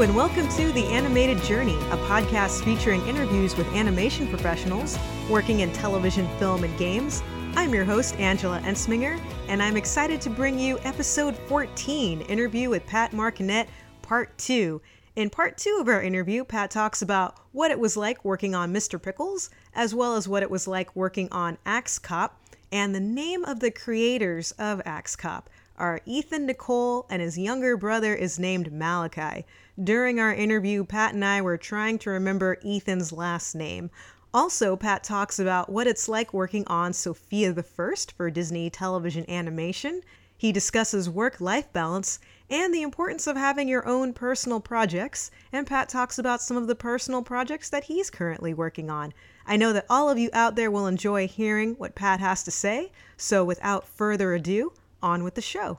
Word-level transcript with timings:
And 0.00 0.14
welcome 0.14 0.46
to 0.50 0.70
The 0.70 0.86
Animated 0.86 1.42
Journey, 1.42 1.74
a 1.74 1.96
podcast 2.06 2.62
featuring 2.62 3.04
interviews 3.08 3.56
with 3.56 3.66
animation 3.74 4.28
professionals 4.28 4.96
working 5.28 5.58
in 5.58 5.72
television, 5.72 6.28
film, 6.38 6.62
and 6.62 6.78
games. 6.78 7.20
I'm 7.56 7.74
your 7.74 7.84
host, 7.84 8.14
Angela 8.20 8.60
Ensminger, 8.60 9.20
and 9.48 9.60
I'm 9.60 9.76
excited 9.76 10.20
to 10.20 10.30
bring 10.30 10.56
you 10.56 10.78
episode 10.84 11.36
14 11.36 12.20
interview 12.20 12.70
with 12.70 12.86
Pat 12.86 13.10
Marconett, 13.10 13.66
part 14.00 14.38
two. 14.38 14.80
In 15.16 15.30
part 15.30 15.58
two 15.58 15.78
of 15.80 15.88
our 15.88 16.00
interview, 16.00 16.44
Pat 16.44 16.70
talks 16.70 17.02
about 17.02 17.34
what 17.50 17.72
it 17.72 17.80
was 17.80 17.96
like 17.96 18.24
working 18.24 18.54
on 18.54 18.72
Mr. 18.72 19.02
Pickles, 19.02 19.50
as 19.74 19.96
well 19.96 20.14
as 20.14 20.28
what 20.28 20.44
it 20.44 20.50
was 20.50 20.68
like 20.68 20.94
working 20.94 21.28
on 21.32 21.58
Axe 21.66 21.98
Cop, 21.98 22.40
and 22.70 22.94
the 22.94 23.00
name 23.00 23.44
of 23.44 23.58
the 23.58 23.72
creators 23.72 24.52
of 24.52 24.80
Axe 24.84 25.16
Cop 25.16 25.50
are 25.76 26.00
Ethan 26.06 26.46
Nicolle, 26.46 27.06
and 27.10 27.20
his 27.20 27.38
younger 27.38 27.76
brother 27.76 28.14
is 28.14 28.38
named 28.38 28.72
Malachi. 28.72 29.44
During 29.84 30.18
our 30.18 30.34
interview, 30.34 30.82
Pat 30.82 31.14
and 31.14 31.24
I 31.24 31.40
were 31.40 31.56
trying 31.56 32.00
to 32.00 32.10
remember 32.10 32.58
Ethan's 32.64 33.12
last 33.12 33.54
name. 33.54 33.92
Also, 34.34 34.74
Pat 34.74 35.04
talks 35.04 35.38
about 35.38 35.70
what 35.70 35.86
it's 35.86 36.08
like 36.08 36.34
working 36.34 36.66
on 36.66 36.92
Sofia 36.92 37.52
the 37.52 37.62
First 37.62 38.10
for 38.10 38.28
Disney 38.28 38.70
television 38.70 39.24
animation. 39.30 40.02
He 40.36 40.50
discusses 40.50 41.08
work 41.08 41.40
life 41.40 41.72
balance 41.72 42.18
and 42.50 42.74
the 42.74 42.82
importance 42.82 43.28
of 43.28 43.36
having 43.36 43.68
your 43.68 43.86
own 43.86 44.14
personal 44.14 44.58
projects, 44.58 45.30
and 45.52 45.64
Pat 45.64 45.88
talks 45.88 46.18
about 46.18 46.42
some 46.42 46.56
of 46.56 46.66
the 46.66 46.74
personal 46.74 47.22
projects 47.22 47.70
that 47.70 47.84
he's 47.84 48.10
currently 48.10 48.52
working 48.52 48.90
on. 48.90 49.14
I 49.46 49.56
know 49.56 49.72
that 49.72 49.86
all 49.88 50.10
of 50.10 50.18
you 50.18 50.28
out 50.32 50.56
there 50.56 50.72
will 50.72 50.88
enjoy 50.88 51.28
hearing 51.28 51.74
what 51.74 51.94
Pat 51.94 52.18
has 52.18 52.42
to 52.42 52.50
say, 52.50 52.90
so 53.16 53.44
without 53.44 53.86
further 53.86 54.34
ado, 54.34 54.72
on 55.00 55.22
with 55.22 55.36
the 55.36 55.40
show. 55.40 55.78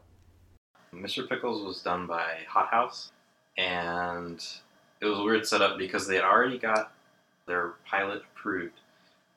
Mr. 0.94 1.28
Pickles 1.28 1.66
was 1.66 1.84
done 1.84 2.08
by 2.08 2.40
Hot 2.48 2.70
House, 2.70 3.12
and 3.58 4.44
it 5.02 5.06
was 5.06 5.20
a 5.20 5.24
weird 5.24 5.46
setup 5.46 5.78
because 5.78 6.08
they 6.08 6.16
had 6.16 6.24
already 6.24 6.58
got 6.58 6.92
their 7.46 7.74
pilot 7.86 8.24
approved, 8.34 8.80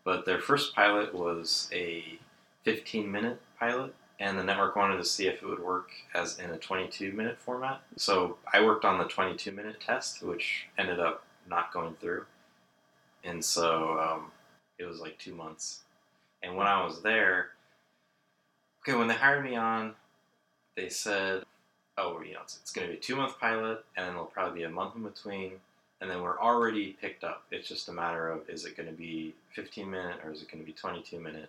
but 0.05 0.25
their 0.25 0.41
first 0.41 0.75
pilot 0.75 1.15
was 1.15 1.69
a 1.73 2.19
15 2.65 3.11
minute 3.11 3.41
pilot, 3.59 3.95
and 4.21 4.39
the 4.39 4.45
network 4.45 4.77
wanted 4.77 4.99
to 4.99 5.05
see 5.05 5.27
if 5.27 5.43
it 5.43 5.49
would 5.49 5.63
work 5.63 5.91
as 6.15 6.39
in 6.39 6.51
a 6.51 6.59
22 6.59 7.13
minute 7.13 7.39
format. 7.39 7.83
So 7.97 8.39
I 8.53 8.65
worked 8.65 8.85
on 8.85 8.99
the 8.99 9.05
22 9.05 9.51
minute 9.53 9.81
test, 9.81 10.23
which 10.23 10.67
ended 10.79 11.01
up 11.01 11.25
not 11.49 11.73
going 11.73 11.95
through, 12.01 12.25
and 13.25 13.45
so 13.45 13.99
um, 13.99 14.31
it 14.79 14.85
was 14.85 15.01
like 15.01 15.19
two 15.19 15.35
months. 15.35 15.81
And 16.43 16.57
when 16.57 16.67
I 16.67 16.85
was 16.85 17.03
there, 17.03 17.51
okay, 18.83 18.97
when 18.97 19.09
they 19.09 19.15
hired 19.15 19.45
me 19.45 19.57
on, 19.57 19.95
they 20.77 20.89
said, 20.89 21.45
oh, 21.99 22.21
you 22.23 22.35
know, 22.35 22.41
it's, 22.43 22.59
it's 22.63 22.73
going 22.73 22.87
to 22.87 22.93
be 22.93 22.99
a 22.99 23.01
two 23.01 23.17
month 23.17 23.39
pilot, 23.39 23.85
and 23.97 24.07
then 24.07 24.15
there'll 24.15 24.27
probably 24.27 24.61
be 24.61 24.65
a 24.65 24.71
month 24.71 24.97
in 24.97 25.03
between, 25.03 25.53
and 26.01 26.11
then 26.11 26.23
we're 26.23 26.41
already 26.41 26.97
picked 27.01 27.25
up. 27.25 27.45
It's 27.51 27.69
just 27.69 27.89
a 27.89 27.93
matter 27.93 28.29
of 28.29 28.49
is 28.49 28.65
it 28.65 28.77
going 28.77 28.89
to 28.89 28.95
be 28.95 29.35
15 29.55 29.91
minute 29.91 30.17
or 30.25 30.33
is 30.33 30.43
it 30.43 30.51
going 30.51 30.63
to 30.63 30.67
be 30.67 30.73
22 30.73 31.21
minute? 31.21 31.49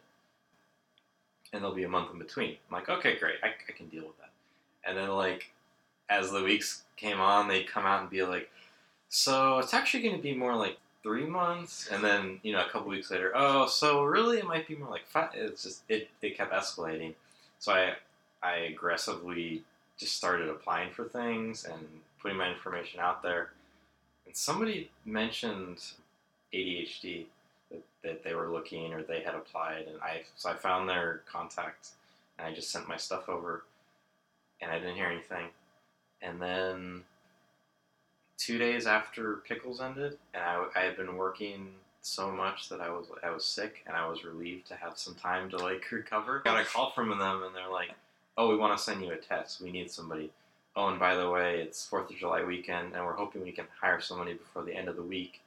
And 1.52 1.62
there'll 1.62 1.76
be 1.76 1.84
a 1.84 1.90
month 1.90 2.12
in 2.12 2.20
between. 2.20 2.58
I'm 2.70 2.74
like, 2.74 2.90
okay, 2.90 3.18
great, 3.18 3.36
I, 3.44 3.48
I 3.48 3.72
can 3.72 3.88
deal 3.88 4.04
with 4.04 4.18
that. 4.18 4.32
And 4.86 4.98
then, 4.98 5.10
like, 5.10 5.52
as 6.10 6.32
the 6.32 6.44
weeks 6.44 6.84
came 6.98 7.20
on, 7.20 7.48
they'd 7.48 7.68
come 7.68 7.86
out 7.86 8.02
and 8.02 8.10
be 8.10 8.24
like, 8.24 8.50
so 9.10 9.60
it's 9.60 9.74
actually 9.74 10.04
going 10.04 10.16
to 10.16 10.22
be 10.22 10.36
more 10.36 10.56
like 10.56 10.78
three 11.04 11.26
months, 11.26 11.88
and 11.92 12.04
then 12.04 12.40
you 12.42 12.54
know 12.54 12.66
a 12.66 12.70
couple 12.70 12.90
weeks 12.90 13.12
later, 13.12 13.32
oh, 13.36 13.68
so 13.68 14.04
really 14.04 14.40
it 14.40 14.48
might 14.48 14.68
be 14.68 14.76
more 14.76 14.90
like 14.90 15.06
five. 15.06 15.30
It's 15.36 15.64
just 15.64 15.84
it 15.90 16.10
it 16.22 16.36
kept 16.36 16.52
escalating, 16.52 17.14
so 17.60 17.74
I 17.74 17.94
I 18.42 18.56
aggressively 18.56 19.64
just 20.04 20.18
started 20.18 20.50
applying 20.50 20.92
for 20.92 21.06
things 21.06 21.64
and 21.64 21.82
putting 22.22 22.38
my 22.38 22.50
information 22.50 23.00
out 23.00 23.24
there, 23.24 23.52
and 24.26 24.36
somebody 24.36 24.92
mentioned 25.06 25.82
ADHD 26.54 27.26
that, 27.72 27.84
that 28.04 28.24
they 28.24 28.36
were 28.36 28.52
looking 28.52 28.94
or 28.94 29.02
they 29.02 29.22
had 29.22 29.34
applied, 29.34 29.86
and 29.88 29.98
I 30.02 30.24
so 30.36 30.50
I 30.50 30.56
found 30.56 30.90
their 30.90 31.22
contact 31.32 31.90
and 32.38 32.46
I 32.46 32.54
just 32.54 32.70
sent 32.70 32.90
my 32.90 32.98
stuff 32.98 33.30
over, 33.30 33.64
and 34.62 34.70
I 34.72 34.80
didn't 34.80 34.96
hear 34.96 35.08
anything, 35.08 35.48
and 36.22 36.42
then 36.42 37.04
two 38.38 38.58
days 38.58 38.86
after 38.88 39.38
Pickles 39.48 39.80
ended, 39.80 40.18
and 40.34 40.44
I, 40.44 40.66
I 40.76 40.80
had 40.82 40.98
been 40.98 41.16
working 41.16 41.70
so 42.02 42.30
much 42.30 42.68
that 42.68 42.82
I 42.82 42.90
was 42.90 43.08
I 43.24 43.30
was 43.30 43.46
sick, 43.46 43.84
and 43.88 43.96
I 43.96 44.06
was 44.08 44.26
relieved 44.26 44.68
to 44.68 44.76
have 44.76 44.98
some 44.98 45.16
time 45.16 45.50
to 45.52 45.58
like 45.58 45.86
recover. 45.92 46.42
Got 46.44 46.60
a 46.60 46.66
call 46.66 46.92
from 46.92 47.10
them, 47.10 47.44
and 47.44 47.56
they're 47.56 47.72
like, 47.72 47.92
"Oh, 48.38 48.50
we 48.50 48.56
want 48.56 48.78
to 48.78 48.84
send 48.84 49.04
you 49.04 49.12
a 49.12 49.18
test. 49.18 49.62
We 49.62 49.72
need 49.72 49.92
somebody." 49.92 50.32
Oh, 50.76 50.88
and 50.88 51.00
by 51.00 51.16
the 51.16 51.30
way, 51.30 51.62
it's 51.62 51.86
Fourth 51.86 52.10
of 52.10 52.18
July 52.18 52.44
weekend, 52.44 52.96
and 52.96 53.06
we're 53.06 53.14
hoping 53.14 53.44
we 53.44 53.52
can 53.52 53.66
hire 53.80 54.02
somebody 54.02 54.34
before 54.34 54.64
the 54.64 54.76
end 54.76 54.88
of 54.88 54.96
the 54.96 55.04
week, 55.04 55.42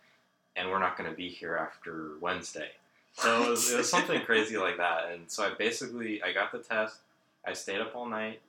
and 0.55 0.71
we're 0.71 0.79
not 0.79 0.97
going 0.97 1.11
to 1.11 1.17
be 1.17 1.29
here 1.29 1.57
after 1.57 2.13
Wednesday. 2.21 2.71
So 3.15 3.43
it 3.43 3.51
was, 3.51 3.73
it 3.73 3.79
was 3.79 3.91
something 3.91 4.21
crazy 4.25 4.57
like 4.57 4.77
that, 4.77 5.11
and 5.13 5.29
so 5.31 5.45
I 5.45 5.55
basically 5.55 6.23
I 6.23 6.33
got 6.33 6.53
the 6.53 6.59
test. 6.59 6.99
I 7.45 7.53
stayed 7.55 7.81
up 7.81 7.95
all 7.97 8.07
night. 8.07 8.41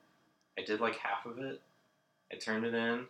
I 0.58 0.62
did 0.62 0.80
like 0.80 0.96
half 0.96 1.26
of 1.26 1.38
it. 1.38 1.60
I 2.32 2.36
turned 2.36 2.64
it 2.64 2.74
in, 2.74 3.06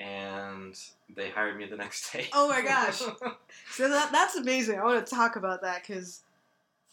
and 0.00 0.78
they 1.14 1.30
hired 1.30 1.56
me 1.56 1.66
the 1.66 1.76
next 1.76 2.12
day. 2.12 2.28
Oh 2.32 2.48
my 2.48 2.62
gosh. 2.62 2.98
So 3.70 3.88
that, 3.88 4.12
that's 4.12 4.36
amazing. 4.36 4.78
I 4.78 4.84
want 4.84 5.04
to 5.04 5.14
talk 5.14 5.36
about 5.36 5.62
that 5.62 5.82
because 5.86 6.20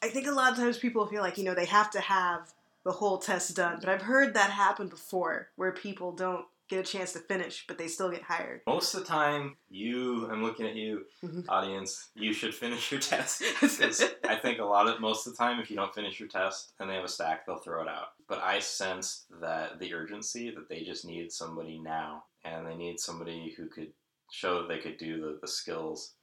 I 0.02 0.08
think 0.10 0.28
a 0.28 0.32
lot 0.32 0.52
of 0.52 0.58
times 0.58 0.78
people 0.78 1.06
feel 1.08 1.22
like, 1.22 1.38
you 1.38 1.44
know, 1.44 1.54
they 1.54 1.66
have 1.66 1.92
to 1.92 2.00
have 2.00 2.52
the 2.84 2.92
whole 2.92 3.18
test 3.18 3.56
done. 3.56 3.78
But 3.80 3.90
I've 3.90 4.02
heard 4.02 4.34
that 4.34 4.50
happen 4.52 4.88
before 4.88 5.50
where 5.56 5.72
people 5.72 6.12
don't 6.12 6.46
get 6.70 6.80
a 6.88 6.90
chance 6.90 7.12
to 7.14 7.20
finish, 7.20 7.66
but 7.68 7.78
they 7.78 7.88
still 7.88 8.10
get 8.10 8.22
hired. 8.22 8.62
Most 8.66 8.94
of 8.94 9.02
the 9.02 9.06
time, 9.06 9.58
you, 9.70 10.30
I'm 10.32 10.42
looking 10.42 10.66
at 10.66 10.76
you, 10.76 11.06
Mhm. 11.22 11.44
audience, 11.50 12.10
you 12.16 12.32
should 12.32 12.56
finish 12.56 12.90
your 12.92 13.02
test. 13.02 13.44
I 13.62 14.38
think 14.42 14.60
a 14.60 14.64
lot 14.64 14.88
of, 14.88 15.02
most 15.02 15.28
of 15.28 15.34
the 15.34 15.38
time, 15.38 15.60
if 15.60 15.70
you 15.70 15.76
don't 15.76 15.94
finish 15.94 16.18
your 16.18 16.30
test 16.30 16.72
and 16.80 16.90
they 16.90 16.96
have 16.96 17.04
a 17.04 17.10
stack, 17.10 17.46
they'll 17.46 17.58
throw 17.58 17.82
it 17.82 17.90
out. 17.90 18.14
But 18.30 18.40
I 18.40 18.60
sensed 18.60 19.26
that 19.42 19.80
the 19.80 19.94
urgency, 19.94 20.50
that 20.52 20.70
they 20.70 20.84
just 20.84 21.04
needed 21.04 21.32
somebody 21.34 21.78
now, 21.78 22.24
and 22.46 22.66
they 22.66 22.76
need 22.76 23.02
somebody 23.02 23.54
who 23.58 23.68
could 23.68 23.92
show 24.32 24.62
that 24.62 24.70
they 24.70 24.80
could 24.80 24.98
do 24.98 25.20
the, 25.20 25.40
the 25.42 25.48
skills. 25.50 26.14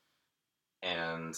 And 0.82 1.34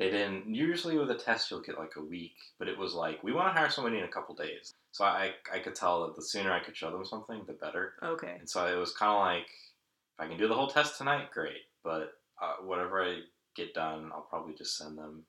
they 0.00 0.10
didn't, 0.10 0.52
usually 0.54 0.96
with 0.96 1.10
a 1.10 1.14
test, 1.14 1.50
you'll 1.50 1.60
get 1.60 1.78
like 1.78 1.96
a 1.96 2.02
week, 2.02 2.32
but 2.58 2.68
it 2.68 2.78
was 2.78 2.94
like, 2.94 3.22
we 3.22 3.34
want 3.34 3.54
to 3.54 3.60
hire 3.60 3.68
somebody 3.68 3.98
in 3.98 4.04
a 4.04 4.08
couple 4.08 4.34
days. 4.34 4.72
So 4.92 5.04
I, 5.04 5.32
I 5.52 5.58
could 5.58 5.74
tell 5.74 6.06
that 6.06 6.16
the 6.16 6.22
sooner 6.22 6.50
I 6.50 6.60
could 6.60 6.74
show 6.74 6.90
them 6.90 7.04
something, 7.04 7.42
the 7.46 7.52
better. 7.52 7.92
Okay. 8.02 8.36
And 8.40 8.48
so 8.48 8.66
it 8.66 8.78
was 8.78 8.94
kind 8.94 9.12
of 9.12 9.20
like, 9.20 9.44
if 9.44 10.20
I 10.20 10.26
can 10.26 10.38
do 10.38 10.48
the 10.48 10.54
whole 10.54 10.68
test 10.68 10.96
tonight, 10.96 11.30
great. 11.30 11.66
But 11.84 12.14
uh, 12.40 12.64
whatever 12.64 13.04
I 13.04 13.18
get 13.54 13.74
done, 13.74 14.10
I'll 14.14 14.26
probably 14.30 14.54
just 14.54 14.78
send 14.78 14.96
them. 14.96 15.24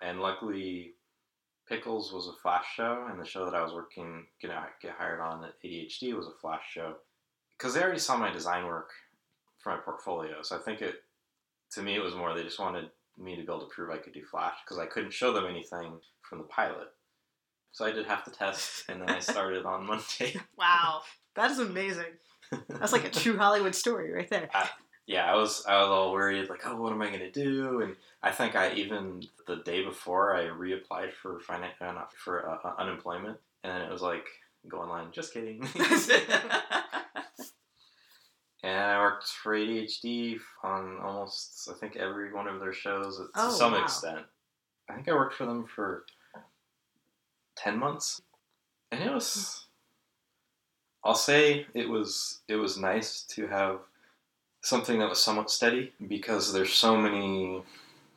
And 0.00 0.20
luckily, 0.20 0.94
Pickles 1.68 2.14
was 2.14 2.28
a 2.28 2.40
flash 2.42 2.64
show, 2.74 3.06
and 3.10 3.20
the 3.20 3.26
show 3.26 3.44
that 3.44 3.54
I 3.54 3.62
was 3.62 3.74
working, 3.74 4.24
gonna 4.40 4.68
get 4.80 4.92
hired 4.92 5.20
on 5.20 5.44
at 5.44 5.62
ADHD 5.62 6.16
was 6.16 6.28
a 6.28 6.40
flash 6.40 6.64
show. 6.72 6.94
Because 7.58 7.74
they 7.74 7.82
already 7.82 7.98
saw 7.98 8.16
my 8.16 8.32
design 8.32 8.64
work 8.64 8.88
for 9.58 9.68
my 9.68 9.82
portfolio. 9.84 10.36
So 10.40 10.56
I 10.56 10.60
think 10.60 10.80
it, 10.80 10.94
to 11.72 11.82
me, 11.82 11.94
it 11.94 12.02
was 12.02 12.14
more 12.14 12.34
they 12.34 12.42
just 12.42 12.58
wanted 12.58 12.88
me 13.18 13.36
to 13.36 13.42
be 13.42 13.48
able 13.52 13.60
to 13.60 13.66
prove 13.74 13.90
I 13.90 13.98
could 13.98 14.12
do 14.12 14.24
flash 14.24 14.54
because 14.64 14.78
I 14.78 14.86
couldn't 14.86 15.12
show 15.12 15.32
them 15.32 15.46
anything 15.46 15.98
from 16.22 16.38
the 16.38 16.44
pilot. 16.44 16.88
So 17.72 17.84
I 17.86 17.90
did 17.92 18.06
half 18.06 18.24
the 18.24 18.30
test, 18.30 18.84
and 18.88 19.00
then 19.00 19.08
I 19.10 19.18
started 19.32 19.64
on 19.64 19.86
Monday. 19.86 20.36
Wow. 20.58 21.02
That 21.34 21.50
is 21.50 21.60
amazing. 21.60 22.12
That's 22.68 22.92
like 22.92 23.04
a 23.06 23.08
true 23.10 23.38
Hollywood 23.38 23.74
story 23.74 24.12
right 24.12 24.28
there. 24.28 24.50
yeah, 25.06 25.32
I 25.32 25.34
was 25.34 25.64
I 25.66 25.80
was 25.80 25.88
all 25.88 26.12
worried, 26.12 26.50
like, 26.50 26.60
oh, 26.66 26.76
what 26.76 26.92
am 26.92 27.00
I 27.00 27.10
gonna 27.10 27.30
do? 27.30 27.80
And 27.80 27.96
I 28.22 28.30
think 28.32 28.54
I 28.54 28.74
even 28.74 29.22
the 29.46 29.56
day 29.56 29.82
before 29.82 30.36
I 30.36 30.42
reapplied 30.48 31.12
for 31.14 31.40
finan- 31.40 31.70
uh, 31.80 31.92
not 31.92 32.12
for 32.12 32.46
uh, 32.50 32.58
uh, 32.68 32.74
unemployment, 32.76 33.38
and 33.64 33.72
then 33.72 33.80
it 33.80 33.90
was 33.90 34.02
like 34.02 34.26
go 34.68 34.80
online, 34.82 35.10
just 35.10 35.32
kidding. 35.32 35.66
And 38.62 38.78
I 38.78 38.98
worked 39.00 39.26
for 39.28 39.54
ADHD 39.54 40.38
on 40.62 40.98
almost 41.02 41.68
I 41.70 41.74
think 41.78 41.96
every 41.96 42.32
one 42.32 42.46
of 42.46 42.60
their 42.60 42.72
shows 42.72 43.16
to 43.18 43.28
Oh, 43.34 43.50
some 43.50 43.72
wow. 43.72 43.82
extent. 43.82 44.24
I 44.88 44.94
think 44.94 45.08
I 45.08 45.14
worked 45.14 45.34
for 45.34 45.46
them 45.46 45.64
for 45.66 46.04
ten 47.56 47.78
months, 47.78 48.20
and 48.90 49.02
it 49.02 49.12
was. 49.12 49.66
I'll 51.04 51.14
say 51.14 51.66
it 51.74 51.88
was 51.88 52.40
it 52.48 52.56
was 52.56 52.78
nice 52.78 53.22
to 53.30 53.46
have 53.48 53.80
something 54.60 54.98
that 55.00 55.08
was 55.08 55.20
somewhat 55.20 55.50
steady 55.50 55.92
because 56.06 56.52
there's 56.52 56.72
so 56.72 56.96
many 56.96 57.62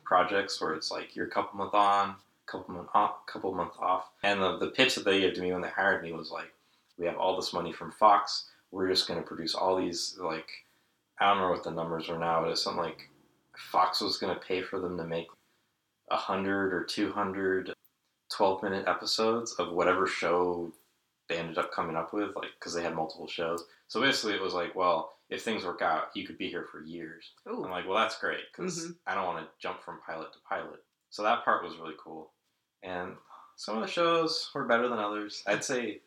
projects 0.04 0.60
where 0.60 0.74
it's 0.74 0.90
like 0.90 1.16
you're 1.16 1.26
a 1.26 1.30
couple 1.30 1.58
month 1.58 1.74
on, 1.74 2.14
couple 2.46 2.72
month 2.74 2.88
off, 2.94 3.26
couple 3.26 3.52
month 3.52 3.72
off, 3.80 4.10
and 4.22 4.40
the 4.40 4.58
the 4.58 4.68
pitch 4.68 4.94
that 4.94 5.04
they 5.04 5.20
gave 5.20 5.34
to 5.34 5.40
me 5.40 5.52
when 5.52 5.62
they 5.62 5.68
hired 5.68 6.02
me 6.02 6.12
was 6.12 6.30
like, 6.30 6.52
we 6.98 7.06
have 7.06 7.16
all 7.16 7.34
this 7.36 7.52
money 7.52 7.72
from 7.72 7.90
Fox, 7.90 8.44
we're 8.70 8.88
just 8.88 9.08
going 9.08 9.20
to 9.20 9.26
produce 9.26 9.54
all 9.54 9.76
these 9.76 10.16
like 10.20 10.48
I 11.18 11.28
don't 11.28 11.38
know 11.42 11.50
what 11.50 11.64
the 11.64 11.70
numbers 11.70 12.08
are 12.10 12.18
now, 12.18 12.42
but 12.42 12.50
it's 12.50 12.62
something 12.62 12.82
like 12.82 13.08
Fox 13.56 14.00
was 14.00 14.18
going 14.18 14.34
to 14.34 14.40
pay 14.40 14.62
for 14.62 14.80
them 14.80 14.98
to 14.98 15.04
make 15.04 15.28
a 16.10 16.16
hundred 16.16 16.72
or 16.74 16.84
200 16.84 17.72
12 18.34 18.62
minute 18.62 18.88
episodes 18.88 19.52
of 19.54 19.72
whatever 19.72 20.06
show 20.06 20.72
they 21.28 21.38
ended 21.38 21.58
up 21.58 21.72
coming 21.72 21.96
up 21.96 22.12
with, 22.12 22.34
like 22.36 22.50
because 22.58 22.74
they 22.74 22.82
had 22.82 22.94
multiple 22.94 23.26
shows. 23.28 23.64
So 23.88 24.00
basically, 24.00 24.34
it 24.34 24.42
was 24.42 24.52
like, 24.54 24.74
well, 24.74 25.14
if 25.30 25.42
things 25.42 25.64
work 25.64 25.82
out, 25.82 26.08
you 26.14 26.26
could 26.26 26.38
be 26.38 26.48
here 26.48 26.66
for 26.70 26.82
years. 26.82 27.32
Ooh. 27.48 27.64
I'm 27.64 27.70
like, 27.70 27.86
well, 27.86 27.96
that's 27.98 28.18
great 28.18 28.44
because 28.52 28.86
Mhm. 28.88 28.96
I 29.06 29.14
don't 29.14 29.26
want 29.26 29.44
to 29.44 29.50
jump 29.58 29.82
from 29.82 30.00
pilot 30.06 30.32
to 30.32 30.38
pilot. 30.40 30.84
So 31.10 31.22
that 31.22 31.44
part 31.44 31.64
was 31.64 31.76
really 31.78 31.94
cool. 31.98 32.32
And 32.82 33.16
some 33.56 33.76
of 33.76 33.82
the 33.82 33.90
shows 33.90 34.50
were 34.54 34.64
better 34.64 34.88
than 34.88 34.98
others. 34.98 35.42
I'd 35.46 35.64
say 35.64 36.02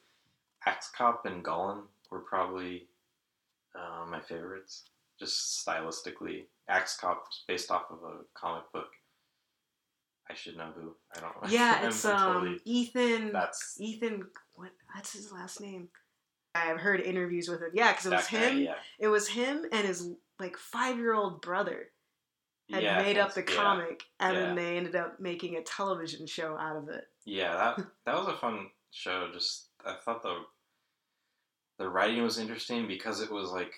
Axe 0.65 0.89
Cop 0.91 1.25
and 1.25 1.44
Golan 1.44 1.83
were 2.11 2.19
probably 2.21 2.88
uh, 3.75 4.06
my 4.09 4.19
favorites, 4.19 4.83
just 5.19 5.65
stylistically. 5.65 6.45
Axe 6.67 6.97
Cop's 6.97 7.44
based 7.47 7.71
off 7.71 7.83
of 7.89 8.00
a 8.03 8.17
comic 8.35 8.63
book. 8.73 8.88
I 10.29 10.35
should 10.35 10.57
know 10.57 10.71
who. 10.75 10.95
I 11.15 11.19
don't 11.19 11.41
know. 11.41 11.50
Yeah, 11.50 11.85
it's 11.88 12.06
um 12.06 12.33
totally- 12.33 12.59
Ethan. 12.65 13.31
that's 13.33 13.77
Ethan. 13.79 14.23
What? 14.53 14.71
What's 14.94 15.13
his 15.13 15.31
last 15.31 15.59
name? 15.61 15.89
I've 16.56 16.79
heard 16.79 17.01
interviews 17.01 17.47
with 17.47 17.61
him. 17.61 17.69
Yeah, 17.73 17.91
because 17.91 18.07
it 18.07 18.11
was 18.15 18.27
guy, 18.27 18.38
him. 18.38 18.57
yeah. 18.59 18.75
It 19.00 19.07
was 19.07 19.27
him 19.27 19.65
and 19.71 19.88
his 19.88 20.09
like 20.39 20.57
five 20.57 20.97
year 20.97 21.13
old 21.13 21.41
brother 21.41 21.88
had 22.71 22.83
Yeah, 22.83 23.01
made 23.01 23.17
up 23.17 23.33
the 23.33 23.44
so. 23.47 23.53
Yeah. 23.53 23.56
comic, 23.61 24.03
and 24.19 24.35
then 24.38 24.56
they 24.56 24.77
ended 24.77 24.95
up 24.95 25.19
making 25.19 25.57
a 25.57 25.63
television 25.63 26.27
show 26.27 26.56
out 26.57 26.75
of 26.77 26.89
it. 26.89 27.06
Yeah, 27.25 27.53
that 27.77 27.85
that 28.06 28.15
was 28.15 28.27
a 28.27 28.38
fun 28.38 28.67
show. 28.91 29.29
Just 29.33 29.69
I 29.85 29.95
thought 30.06 30.21
the 30.21 30.38
the 31.79 31.89
writing 31.89 32.21
was 32.21 32.37
interesting 32.37 32.87
because 32.87 33.21
it 33.21 33.31
was 33.31 33.49
like 33.51 33.73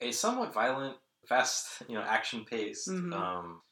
a 0.00 0.12
somewhat 0.12 0.52
violent, 0.54 0.96
fast, 1.28 1.82
you 1.88 1.94
know, 1.96 2.02
action 2.02 2.44
paced 2.44 2.88
Mhm. 2.88 3.12
um, 3.12 3.62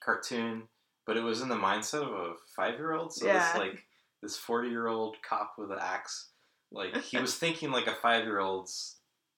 cartoon, 0.00 0.68
but 1.06 1.16
it 1.16 1.22
was 1.22 1.40
in 1.40 1.48
the 1.48 1.56
mindset 1.56 2.02
of 2.02 2.12
a 2.12 2.34
five 2.54 2.74
year 2.74 2.92
old. 2.92 3.12
So 3.12 3.26
Yeah. 3.26 3.38
this 3.38 3.54
like 3.54 3.84
this 4.22 4.36
forty 4.36 4.68
year 4.68 4.86
old 4.86 5.16
cop 5.28 5.54
with 5.58 5.70
an 5.72 5.78
axe, 5.80 6.30
like 6.70 6.94
he 7.02 7.18
was 7.18 7.34
thinking 7.36 7.70
like 7.72 7.86
a 7.86 7.94
five 7.94 8.24
year 8.24 8.38
old's 8.38 8.96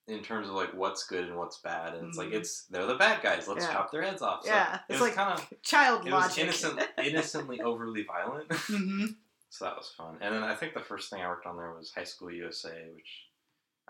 in 0.08 0.22
terms 0.22 0.48
of 0.48 0.54
like 0.54 0.72
what's 0.72 1.06
good 1.06 1.24
and 1.28 1.36
what's 1.36 1.58
bad, 1.58 1.94
and 1.94 2.08
it's 2.08 2.18
like 2.18 2.28
Mhm. 2.30 2.34
it's 2.36 2.64
they're 2.66 2.86
the 2.86 2.94
bad 2.96 3.22
guys. 3.22 3.46
Let's 3.46 3.64
Yeah. 3.66 3.72
chop 3.72 3.92
their 3.92 4.02
heads 4.02 4.22
off. 4.22 4.44
So 4.44 4.50
Yeah, 4.50 4.74
it 4.76 4.80
it's 4.88 5.00
was 5.00 5.08
like 5.08 5.14
kind 5.14 5.38
of 5.38 5.46
Child 5.62 6.06
it 6.06 6.12
was 6.12 6.24
logic. 6.28 6.44
innocent, 6.44 6.82
innocently 6.98 7.60
overly 7.60 8.02
violent. 8.04 8.50
hmm 8.52 9.06
So 9.50 9.64
that 9.66 9.76
was 9.76 9.88
fun. 9.96 10.16
And 10.20 10.34
then 10.34 10.42
I 10.42 10.54
think 10.54 10.74
the 10.74 10.80
first 10.80 11.10
thing 11.10 11.20
I 11.22 11.28
worked 11.28 11.46
on 11.46 11.56
there 11.56 11.72
was 11.72 11.92
High 11.94 12.04
School 12.04 12.30
USA, 12.30 12.88
which 12.94 13.27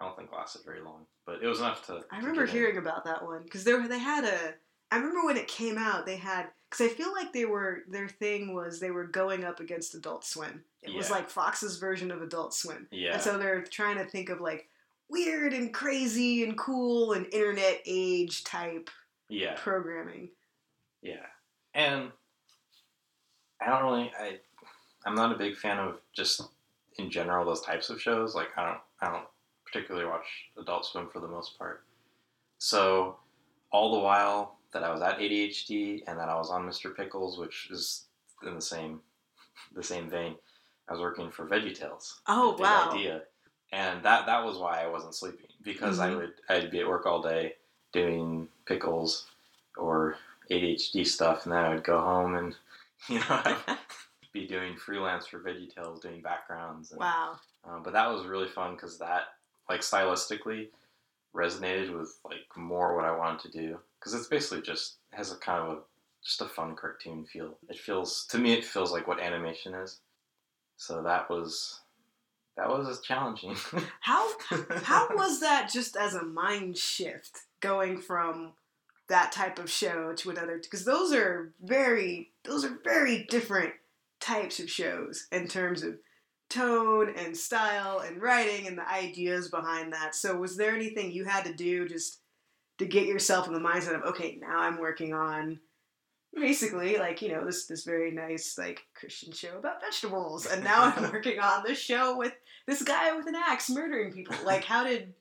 I 0.01 0.05
don't 0.05 0.17
think 0.17 0.31
it 0.33 0.37
lasted 0.37 0.63
very 0.65 0.81
long, 0.81 1.07
but 1.27 1.43
it 1.43 1.47
was 1.47 1.59
enough 1.61 1.85
to. 1.87 2.05
I 2.11 2.17
to 2.21 2.27
remember 2.27 2.47
get 2.47 2.55
in. 2.55 2.61
hearing 2.61 2.77
about 2.79 3.05
that 3.05 3.25
one 3.25 3.43
because 3.43 3.65
there 3.65 3.87
they 3.89 3.99
had 3.99 4.25
a. 4.25 4.55
I 4.91 4.97
remember 4.97 5.27
when 5.27 5.37
it 5.37 5.49
came 5.49 5.77
out, 5.77 6.07
they 6.07 6.17
had 6.17 6.47
because 6.71 6.87
I 6.87 6.95
feel 6.95 7.13
like 7.13 7.33
they 7.33 7.45
were 7.45 7.81
their 7.89 8.09
thing 8.09 8.55
was 8.55 8.81
they 8.81 8.91
were 8.91 9.05
going 9.07 9.45
up 9.45 9.61
against 9.61 9.95
Adult 9.95 10.25
Swim. 10.25 10.63
It 10.83 10.95
was 10.95 11.11
like 11.11 11.29
Fox's 11.29 11.79
version 11.79 12.11
of 12.11 12.23
Adult 12.23 12.55
Swim, 12.55 12.87
Yeah. 12.91 13.15
and 13.15 13.23
so 13.23 13.37
they're 13.37 13.63
trying 13.63 13.97
to 13.99 14.05
think 14.05 14.29
of 14.31 14.41
like 14.41 14.69
weird 15.11 15.53
and 15.53 15.75
crazy 15.75 16.45
and 16.45 16.57
cool 16.57 17.13
and 17.13 17.27
internet 17.33 17.81
age 17.87 18.45
type 18.45 18.89
yeah. 19.29 19.55
programming. 19.57 20.31
Yeah. 21.03 21.27
And 21.75 22.11
I 23.61 23.67
don't 23.69 23.85
really. 23.85 24.13
I. 24.19 24.39
I'm 25.07 25.15
not 25.15 25.33
a 25.33 25.39
big 25.39 25.57
fan 25.57 25.79
of 25.79 26.01
just 26.13 26.43
in 26.99 27.11
general 27.11 27.45
those 27.45 27.61
types 27.63 27.89
of 27.91 28.01
shows. 28.01 28.35
Like 28.35 28.49
I 28.57 28.65
don't. 28.67 28.81
I 29.01 29.11
don't 29.11 29.25
particularly 29.71 30.07
watch 30.07 30.27
Adult 30.59 30.85
Swim 30.87 31.09
for 31.13 31.21
the 31.21 31.29
most 31.29 31.59
part. 31.59 31.85
So 32.59 33.17
all 33.71 33.93
the 33.93 34.01
while 34.01 34.59
that 34.73 34.83
I 34.85 34.93
was 34.93 35.03
at 35.03 35.19
ADHD 35.19 36.03
and 36.07 36.19
that 36.19 36.29
I 36.29 36.35
was 36.35 36.51
on 36.51 36.67
Mr. 36.67 36.95
Pickles, 36.95 37.39
which 37.39 37.69
is 37.71 38.05
in 38.47 38.55
the 38.55 38.63
same 38.63 39.01
the 39.75 39.83
same 39.83 40.09
vein, 40.09 40.35
I 40.89 40.93
was 40.93 41.01
working 41.01 41.31
for 41.31 41.47
VeggieTales. 41.47 42.21
Oh, 42.27 42.57
wow. 42.59 42.91
Idea. 42.93 43.23
And 43.73 44.03
that 44.03 44.27
that 44.27 44.45
was 44.45 44.57
why 44.59 44.83
I 44.83 44.87
wasn't 44.87 45.15
sleeping 45.15 45.47
because 45.63 45.99
I 45.99 46.11
Mhm. 46.11 46.17
would 46.17 46.35
I'd 46.49 46.71
be 46.71 46.81
at 46.81 46.89
work 46.89 47.05
all 47.07 47.21
day 47.21 47.57
doing 47.93 48.49
pickles 48.67 49.27
or 49.77 50.17
ADHD 50.51 51.07
stuff, 51.07 51.45
and 51.45 51.53
then 51.53 51.65
I 51.65 51.69
would 51.75 51.85
go 51.85 52.01
home 52.01 52.35
and 52.37 52.57
you 53.09 53.19
know 53.19 53.27
I'd 53.29 53.57
be 54.33 54.47
doing 54.47 54.77
freelance 54.77 55.27
for 55.27 55.41
VeggieTales, 55.41 56.01
doing 56.01 56.23
backgrounds. 56.23 56.93
And, 56.93 57.01
wow. 57.01 57.37
um, 57.65 57.83
but 57.83 57.93
that 57.93 58.11
was 58.11 58.27
really 58.27 58.49
fun 58.49 58.75
because 58.75 58.99
that 58.99 59.25
like 59.69 59.81
stylistically 59.81 60.69
resonated 61.35 61.97
with 61.97 62.19
like 62.25 62.47
more 62.57 62.97
what 62.97 63.05
I 63.05 63.17
wanted 63.17 63.41
to 63.41 63.59
do 63.59 63.79
because 63.99 64.15
it's 64.15 64.29
basically 64.29 64.63
just 64.63 64.97
has 65.13 65.33
a 65.33 65.37
kind 65.37 65.63
of 65.63 65.79
a 65.79 65.81
just 66.25 66.41
a 66.41 66.47
fun 66.47 66.75
cartoon 66.75 67.25
feel. 67.25 67.57
It 67.69 67.79
feels 67.79 68.27
to 68.31 68.39
me 68.39 68.53
it 68.53 68.65
feels 68.65 68.93
like 68.93 69.07
what 69.07 69.21
animation 69.21 69.75
is. 69.75 70.01
So 70.77 71.03
that 71.03 71.31
was 71.31 71.81
that 72.57 72.69
was 72.69 73.01
challenging. 73.01 73.57
How 74.01 74.29
how 74.83 75.09
was 75.15 75.41
that 75.41 75.71
just 75.73 75.97
as 75.97 76.15
a 76.15 76.25
mind 76.25 76.77
shift 76.77 77.43
going 77.61 78.01
from 78.01 78.53
that 79.09 79.33
type 79.33 79.59
of 79.59 79.71
show 79.71 80.13
to 80.15 80.31
another 80.31 80.59
because 80.59 80.85
those 80.85 81.15
are 81.15 81.53
very 81.63 82.31
those 82.45 82.65
are 82.65 82.79
very 82.85 83.25
different 83.31 83.73
types 84.21 84.61
of 84.61 84.69
shows 84.69 85.27
in 85.33 85.49
terms 85.49 85.83
of 85.83 85.99
tone 86.49 87.13
and 87.17 87.37
style 87.37 88.01
and 88.01 88.23
writing 88.23 88.67
and 88.67 88.79
the 88.79 88.89
ideas 88.91 89.49
behind 89.49 89.93
that 89.93 90.15
so 90.15 90.37
was 90.37 90.57
there 90.57 90.75
anything 90.75 91.11
you 91.13 91.25
had 91.25 91.45
to 91.45 91.53
do 91.53 91.87
just 91.89 92.21
to 92.79 92.87
get 92.87 93.07
yourself 93.07 93.47
in 93.47 93.53
the 93.55 93.61
mindset 93.61 93.95
of 93.95 94.03
okay 94.03 94.39
now 94.41 94.59
i'm 94.59 94.79
working 94.79 95.13
on 95.13 95.59
basically 96.35 96.97
like 96.99 97.21
you 97.23 97.31
know 97.31 97.45
this 97.45 97.67
this 97.67 97.85
very 97.85 98.11
nice 98.11 98.57
like 98.57 98.81
christian 98.95 99.33
show 99.33 99.59
about 99.59 99.81
vegetables 99.81 100.47
and 100.47 100.63
now 100.63 100.85
i'm 100.97 101.03
working 101.13 101.39
on 101.41 101.63
this 101.67 101.79
show 101.79 102.17
with 102.17 102.33
this 102.67 102.83
guy 102.83 103.17
with 103.17 103.27
an 103.27 103.35
axe 103.35 103.71
murdering 103.71 104.13
people. 104.13 104.37
Like, 104.45 104.63
how 104.63 104.85
did, 104.85 105.15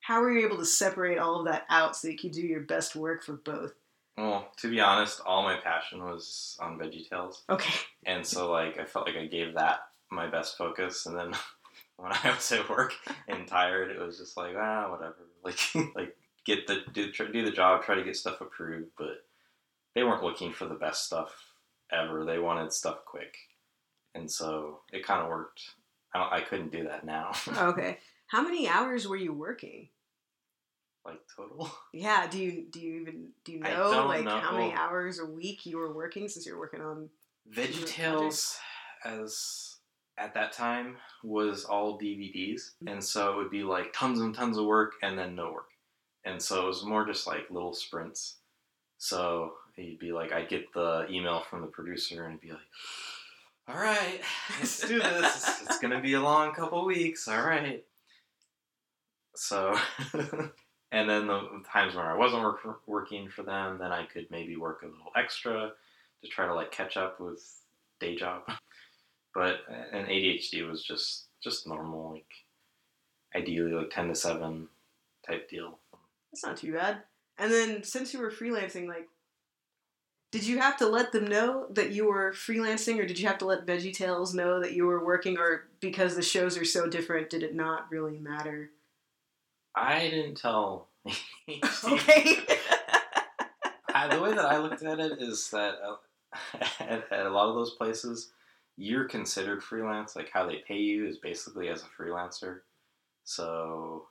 how 0.00 0.22
were 0.22 0.32
you 0.32 0.46
able 0.46 0.56
to 0.56 0.64
separate 0.64 1.18
all 1.18 1.38
of 1.38 1.44
that 1.44 1.66
out 1.68 1.94
so 1.94 2.08
you 2.08 2.16
could 2.16 2.32
do 2.32 2.40
your 2.40 2.62
best 2.62 2.96
work 2.96 3.22
for 3.22 3.34
both? 3.34 3.74
well, 4.16 4.48
to 4.58 4.70
be 4.70 4.80
honest, 4.80 5.20
all 5.26 5.42
my 5.42 5.56
passion 5.56 6.02
was 6.02 6.56
on 6.62 6.78
VeggieTales, 6.78 7.42
Okay. 7.50 7.74
and 8.06 8.24
so 8.26 8.50
like 8.50 8.78
I 8.78 8.84
felt 8.84 9.06
like 9.06 9.16
I 9.16 9.26
gave 9.26 9.52
that 9.54 9.80
my 10.10 10.26
best 10.26 10.56
focus, 10.56 11.06
and 11.06 11.16
then 11.16 11.32
when 11.96 12.12
I 12.12 12.30
was 12.30 12.50
at 12.52 12.68
work 12.68 12.94
and 13.28 13.46
tired, 13.46 13.90
it 13.90 14.00
was 14.00 14.18
just 14.18 14.36
like 14.36 14.54
ah 14.56 14.90
whatever, 14.90 15.16
like 15.44 15.58
like 15.94 16.16
get 16.44 16.66
the 16.66 16.82
do, 16.92 17.10
do 17.12 17.44
the 17.44 17.50
job, 17.50 17.82
try 17.82 17.94
to 17.94 18.04
get 18.04 18.16
stuff 18.16 18.40
approved, 18.40 18.90
but 18.98 19.24
they 19.94 20.02
weren't 20.02 20.24
looking 20.24 20.52
for 20.52 20.66
the 20.66 20.74
best 20.74 21.04
stuff 21.04 21.34
ever. 21.92 22.24
They 22.24 22.38
wanted 22.38 22.72
stuff 22.72 23.04
quick, 23.04 23.36
and 24.14 24.30
so 24.30 24.80
it 24.92 25.06
kind 25.06 25.22
of 25.22 25.28
worked. 25.28 25.62
I, 26.14 26.38
I 26.38 26.40
couldn't 26.42 26.72
do 26.72 26.84
that 26.84 27.04
now, 27.04 27.32
Okay. 27.56 27.98
How 28.26 28.42
many 28.42 28.68
hours 28.68 29.06
were 29.06 29.16
you 29.16 29.32
working? 29.32 29.88
like 31.04 31.20
total. 31.36 31.70
Yeah. 31.92 32.26
Do 32.26 32.38
you 32.38 32.64
do 32.70 32.80
you 32.80 33.00
even 33.02 33.28
do 33.44 33.52
you 33.52 33.60
know 33.60 34.06
like 34.08 34.24
know. 34.24 34.38
how 34.38 34.56
many 34.56 34.72
hours 34.72 35.18
a 35.18 35.26
week 35.26 35.66
you 35.66 35.76
were 35.76 35.92
working 35.92 36.28
since 36.28 36.46
you're 36.46 36.58
working 36.58 36.80
on? 36.80 37.10
VeggieTales, 37.54 38.56
as 39.04 39.73
at 40.18 40.34
that 40.34 40.52
time, 40.52 40.96
was 41.22 41.64
all 41.64 41.98
DVDs, 41.98 42.54
mm-hmm. 42.54 42.88
and 42.88 43.04
so 43.04 43.32
it 43.32 43.36
would 43.36 43.50
be 43.50 43.62
like 43.62 43.92
tons 43.92 44.20
and 44.20 44.34
tons 44.34 44.58
of 44.58 44.66
work 44.66 44.92
and 45.02 45.18
then 45.18 45.34
no 45.34 45.52
work, 45.52 45.70
and 46.24 46.40
so 46.40 46.64
it 46.64 46.66
was 46.66 46.84
more 46.84 47.06
just 47.06 47.26
like 47.26 47.50
little 47.50 47.74
sprints. 47.74 48.36
So 48.98 49.54
you'd 49.76 49.98
be 49.98 50.12
like, 50.12 50.32
I'd 50.32 50.48
get 50.48 50.72
the 50.72 51.06
email 51.10 51.42
from 51.48 51.60
the 51.60 51.66
producer 51.66 52.26
and 52.26 52.40
be 52.40 52.50
like, 52.50 52.60
"All 53.68 53.76
right, 53.76 54.20
let's 54.58 54.86
do 54.86 55.00
this. 55.00 55.36
It's, 55.36 55.62
it's 55.62 55.78
gonna 55.78 56.00
be 56.00 56.14
a 56.14 56.22
long 56.22 56.54
couple 56.54 56.84
weeks. 56.86 57.26
All 57.28 57.42
right." 57.42 57.84
So, 59.36 59.76
and 60.92 61.10
then 61.10 61.26
the 61.26 61.62
times 61.70 61.96
when 61.96 62.06
I 62.06 62.14
wasn't 62.14 62.42
work, 62.42 62.60
working 62.86 63.28
for 63.28 63.42
them, 63.42 63.78
then 63.78 63.90
I 63.90 64.06
could 64.06 64.30
maybe 64.30 64.56
work 64.56 64.82
a 64.82 64.86
little 64.86 65.12
extra 65.16 65.72
to 66.22 66.28
try 66.28 66.46
to 66.46 66.54
like 66.54 66.70
catch 66.70 66.96
up 66.96 67.20
with 67.20 67.42
day 68.00 68.16
job. 68.16 68.42
But 69.34 69.60
and 69.92 70.06
ADHD 70.06 70.68
was 70.68 70.82
just 70.82 71.26
just 71.42 71.66
normal, 71.66 72.12
like 72.12 72.26
ideally 73.34 73.72
like 73.72 73.90
ten 73.90 74.08
to 74.08 74.14
seven 74.14 74.68
type 75.26 75.48
deal. 75.48 75.78
That's 76.30 76.44
not 76.44 76.56
too 76.56 76.72
bad. 76.72 76.98
And 77.38 77.52
then 77.52 77.82
since 77.82 78.12
you 78.12 78.20
were 78.20 78.30
freelancing, 78.30 78.86
like, 78.86 79.08
did 80.30 80.46
you 80.46 80.58
have 80.58 80.76
to 80.78 80.86
let 80.86 81.12
them 81.12 81.26
know 81.26 81.66
that 81.70 81.90
you 81.90 82.06
were 82.06 82.32
freelancing, 82.32 82.98
or 82.98 83.06
did 83.06 83.18
you 83.18 83.26
have 83.26 83.38
to 83.38 83.46
let 83.46 83.66
VeggieTales 83.66 84.34
know 84.34 84.60
that 84.60 84.72
you 84.72 84.86
were 84.86 85.04
working, 85.04 85.38
or 85.38 85.68
because 85.80 86.14
the 86.14 86.22
shows 86.22 86.56
are 86.56 86.64
so 86.64 86.88
different, 86.88 87.30
did 87.30 87.42
it 87.42 87.54
not 87.54 87.90
really 87.90 88.18
matter? 88.18 88.70
I 89.74 90.08
didn't 90.08 90.36
tell. 90.36 90.88
Okay. 91.84 92.38
I, 93.94 94.08
the 94.08 94.20
way 94.20 94.34
that 94.34 94.44
I 94.44 94.58
looked 94.58 94.82
at 94.82 94.98
it 94.98 95.20
is 95.20 95.50
that 95.50 95.74
uh, 95.84 95.96
at, 96.80 97.12
at 97.12 97.26
a 97.26 97.30
lot 97.30 97.48
of 97.48 97.54
those 97.54 97.74
places, 97.74 98.30
you're 98.76 99.04
considered 99.04 99.62
freelance. 99.62 100.16
Like 100.16 100.30
how 100.32 100.46
they 100.46 100.62
pay 100.66 100.78
you 100.78 101.06
is 101.06 101.18
basically 101.18 101.68
as 101.68 101.82
a 101.82 102.02
freelancer. 102.02 102.60
So. 103.24 104.06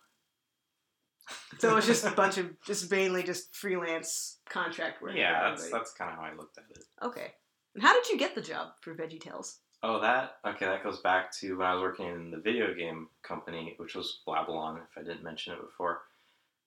so 1.60 1.78
it's 1.78 1.88
just 1.88 2.06
a 2.06 2.12
bunch 2.12 2.38
of 2.38 2.50
just 2.66 2.92
mainly 2.92 3.24
just 3.24 3.56
freelance 3.56 4.40
contract 4.50 5.02
work. 5.02 5.14
yeah, 5.16 5.50
that's 5.50 5.70
that's 5.72 5.94
kind 5.94 6.12
of 6.12 6.18
how 6.18 6.24
I 6.24 6.36
looked 6.36 6.58
at 6.58 6.66
it. 6.70 6.84
okay. 7.02 7.34
And 7.76 7.84
how 7.84 7.94
did 7.94 8.10
you 8.10 8.20
get 8.20 8.36
the 8.36 8.42
job 8.42 8.70
for 8.82 8.94
Veggie 8.94 9.20
Tales? 9.20 9.60
Oh, 9.82 10.00
that 10.02 10.38
okay. 10.46 10.66
That 10.66 10.84
goes 10.84 11.00
back 11.00 11.32
to 11.40 11.58
when 11.58 11.68
I 11.68 11.74
was 11.74 11.82
working 11.82 12.08
in 12.08 12.32
the 12.32 12.38
video 12.38 12.74
game 12.74 13.08
company, 13.24 13.74
which 13.78 13.96
was 13.96 14.22
Blabalon. 14.28 14.78
If 14.78 14.98
I 14.98 15.02
didn't 15.02 15.24
mention 15.24 15.54
it 15.54 15.62
before, 15.62 16.02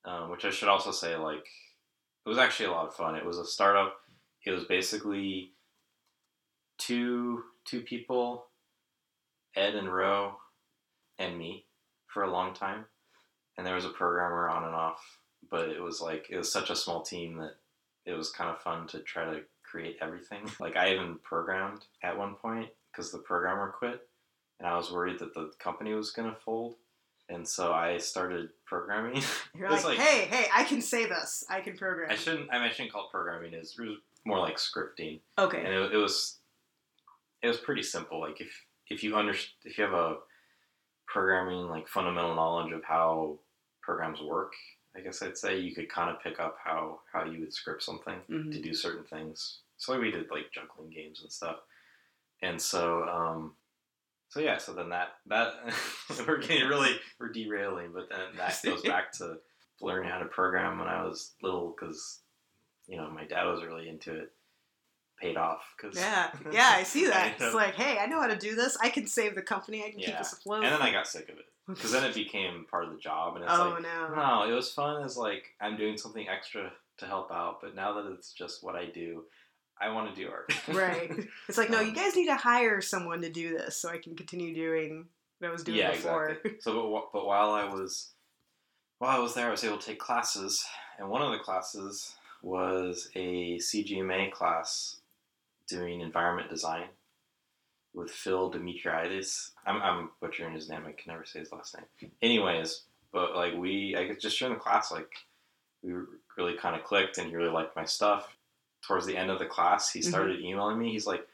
um, 0.05 0.31
which 0.31 0.45
I 0.45 0.51
should 0.51 0.69
also 0.69 0.91
say, 0.91 1.17
like 1.17 1.47
it 2.25 2.29
was 2.29 2.39
actually 2.39 2.67
a 2.67 2.73
lot 2.73 2.89
of 2.89 2.95
fun. 2.95 3.15
It 3.15 3.25
was 3.25 3.39
a 3.39 3.45
startup. 3.45 3.97
It 4.45 4.51
was 4.51 4.65
basically 4.65 5.53
two 6.79 7.43
two 7.67 7.81
people, 7.81 8.47
Ed 9.55 9.75
and 9.75 9.93
Ro, 9.93 10.37
and 11.19 11.39
me, 11.39 11.67
for 12.07 12.23
a 12.23 12.31
long 12.31 12.55
time, 12.55 12.85
and 13.57 13.67
there 13.67 13.75
was 13.75 13.85
a 13.85 13.91
programmer 13.91 14.49
on 14.49 14.65
and 14.65 14.75
off. 14.75 15.21
But 15.51 15.69
it 15.69 15.83
was 15.83 16.01
like 16.01 16.27
it 16.31 16.37
was 16.37 16.51
such 16.51 16.71
a 16.71 16.77
small 16.77 17.03
team 17.03 17.37
that 17.39 17.55
it 18.05 18.13
was 18.15 18.31
kind 18.31 18.51
of 18.51 18.61
fun 18.61 18.87
to 18.89 19.01
try 19.01 19.25
to 19.25 19.41
create 19.63 19.99
everything. 20.01 20.51
Like 20.61 20.77
I 20.77 20.93
even 20.93 21.19
programmed 21.23 21.85
at 22.03 22.17
one 22.19 22.35
point 22.35 22.69
because 22.91 23.13
the 23.13 23.19
programmer 23.19 23.75
quit, 23.79 24.09
and 24.59 24.69
I 24.69 24.77
was 24.77 24.91
worried 24.93 25.19
that 25.21 25.35
the 25.35 25.53
company 25.59 25.95
was 25.95 26.11
going 26.11 26.31
to 26.31 26.37
fold. 26.41 26.77
And 27.29 27.47
so 27.47 27.73
I 27.73 27.99
started 27.99 28.51
programming. 28.67 29.21
You're 29.59 29.69
like, 29.69 29.85
like- 29.85 29.99
hey, 29.99 30.27
hey, 30.31 30.47
I 30.55 30.63
can 30.63 30.81
save 30.81 31.09
this. 31.09 31.45
I 31.51 31.61
can 31.61 31.77
program. 31.77 32.09
I 32.11 32.15
shouldn't. 32.15 32.49
I, 32.53 32.59
mean, 32.59 32.69
I 32.69 32.71
shouldn't 32.71 32.93
call 32.93 33.07
it 33.07 33.11
programming. 33.11 33.53
It's 33.53 33.77
more 34.25 34.39
like 34.39 34.57
scripting, 34.57 35.21
Okay. 35.39 35.59
and 35.59 35.69
it, 35.69 35.93
it 35.95 35.97
was 35.97 36.36
it 37.43 37.49
was 37.49 37.59
pretty 37.59 37.83
simple. 37.83 38.21
Like 38.21 38.41
if 38.41 38.65
if 38.89 39.03
you 39.03 39.17
under 39.17 39.33
if 39.65 39.79
you 39.79 39.85
have 39.85 39.93
a 39.95 40.17
programming 41.07 41.69
like 41.69 41.89
fundamental 41.89 42.35
knowledge 42.35 42.73
of 42.73 42.83
how 42.85 43.39
programs 43.83 44.21
work, 44.21 44.53
I 44.97 45.01
guess 45.01 45.23
I'd 45.23 45.37
say 45.39 45.59
you 45.59 45.75
could 45.75 45.89
kind 45.89 46.11
of 46.11 46.21
pick 46.23 46.41
up 46.41 46.57
how 46.63 47.01
how 47.13 47.25
you 47.25 47.41
would 47.41 47.53
script 47.53 47.83
something 47.83 48.21
Mhm. 48.29 48.53
to 48.53 48.61
do 48.61 48.75
certain 48.75 49.05
things. 49.05 49.61
So 49.77 49.99
we 49.99 50.11
did 50.11 50.31
like 50.31 50.51
juggling 50.53 50.91
games 50.91 51.21
and 51.23 51.31
stuff, 51.31 51.59
and 52.43 52.61
so 52.61 53.05
um, 53.09 53.57
so 54.29 54.41
yeah. 54.41 54.59
So 54.59 54.73
then 54.73 54.89
that 54.91 55.09
that 55.27 55.55
we're 56.27 56.39
getting 56.39 56.69
really 56.69 56.99
we're 57.21 57.29
derailing, 57.33 57.93
but 57.93 58.09
then 58.09 58.37
that 58.37 58.59
goes 58.65 58.83
back 58.83 59.13
to 59.19 59.39
learning 59.83 60.09
how 60.11 60.19
to 60.19 60.25
program 60.25 60.79
when 60.79 60.89
I 60.89 61.03
was 61.05 61.35
little 61.43 61.75
because 61.79 62.21
you 62.87 62.97
know 62.97 63.11
my 63.11 63.25
dad 63.25 63.45
was 63.45 63.63
really 63.65 63.89
into 63.89 64.15
it. 64.15 64.33
Paid 65.21 65.37
off 65.37 65.63
because 65.77 65.97
Yeah, 65.99 66.31
yeah, 66.53 66.73
I 66.75 66.83
see 66.83 67.07
that. 67.07 67.35
It's 67.41 67.55
like, 67.55 67.75
hey, 67.75 67.99
I 67.99 68.07
know 68.07 68.21
how 68.21 68.27
to 68.27 68.37
do 68.37 68.55
this. 68.55 68.77
I 68.83 68.91
can 68.91 69.07
save 69.07 69.35
the 69.35 69.43
company. 69.43 69.83
I 69.85 69.91
can 69.91 69.99
keep 69.99 70.09
Yeah. 70.09 70.19
this 70.19 70.33
afloat. 70.35 70.65
and 70.65 70.73
then 70.73 70.83
I 70.83 70.93
got 70.93 71.07
sick 71.07 71.29
of 71.31 71.39
it 71.39 71.47
because 71.67 71.91
then 71.93 72.05
it 72.05 72.15
became 72.25 72.67
part 72.71 72.85
of 72.85 72.93
the 72.93 72.99
job, 72.99 73.37
and 73.37 73.45
it's 73.45 73.53
oh 73.55 73.71
like 73.71 73.83
no. 73.83 74.15
no, 74.15 74.49
it 74.51 74.53
was 74.55 74.71
fun 74.73 75.03
as 75.03 75.17
like 75.17 75.45
I'm 75.61 75.77
doing 75.77 75.97
something 75.97 76.29
extra 76.29 76.71
to 76.99 77.07
help 77.07 77.31
out, 77.33 77.61
but 77.63 77.75
now 77.75 77.95
that 77.95 78.13
it's 78.13 78.33
just 78.33 78.63
what 78.63 78.75
I 78.77 78.87
do, 78.87 79.25
I 79.81 79.91
want 79.91 80.15
to 80.15 80.21
do 80.21 80.29
art. 80.31 80.53
Right. 80.69 81.11
It's 81.49 81.57
like, 81.59 81.71
no, 81.71 81.81
Um, 81.81 81.87
you 81.87 81.93
guys 81.95 82.15
need 82.17 82.27
to 82.27 82.37
hire 82.37 82.81
someone 82.81 83.21
to 83.23 83.31
do 83.31 83.57
this 83.57 83.77
so 83.77 83.89
I 83.89 83.99
can 83.99 84.17
continue 84.17 84.55
doing 84.55 85.07
what 85.39 85.49
I 85.49 85.53
was 85.53 85.63
doing 85.65 85.79
yeah, 85.79 85.93
before. 85.93 86.29
exactly. 86.29 86.57
So, 86.61 86.91
but, 86.93 87.13
but 87.19 87.27
while 87.27 87.51
I 87.51 87.65
was 87.65 88.13
while 88.99 89.17
I 89.17 89.19
was 89.21 89.35
there, 89.35 89.49
I 89.49 89.51
was 89.51 89.65
able 89.65 89.79
to 89.79 89.87
take 89.87 89.99
classes, 89.99 90.65
and 90.99 91.09
one 91.09 91.21
of 91.23 91.31
the 91.33 91.39
classes 91.39 92.15
was 92.43 93.11
a 93.17 93.57
CGMA 93.59 94.31
class 94.31 94.96
doing 95.69 96.01
environment 96.01 96.51
design 96.51 96.85
with 97.95 98.11
Phil 98.11 98.51
Demetriadis. 98.53 99.51
I'm, 99.67 99.81
I'm 99.83 100.11
butchering 100.21 100.55
his 100.55 100.69
name. 100.69 100.83
I 100.87 100.93
can 100.93 101.13
never 101.13 101.25
say 101.25 101.41
his 101.41 101.53
last 101.53 101.77
name. 101.77 102.11
Anyways, 102.23 102.83
but 103.13 103.35
like 103.35 103.55
we, 103.55 103.97
I 103.97 104.05
guess 104.05 104.21
just 104.21 104.39
during 104.39 104.55
the 104.55 104.61
class, 104.61 104.93
like 104.93 105.13
we 105.83 105.93
really 106.37 106.55
kind 106.57 106.77
of 106.77 106.85
clicked, 106.85 107.19
and 107.19 107.29
he 107.29 107.37
really 107.37 107.51
liked 107.51 107.77
my 107.77 107.85
stuff. 107.85 108.37
Towards 108.87 109.07
the 109.07 109.17
end 109.17 109.31
of 109.31 109.39
the 109.39 109.47
class, 109.47 109.91
he 109.93 110.01
Mhm. 110.01 110.05
started 110.09 110.41
emailing 110.41 110.79
me. 110.79 110.93
He's 110.93 111.07
like, 111.07 111.27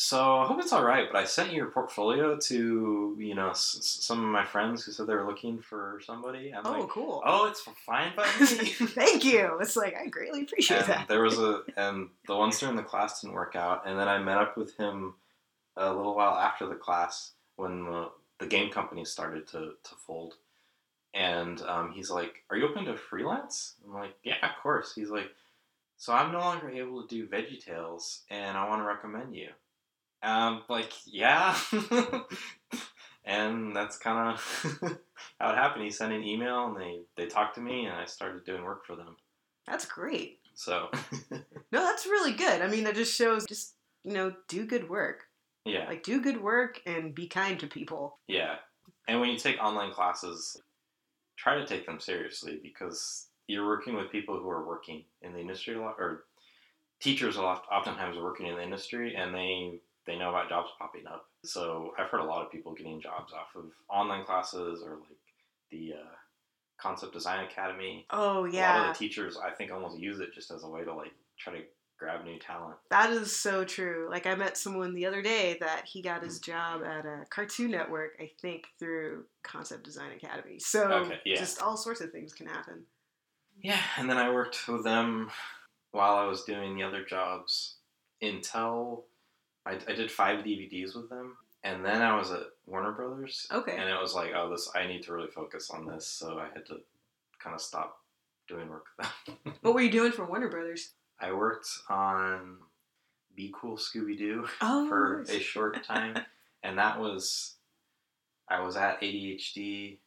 "So 0.00 0.38
I 0.38 0.46
hope 0.46 0.60
it's 0.60 0.72
all 0.72 0.84
right, 0.84 1.08
but 1.10 1.18
I 1.20 1.24
sent 1.24 1.52
your 1.52 1.66
portfolio 1.66 2.36
to 2.36 3.16
you 3.18 3.34
know 3.34 3.50
s- 3.50 3.98
some 4.00 4.22
of 4.22 4.30
my 4.30 4.44
friends 4.44 4.84
who 4.84 4.92
said 4.92 5.08
they 5.08 5.14
were 5.14 5.26
looking 5.26 5.60
for 5.60 6.00
somebody." 6.04 6.54
I'm 6.54 6.64
Oh, 6.64 6.80
like, 6.80 6.88
cool. 6.88 7.20
"Oh, 7.26 7.46
it's 7.46 7.62
fine 7.84 8.12
by 8.14 8.24
me." 8.40 8.46
Thank 9.00 9.24
you. 9.24 9.58
It's 9.60 9.74
like 9.76 9.96
I 9.96 10.06
greatly 10.06 10.42
appreciate 10.42 10.78
and 10.82 10.86
that. 10.88 11.08
there 11.08 11.22
was 11.22 11.38
a 11.40 11.62
and 11.76 12.10
the 12.28 12.36
ones 12.36 12.60
during 12.60 12.76
the 12.76 12.82
class 12.84 13.20
didn't 13.20 13.34
work 13.34 13.56
out 13.56 13.86
and 13.86 13.98
then 13.98 14.06
i 14.08 14.18
met 14.18 14.38
up 14.38 14.56
with 14.56 14.76
him 14.76 15.14
a 15.76 15.92
little 15.92 16.14
while 16.14 16.34
after 16.34 16.66
the 16.66 16.74
class 16.74 17.32
when 17.56 17.84
the, 17.84 18.10
the 18.38 18.46
game 18.46 18.70
company 18.70 19.04
started 19.04 19.46
to, 19.48 19.72
to 19.82 19.94
fold 20.06 20.34
and 21.14 21.60
um, 21.62 21.90
he's 21.92 22.10
like 22.10 22.44
are 22.50 22.56
you 22.56 22.68
open 22.68 22.84
to 22.84 22.96
freelance 22.96 23.74
i'm 23.84 23.94
like 23.94 24.14
yeah 24.22 24.36
of 24.42 24.62
course 24.62 24.94
he's 24.94 25.10
like 25.10 25.30
so 25.96 26.12
i'm 26.12 26.30
no 26.32 26.38
longer 26.38 26.68
able 26.70 27.02
to 27.02 27.08
do 27.08 27.26
veggie 27.26 27.62
tales 27.64 28.22
and 28.30 28.56
i 28.56 28.68
want 28.68 28.80
to 28.80 28.86
recommend 28.86 29.34
you 29.34 29.48
um 30.22 30.62
like 30.68 30.92
yeah 31.06 31.56
and 33.24 33.74
that's 33.74 33.98
kind 33.98 34.34
of 34.34 34.98
how 35.40 35.50
it 35.50 35.56
happened 35.56 35.84
he 35.84 35.90
sent 35.90 36.12
an 36.12 36.24
email 36.24 36.66
and 36.66 36.76
they 36.76 37.00
they 37.16 37.26
talked 37.26 37.54
to 37.54 37.60
me 37.60 37.86
and 37.86 37.94
i 37.96 38.04
started 38.04 38.44
doing 38.44 38.62
work 38.64 38.84
for 38.86 38.96
them 38.96 39.16
That's 39.66 39.84
great. 39.84 40.40
so 40.54 40.88
No, 41.70 41.82
that's 41.84 42.06
really 42.06 42.32
good. 42.32 42.62
I 42.62 42.66
mean, 42.68 42.86
it 42.86 42.94
just 42.94 43.14
shows 43.14 43.44
just, 43.46 43.74
you 44.02 44.14
know, 44.14 44.32
do 44.48 44.64
good 44.64 44.88
work. 44.88 45.24
yeah 45.66 45.86
Like, 45.86 46.02
do 46.02 46.18
good 46.22 46.40
work 46.42 46.80
and 46.86 47.14
be 47.14 47.26
kind 47.28 47.60
to 47.60 47.66
people. 47.66 48.18
Yeah. 48.26 48.54
And 49.06 49.20
when 49.20 49.28
you 49.28 49.36
take 49.38 49.62
online 49.62 49.92
classes, 49.92 50.56
try 51.36 51.56
to 51.56 51.66
take 51.66 51.84
them 51.84 52.00
seriously 52.00 52.58
because 52.62 53.26
you're 53.48 53.66
working 53.66 53.94
with 53.96 54.10
people 54.10 54.40
who 54.40 54.48
are 54.48 54.66
working 54.66 55.04
in 55.20 55.34
the 55.34 55.40
industry 55.40 55.74
a 55.74 55.80
lot, 55.82 55.96
or 55.98 56.24
teachers 57.00 57.36
a 57.36 57.42
lot, 57.42 57.64
oftentimes 57.70 58.16
are 58.16 58.22
working 58.24 58.46
in 58.46 58.56
the 58.56 58.62
industry 58.62 59.14
and 59.14 59.34
they 59.34 59.80
they 60.08 60.18
know 60.18 60.30
about 60.30 60.48
jobs 60.48 60.70
popping 60.78 61.06
up. 61.06 61.26
So 61.44 61.92
I've 61.98 62.08
heard 62.08 62.20
a 62.20 62.24
lot 62.24 62.44
of 62.44 62.50
people 62.50 62.74
getting 62.74 63.00
jobs 63.00 63.32
off 63.32 63.54
of 63.54 63.66
online 63.90 64.24
classes 64.24 64.82
or 64.82 64.92
like 64.96 65.18
the 65.70 65.92
uh, 66.00 66.14
Concept 66.80 67.12
Design 67.12 67.44
Academy. 67.44 68.06
Oh, 68.10 68.44
yeah. 68.46 68.74
A 68.74 68.78
lot 68.78 68.88
of 68.90 68.94
the 68.94 68.98
teachers, 68.98 69.36
I 69.36 69.50
think, 69.50 69.70
almost 69.70 69.98
use 69.98 70.18
it 70.18 70.32
just 70.34 70.50
as 70.50 70.64
a 70.64 70.68
way 70.68 70.82
to 70.82 70.94
like 70.94 71.12
try 71.38 71.52
to 71.52 71.60
grab 71.98 72.24
new 72.24 72.38
talent. 72.38 72.76
That 72.90 73.10
is 73.10 73.36
so 73.36 73.64
true. 73.64 74.08
Like, 74.10 74.26
I 74.26 74.34
met 74.34 74.56
someone 74.56 74.94
the 74.94 75.04
other 75.04 75.20
day 75.20 75.58
that 75.60 75.84
he 75.84 76.00
got 76.00 76.22
his 76.22 76.38
job 76.38 76.82
at 76.84 77.04
a 77.04 77.24
Cartoon 77.28 77.70
Network, 77.70 78.12
I 78.18 78.30
think, 78.40 78.64
through 78.78 79.24
Concept 79.42 79.84
Design 79.84 80.12
Academy. 80.12 80.58
So, 80.58 80.90
Okay, 80.90 81.18
yeah. 81.26 81.36
just 81.36 81.60
all 81.60 81.76
sorts 81.76 82.00
of 82.00 82.12
things 82.12 82.32
can 82.32 82.46
happen. 82.46 82.84
Yeah, 83.60 83.80
and 83.96 84.08
then 84.08 84.16
I 84.16 84.30
worked 84.30 84.68
with 84.68 84.84
them 84.84 85.30
while 85.90 86.14
I 86.14 86.24
was 86.24 86.44
doing 86.44 86.76
the 86.76 86.84
other 86.84 87.04
jobs 87.04 87.74
until 88.22 89.04
I, 89.68 89.78
I 89.88 89.94
did 89.94 90.10
five 90.10 90.44
DVDs 90.44 90.96
with 90.96 91.08
them, 91.10 91.36
and 91.62 91.84
then 91.84 92.00
I 92.02 92.16
was 92.16 92.30
at 92.32 92.44
Warner 92.66 92.92
Brothers, 92.92 93.46
Okay. 93.52 93.76
and 93.76 93.88
it 93.88 94.00
was 94.00 94.14
like, 94.14 94.30
oh, 94.34 94.50
this 94.50 94.70
I 94.74 94.86
need 94.86 95.02
to 95.04 95.12
really 95.12 95.28
focus 95.30 95.70
on 95.70 95.86
this, 95.86 96.06
so 96.06 96.38
I 96.38 96.48
had 96.54 96.64
to 96.66 96.76
kind 97.38 97.54
of 97.54 97.60
stop 97.60 98.00
doing 98.48 98.68
work 98.68 98.86
with 98.96 99.06
them. 99.44 99.54
What 99.62 99.74
were 99.74 99.80
you 99.82 99.90
doing 99.90 100.12
for 100.12 100.24
Warner 100.24 100.48
Brothers? 100.48 100.92
I 101.20 101.32
worked 101.32 101.68
on 101.90 102.56
Be 103.36 103.52
Cool 103.54 103.76
Scooby 103.76 104.16
Doo 104.16 104.46
Oh, 104.62 104.88
for 104.88 105.24
nice. 105.26 105.36
a 105.36 105.40
short 105.40 105.84
time, 105.86 106.16
and 106.62 106.78
that 106.78 106.98
was 106.98 107.56
I 108.48 108.60
was 108.60 108.76
at 108.76 109.00
ADHD, 109.02 109.98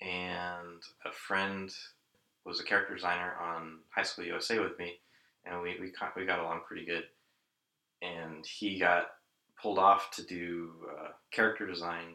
and 0.00 0.82
a 1.04 1.10
friend 1.12 1.72
was 2.44 2.60
a 2.60 2.64
character 2.64 2.94
designer 2.94 3.34
on 3.40 3.78
High 3.90 4.02
School 4.04 4.24
USA 4.26 4.60
with 4.60 4.78
me, 4.78 4.92
and 5.44 5.60
we 5.62 5.76
we 5.80 5.92
we 6.16 6.26
got 6.26 6.38
along 6.38 6.60
pretty 6.68 6.84
good. 6.86 7.04
And 8.06 8.46
he 8.46 8.78
got 8.78 9.08
pulled 9.60 9.78
off 9.78 10.10
to 10.12 10.22
do 10.24 10.72
uh, 10.90 11.08
character 11.32 11.66
design 11.66 12.14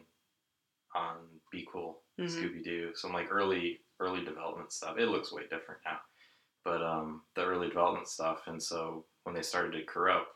on 0.94 1.16
Be 1.50 1.66
Cool 1.70 2.00
Mhm. 2.18 2.26
Scooby 2.28 2.62
Doo, 2.64 2.92
some 2.94 3.12
like 3.12 3.28
early 3.30 3.80
early 4.00 4.24
development 4.24 4.72
stuff. 4.72 4.98
It 4.98 5.06
looks 5.08 5.32
way 5.32 5.42
different 5.44 5.80
now, 5.84 5.98
but 6.64 6.82
um, 6.82 7.22
the 7.34 7.44
early 7.44 7.68
development 7.68 8.08
stuff. 8.08 8.42
And 8.46 8.62
so 8.62 9.04
when 9.24 9.34
they 9.34 9.42
started 9.42 9.72
to 9.72 9.84
corrupt, 9.84 10.28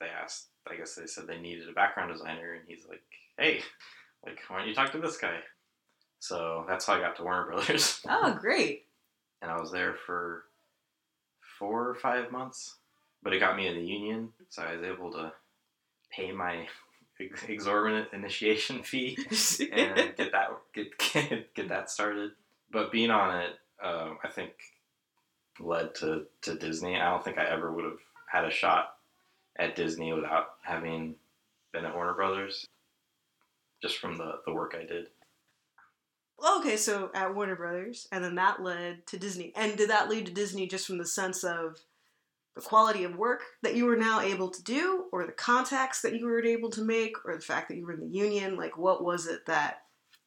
they 0.00 0.06
asked. 0.08 0.48
I 0.68 0.74
guess 0.76 0.94
they 0.94 1.06
said 1.06 1.26
they 1.26 1.38
needed 1.40 1.68
a 1.68 1.72
background 1.72 2.12
designer, 2.12 2.54
and 2.54 2.64
he's 2.68 2.86
like, 2.88 3.02
"Hey, 3.38 3.62
like, 4.24 4.40
why 4.48 4.58
don't 4.58 4.68
you 4.68 4.74
talk 4.74 4.92
to 4.92 4.98
this 4.98 5.16
guy?" 5.16 5.38
So 6.18 6.64
that's 6.68 6.84
how 6.86 6.94
I 6.94 7.00
got 7.00 7.16
to 7.16 7.22
Warner 7.22 7.46
Brothers, 7.46 8.00
Oh, 8.08 8.36
great. 8.40 8.86
and 9.42 9.50
I 9.50 9.60
was 9.60 9.70
there 9.70 9.94
for 9.94 10.44
four 11.58 11.88
or 11.88 11.94
five 11.94 12.32
months. 12.32 12.76
But 13.22 13.32
it 13.32 13.40
got 13.40 13.56
me 13.56 13.66
in 13.66 13.74
the 13.74 13.84
union, 13.84 14.30
so 14.48 14.62
I 14.62 14.76
was 14.76 14.84
able 14.84 15.10
to 15.12 15.32
pay 16.10 16.32
my 16.32 16.66
exorbitant 17.48 18.08
initiation 18.12 18.82
fee 18.82 19.18
and 19.72 20.14
get 20.16 20.32
that 20.32 20.48
get, 20.74 20.98
get 20.98 21.54
get 21.54 21.68
that 21.68 21.90
started. 21.90 22.32
But 22.70 22.92
being 22.92 23.10
on 23.10 23.40
it, 23.40 23.52
um, 23.82 24.18
I 24.22 24.28
think 24.28 24.52
led 25.58 25.94
to 25.96 26.26
to 26.42 26.54
Disney. 26.54 26.96
I 26.96 27.10
don't 27.10 27.24
think 27.24 27.38
I 27.38 27.46
ever 27.46 27.72
would 27.72 27.84
have 27.84 27.98
had 28.30 28.44
a 28.44 28.50
shot 28.50 28.96
at 29.56 29.76
Disney 29.76 30.12
without 30.12 30.54
having 30.62 31.14
been 31.72 31.84
at 31.84 31.94
Warner 31.94 32.14
Brothers. 32.14 32.66
Just 33.82 33.98
from 33.98 34.16
the 34.16 34.40
the 34.46 34.52
work 34.52 34.76
I 34.78 34.84
did. 34.84 35.08
Well, 36.38 36.60
okay, 36.60 36.76
so 36.76 37.10
at 37.14 37.34
Warner 37.34 37.56
Brothers, 37.56 38.08
and 38.12 38.22
then 38.22 38.34
that 38.34 38.62
led 38.62 39.06
to 39.06 39.18
Disney. 39.18 39.52
And 39.56 39.76
did 39.76 39.88
that 39.88 40.10
lead 40.10 40.26
to 40.26 40.32
Disney 40.32 40.66
just 40.66 40.86
from 40.86 40.98
the 40.98 41.06
sense 41.06 41.42
of 41.44 41.80
the 42.56 42.62
quality 42.62 43.04
of 43.04 43.16
work 43.16 43.42
that 43.62 43.76
you 43.76 43.84
were 43.84 43.96
now 43.96 44.20
able 44.20 44.48
to 44.48 44.62
do, 44.64 45.04
or 45.12 45.26
the 45.26 45.32
contacts 45.32 46.00
that 46.00 46.18
you 46.18 46.24
were 46.24 46.42
able 46.42 46.70
to 46.70 46.82
make, 46.82 47.14
or 47.26 47.36
the 47.36 47.40
fact 47.40 47.68
that 47.68 47.76
you 47.76 47.84
were 47.84 47.92
in 47.92 48.00
the 48.00 48.06
union? 48.06 48.56
Like, 48.56 48.78
what 48.78 49.04
was 49.04 49.26
it 49.26 49.46
that 49.46 49.82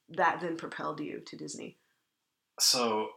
that 0.09 0.39
then 0.39 0.55
propelled 0.55 1.00
you 1.00 1.21
to 1.25 1.36
Disney? 1.36 1.77
So, 2.59 3.09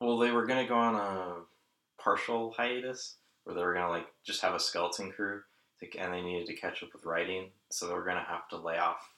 well, 0.00 0.18
they 0.18 0.30
were 0.30 0.46
gonna 0.46 0.66
go 0.66 0.76
on 0.76 0.94
a 0.94 2.02
partial 2.02 2.52
hiatus 2.52 3.16
where 3.44 3.56
they 3.56 3.62
were 3.62 3.74
gonna 3.74 3.90
like 3.90 4.06
just 4.24 4.42
have 4.42 4.54
a 4.54 4.60
skeleton 4.60 5.10
crew, 5.10 5.42
to, 5.80 5.98
and 5.98 6.14
they 6.14 6.22
needed 6.22 6.46
to 6.46 6.54
catch 6.54 6.82
up 6.82 6.90
with 6.92 7.04
writing, 7.04 7.50
so 7.70 7.86
they 7.86 7.94
were 7.94 8.04
gonna 8.04 8.24
have 8.26 8.48
to 8.48 8.56
lay 8.56 8.78
off 8.78 9.12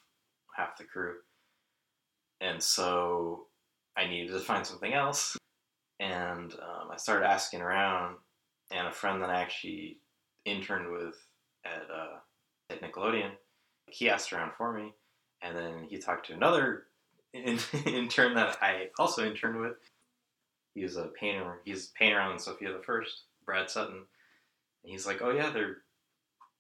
half 0.57 0.79
the 0.79 0.85
crew, 0.85 1.17
and 2.41 2.63
so 2.63 3.47
I 3.97 4.07
needed 4.07 4.33
to 4.33 4.41
find 4.41 4.67
something 4.67 4.95
else, 4.95 5.37
and 6.01 6.53
um, 6.55 6.91
I 6.91 6.97
started 6.97 7.27
asking 7.27 7.61
around, 7.61 8.17
and 8.71 8.87
a 8.87 8.93
friend 8.93 9.23
that 9.23 9.31
I 9.31 9.41
actually 9.41 9.99
interned 10.45 10.93
with 10.93 11.15
at 11.65 11.89
uh, 11.91 12.19
at 12.71 12.83
Nickelodeon, 12.83 13.31
he 13.87 14.11
asked 14.11 14.33
around 14.33 14.53
for 14.57 14.73
me, 14.73 14.93
and 15.43 15.57
then 15.57 15.87
he 15.89 15.99
talked 15.99 16.27
to 16.27 16.35
another 16.35 16.85
in, 17.33 17.59
intern 17.87 18.35
that 18.35 18.59
I 18.63 18.89
also 18.99 19.27
interned 19.27 19.61
with. 19.61 19.75
He's 20.75 20.97
a 20.97 21.11
painter. 21.19 21.61
He's 21.65 21.89
a 21.89 21.99
painter 21.99 22.21
on 22.21 22.39
Sofia 22.39 22.73
the 22.73 22.83
First, 22.83 23.23
Brad 23.45 23.71
Sutton. 23.71 23.97
And 24.85 24.93
he's 24.93 25.07
like, 25.07 25.23
"Oh 25.23 25.31
yeah, 25.31 25.51
they're 25.51 25.79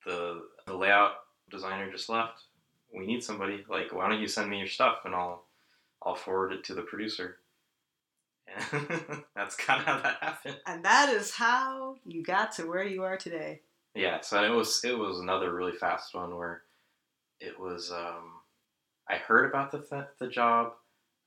the 0.05 0.43
the 0.67 0.75
layout 0.75 1.13
designer 1.51 1.91
just 1.91 2.09
left. 2.09 2.45
We 2.95 3.07
need 3.07 3.23
somebody. 3.23 3.65
Like, 3.69 3.93
why 3.93 4.09
don't 4.09 4.21
you 4.21 4.29
send 4.29 4.51
me 4.51 4.59
your 4.59 4.67
stuff 4.67 4.99
and 5.05 5.15
I'll 5.15 5.45
I'll 6.03 6.15
forward 6.15 6.53
it 6.53 6.65
to 6.65 6.75
the 6.75 6.83
producer." 6.83 7.38
And 8.57 9.25
that's 9.37 9.57
kind 9.57 9.81
of 9.81 9.87
how 9.87 10.03
that 10.03 10.17
happened. 10.21 10.57
And 10.67 10.85
that 10.85 11.09
is 11.11 11.31
how 11.31 11.97
you 12.05 12.23
got 12.23 12.53
to 12.53 12.67
where 12.67 12.85
you 12.85 13.03
are 13.03 13.17
today. 13.17 13.61
Yeah, 13.95 14.21
so 14.21 14.43
it 14.45 14.55
was 14.55 14.85
it 14.85 14.97
was 14.97 15.19
another 15.19 15.53
really 15.53 15.73
fast 15.73 16.15
one 16.15 16.37
where 16.37 16.63
it 17.41 17.59
was 17.59 17.91
um, 17.91 18.33
I 19.09 19.17
heard 19.17 19.49
about 19.49 19.73
the 19.73 19.79
th- 19.79 20.05
the 20.19 20.29
job, 20.29 20.75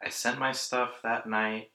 I 0.04 0.10
sent 0.10 0.40
my 0.40 0.52
stuff 0.52 1.02
that 1.04 1.28
night, 1.28 1.72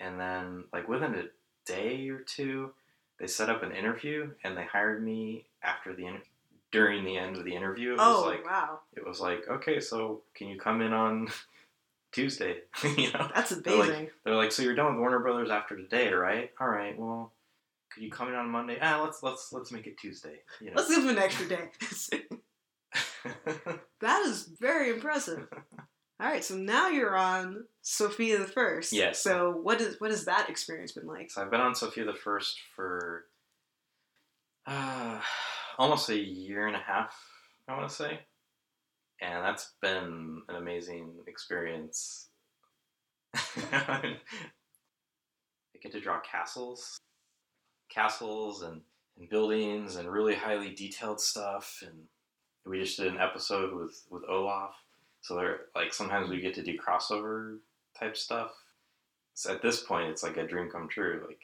and 0.00 0.18
then 0.18 0.64
like 0.72 0.88
within 0.88 1.14
a 1.14 1.24
day 1.66 2.08
or 2.08 2.20
two, 2.20 2.72
they 3.18 3.26
set 3.26 3.50
up 3.50 3.62
an 3.62 3.72
interview 3.72 4.30
and 4.44 4.56
they 4.56 4.64
hired 4.64 5.04
me 5.04 5.46
after 5.62 5.94
the 5.94 6.06
in- 6.06 6.22
during 6.70 7.04
the 7.04 7.16
end 7.16 7.36
of 7.36 7.44
the 7.44 7.54
interview. 7.54 7.92
It 7.94 7.98
oh 8.00 8.22
was 8.22 8.26
like 8.26 8.46
wow, 8.46 8.80
it 8.94 9.06
was 9.06 9.20
like 9.20 9.48
okay, 9.48 9.80
so 9.80 10.22
can 10.34 10.48
you 10.48 10.58
come 10.58 10.80
in 10.80 10.92
on 10.92 11.28
Tuesday? 12.12 12.56
you 12.96 13.12
know, 13.12 13.28
that's 13.34 13.50
They're 13.50 13.76
like- 13.76 13.88
amazing. 13.88 14.10
they're 14.24 14.34
like, 14.36 14.52
so 14.52 14.62
you're 14.62 14.74
done 14.74 14.92
with 14.92 15.00
Warner 15.00 15.18
Brothers 15.20 15.50
after 15.50 15.76
today, 15.76 16.12
right? 16.12 16.50
All 16.60 16.68
right, 16.68 16.98
well. 16.98 17.32
Could 17.90 18.02
you 18.02 18.10
come 18.10 18.28
in 18.28 18.34
on 18.34 18.50
Monday? 18.50 18.76
Ah, 18.82 19.00
let's 19.02 19.22
let's 19.22 19.50
let's 19.50 19.72
make 19.72 19.86
it 19.86 19.96
Tuesday. 19.98 20.40
You 20.60 20.66
know. 20.66 20.72
Let's 20.76 20.90
give 20.90 21.02
him 21.02 21.08
an 21.08 21.18
extra 21.18 21.48
day. 21.48 21.70
that 24.00 24.22
is 24.26 24.50
very 24.60 24.90
impressive. 24.90 25.46
All 26.20 26.28
right, 26.28 26.44
so 26.44 26.54
now 26.54 26.88
you're 26.88 27.16
on 27.16 27.64
Sofia 27.82 28.38
the 28.38 28.44
First. 28.46 28.92
Yes. 28.92 29.20
So 29.22 29.52
what 29.62 29.80
is 29.80 29.98
what 30.00 30.10
has 30.10 30.26
that 30.26 30.50
experience 30.50 30.92
been 30.92 31.06
like? 31.06 31.30
So 31.30 31.40
I've 31.42 31.50
been 31.50 31.60
on 31.62 31.74
Sofia 31.74 32.04
the 32.04 32.12
First 32.14 32.58
for 32.76 33.24
uh, 34.66 35.18
almost 35.78 36.10
a 36.10 36.18
year 36.18 36.66
and 36.66 36.76
a 36.76 36.80
half, 36.80 37.14
I 37.68 37.76
want 37.76 37.88
to 37.88 37.94
say, 37.94 38.20
and 39.20 39.44
that's 39.44 39.72
been 39.82 40.42
an 40.48 40.56
amazing 40.56 41.12
experience. 41.26 42.28
I 43.34 44.16
get 45.82 45.92
to 45.92 46.00
draw 46.00 46.20
castles, 46.20 46.98
castles 47.90 48.62
and, 48.62 48.80
and 49.18 49.28
buildings 49.28 49.96
and 49.96 50.08
really 50.10 50.34
highly 50.34 50.70
detailed 50.74 51.20
stuff, 51.20 51.82
and 51.86 52.04
we 52.66 52.80
just 52.80 52.98
did 52.98 53.06
an 53.08 53.18
episode 53.20 53.74
with 53.74 54.02
with 54.10 54.22
Olaf. 54.28 54.74
So 55.20 55.34
there, 55.36 55.60
like 55.74 55.92
sometimes 55.92 56.30
we 56.30 56.40
get 56.40 56.54
to 56.54 56.62
do 56.62 56.78
crossover 56.78 57.58
type 57.98 58.16
stuff. 58.16 58.52
So 59.34 59.52
at 59.52 59.62
this 59.62 59.82
point, 59.82 60.08
it's 60.10 60.22
like 60.22 60.36
a 60.36 60.46
dream 60.46 60.68
come 60.70 60.88
true. 60.88 61.24
Like 61.26 61.40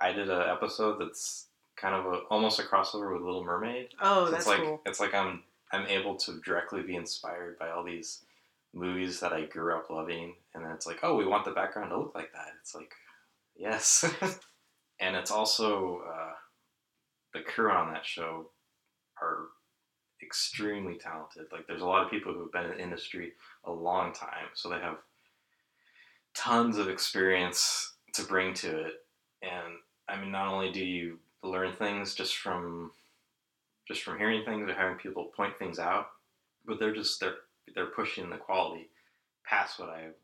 I 0.00 0.12
did 0.12 0.28
an 0.30 0.48
episode 0.48 0.98
that's 1.00 1.46
kind 1.76 1.94
of 1.94 2.06
a, 2.06 2.16
almost 2.30 2.60
a 2.60 2.62
crossover 2.62 3.12
with 3.12 3.22
Little 3.22 3.44
Mermaid. 3.44 3.88
Oh, 4.00 4.26
So 4.26 4.30
that's 4.32 4.42
it's 4.42 4.48
like 4.48 4.60
cool. 4.60 4.80
it's 4.86 5.00
like 5.00 5.14
I'm 5.14 5.42
I'm 5.72 5.86
able 5.86 6.16
to 6.16 6.40
directly 6.44 6.82
be 6.82 6.96
inspired 6.96 7.58
by 7.58 7.70
all 7.70 7.82
these 7.82 8.24
movies 8.74 9.20
that 9.20 9.32
I 9.32 9.46
grew 9.46 9.74
up 9.76 9.90
loving, 9.90 10.34
and 10.54 10.64
then 10.64 10.72
it's 10.72 10.86
like, 10.86 11.00
oh, 11.02 11.16
we 11.16 11.26
want 11.26 11.44
the 11.44 11.50
background 11.50 11.90
to 11.90 11.98
look 11.98 12.14
like 12.14 12.32
that. 12.32 12.48
It's 12.60 12.74
like, 12.74 12.92
yes, 13.56 14.04
and 15.00 15.16
it's 15.16 15.30
also 15.30 16.02
uh, 16.08 16.32
the 17.34 17.40
crew 17.40 17.70
on 17.70 17.92
that 17.92 18.04
show 18.04 18.50
are 19.20 19.46
extremely 20.22 20.96
talented. 20.96 21.46
Like, 21.50 21.66
there's 21.66 21.82
a 21.82 21.86
lot 21.86 22.04
of 22.04 22.10
people 22.10 22.32
who 22.32 22.40
have 22.42 22.52
been 22.52 22.64
in 22.64 22.76
the 22.76 22.82
industry 22.82 23.32
a 23.64 23.72
long 23.72 24.12
time, 24.12 24.48
so 24.54 24.68
they 24.68 24.78
have 24.78 24.98
tons 26.34 26.78
of 26.78 26.88
experience 26.88 27.94
to 28.14 28.22
bring 28.24 28.54
to 28.54 28.86
it. 28.86 28.94
And 29.42 29.74
I 30.08 30.20
mean, 30.20 30.32
not 30.32 30.52
only 30.52 30.70
do 30.70 30.84
you 30.84 31.18
learn 31.42 31.72
things 31.72 32.14
just 32.14 32.36
from 32.36 32.92
just 33.86 34.02
from 34.02 34.18
hearing 34.18 34.44
things 34.44 34.68
or 34.68 34.74
having 34.74 34.96
people 34.96 35.32
point 35.36 35.58
things 35.58 35.78
out, 35.78 36.06
but 36.64 36.78
they're 36.78 36.94
just 36.94 37.20
they're 37.20 37.36
they're 37.74 37.86
pushing 37.86 38.30
the 38.30 38.36
quality 38.36 38.88
past 39.44 39.78
what 39.78 39.90
I've 39.90 40.14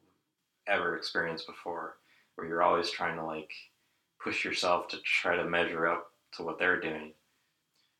ever 0.67 0.97
experienced 0.97 1.47
before. 1.47 1.97
Where 2.35 2.47
you're 2.47 2.63
always 2.63 2.91
trying 2.91 3.17
to 3.17 3.25
like 3.25 3.51
push 4.23 4.45
yourself 4.45 4.89
to 4.89 4.99
try 4.99 5.37
to 5.37 5.45
measure 5.45 5.87
up 5.89 6.13
to 6.37 6.43
what 6.43 6.59
they're 6.59 6.81
doing, 6.81 7.13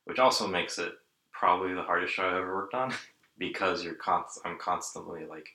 which 0.05 0.19
also 0.19 0.47
makes 0.47 0.79
it 0.79 0.93
probably 1.33 1.73
the 1.73 1.83
hardest 1.83 2.13
show 2.13 2.27
I've 2.27 2.35
ever 2.35 2.55
worked 2.55 2.73
on 2.73 2.93
because 3.37 3.83
you're 3.83 3.95
const- 3.95 4.41
I'm 4.45 4.57
constantly 4.57 5.25
like, 5.25 5.47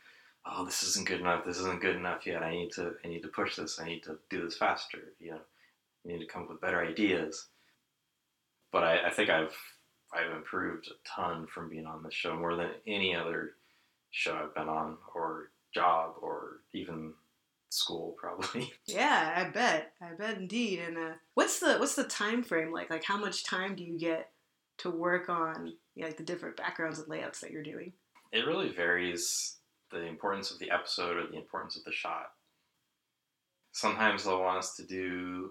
oh, 0.47 0.65
this 0.65 0.83
isn't 0.83 1.07
good 1.07 1.21
enough. 1.21 1.45
This 1.45 1.59
isn't 1.59 1.81
good 1.81 1.97
enough 1.97 2.27
yet. 2.27 2.43
I 2.43 2.51
need 2.51 2.73
to 2.73 2.95
I 3.05 3.09
need 3.09 3.23
to 3.23 3.29
push 3.29 3.57
this. 3.57 3.81
I 3.81 3.87
need 3.87 4.03
to 4.05 4.19
do 4.29 4.45
this 4.45 4.57
faster. 4.57 5.15
You 5.19 5.33
know, 5.33 5.41
I 6.05 6.09
need 6.09 6.19
to 6.19 6.27
come 6.27 6.43
up 6.43 6.51
with 6.51 6.61
better 6.61 6.83
ideas. 6.83 7.47
But 8.71 8.85
I, 8.85 9.07
I 9.07 9.11
think 9.11 9.31
I've 9.31 9.57
I've 10.15 10.37
improved 10.37 10.89
a 10.89 11.09
ton 11.09 11.47
from 11.47 11.69
being 11.69 11.87
on 11.87 12.03
this 12.03 12.15
show 12.15 12.37
more 12.37 12.57
than 12.57 12.71
any 12.87 13.15
other 13.15 13.55
show 14.11 14.35
I've 14.35 14.55
been 14.55 14.69
on 14.69 14.97
or 15.15 15.51
job 15.73 16.15
or 16.23 16.61
even 16.73 17.13
school 17.71 18.15
probably. 18.21 18.73
Yeah, 18.87 19.35
I 19.37 19.51
bet. 19.51 19.93
I 20.01 20.15
bet 20.15 20.39
indeed. 20.39 20.81
And 20.81 20.97
uh, 20.97 21.13
what's 21.35 21.59
the 21.59 21.77
what's 21.77 21.97
the 21.97 22.05
time 22.05 22.43
frame 22.43 22.73
like? 22.73 22.91
Like 22.91 23.05
how 23.05 23.19
much 23.19 23.45
time 23.45 23.75
do 23.75 23.83
you 23.83 23.99
get 23.99 24.31
to 24.79 24.91
work 24.91 25.29
on 25.29 25.73
you 25.95 26.03
know, 26.03 26.07
like 26.07 26.17
the 26.17 26.25
different 26.25 26.57
backgrounds 26.57 26.99
and 26.99 27.09
layouts 27.09 27.41
that 27.41 27.51
you're 27.51 27.63
doing? 27.63 27.93
It 28.33 28.47
really 28.47 28.71
varies 28.71 29.57
the 29.91 30.07
importance 30.07 30.51
of 30.51 30.59
the 30.59 30.71
episode 30.71 31.17
or 31.17 31.27
the 31.27 31.37
importance 31.37 31.77
of 31.77 31.85
the 31.85 31.93
shot. 31.93 32.27
Sometimes 33.73 34.25
they'll 34.25 34.41
want 34.41 34.59
us 34.59 34.77
to 34.77 34.87
do 34.87 35.51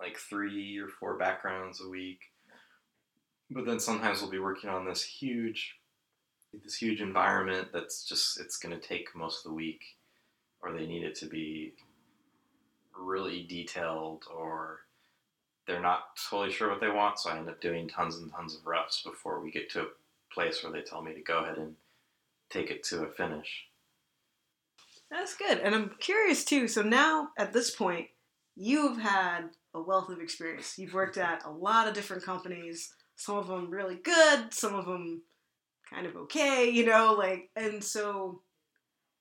like 0.00 0.16
three 0.16 0.78
or 0.78 0.88
four 0.88 1.18
backgrounds 1.18 1.80
a 1.84 1.88
week, 1.88 2.20
but 3.50 3.64
then 3.64 3.80
sometimes 3.80 4.20
we'll 4.20 4.30
be 4.30 4.38
working 4.38 4.70
on 4.70 4.84
this 4.84 5.02
huge, 5.02 5.76
this 6.64 6.76
huge 6.76 7.00
environment 7.00 7.68
that's 7.72 8.04
just 8.04 8.40
it's 8.40 8.58
going 8.58 8.78
to 8.78 8.86
take 8.86 9.14
most 9.14 9.44
of 9.44 9.50
the 9.50 9.54
week, 9.54 9.82
or 10.60 10.72
they 10.72 10.86
need 10.86 11.04
it 11.04 11.14
to 11.16 11.26
be 11.26 11.72
really 12.98 13.44
detailed, 13.48 14.24
or 14.34 14.80
they're 15.66 15.80
not 15.80 16.16
totally 16.30 16.52
sure 16.52 16.70
what 16.70 16.80
they 16.80 16.90
want, 16.90 17.18
so 17.18 17.30
I 17.30 17.38
end 17.38 17.48
up 17.48 17.60
doing 17.60 17.88
tons 17.88 18.16
and 18.16 18.32
tons 18.32 18.54
of 18.56 18.66
roughs 18.66 19.02
before 19.04 19.40
we 19.40 19.50
get 19.50 19.70
to 19.70 19.82
a 19.82 19.86
place 20.32 20.62
where 20.62 20.72
they 20.72 20.82
tell 20.82 21.02
me 21.02 21.14
to 21.14 21.20
go 21.20 21.44
ahead 21.44 21.58
and 21.58 21.76
take 22.50 22.70
it 22.70 22.82
to 22.84 23.02
a 23.02 23.08
finish. 23.08 23.66
That's 25.10 25.36
good. 25.36 25.58
And 25.58 25.74
I'm 25.74 25.90
curious 26.00 26.44
too. 26.44 26.68
So 26.68 26.82
now 26.82 27.30
at 27.38 27.52
this 27.52 27.70
point, 27.70 28.08
you've 28.56 28.98
had 28.98 29.50
a 29.74 29.80
wealth 29.80 30.10
of 30.10 30.20
experience. 30.20 30.78
You've 30.78 30.94
worked 30.94 31.16
at 31.16 31.44
a 31.44 31.50
lot 31.50 31.88
of 31.88 31.94
different 31.94 32.24
companies. 32.24 32.92
Some 33.18 33.36
of 33.36 33.48
them 33.48 33.70
really 33.70 33.96
good, 33.96 34.54
some 34.54 34.74
of 34.74 34.86
them 34.86 35.22
kind 35.90 36.06
of 36.06 36.16
okay, 36.16 36.70
you 36.70 36.86
know, 36.86 37.14
like 37.18 37.50
and 37.54 37.84
so 37.84 38.40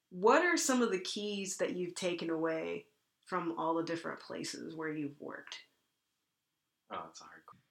what 0.10 0.44
are 0.44 0.56
some 0.56 0.82
of 0.82 0.92
the 0.92 1.00
keys 1.00 1.58
that 1.58 1.76
you've 1.76 1.96
taken 1.96 2.30
away 2.30 2.86
from 3.26 3.56
all 3.58 3.76
the 3.76 3.84
different 3.84 4.20
places 4.20 4.76
where 4.76 4.90
you've 4.90 5.20
worked? 5.20 5.58
Oh, 6.92 7.02
that's 7.06 7.20
a 7.22 7.26
hard 7.26 7.46
question. 7.46 7.64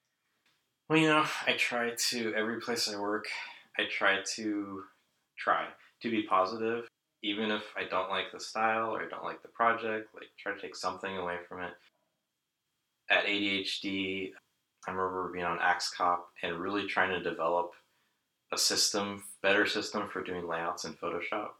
Well, 0.88 0.98
you 0.98 1.08
know, 1.08 1.24
I 1.46 1.56
try 1.56 1.92
to, 2.10 2.34
every 2.34 2.60
place 2.60 2.92
I 2.92 2.98
work, 2.98 3.26
I 3.78 3.84
try 3.90 4.18
to 4.34 4.82
try 5.38 5.66
to 6.02 6.10
be 6.10 6.22
positive, 6.24 6.86
even 7.22 7.50
if 7.50 7.62
I 7.76 7.84
don't 7.84 8.10
like 8.10 8.26
the 8.32 8.40
style 8.40 8.94
or 8.94 9.02
I 9.02 9.08
don't 9.08 9.24
like 9.24 9.42
the 9.42 9.48
project, 9.48 10.14
like 10.14 10.28
try 10.38 10.54
to 10.54 10.60
take 10.60 10.76
something 10.76 11.16
away 11.16 11.36
from 11.48 11.62
it. 11.62 11.72
At 13.08 13.24
ADHD, 13.24 14.32
I 14.86 14.92
remember 14.92 15.30
being 15.32 15.44
on 15.44 15.58
AxeCop 15.58 16.18
and 16.42 16.58
really 16.58 16.86
trying 16.86 17.10
to 17.10 17.22
develop 17.22 17.72
a 18.52 18.58
system, 18.58 19.24
better 19.42 19.66
system 19.66 20.08
for 20.08 20.22
doing 20.22 20.46
layouts 20.46 20.84
in 20.84 20.94
Photoshop. 20.94 21.50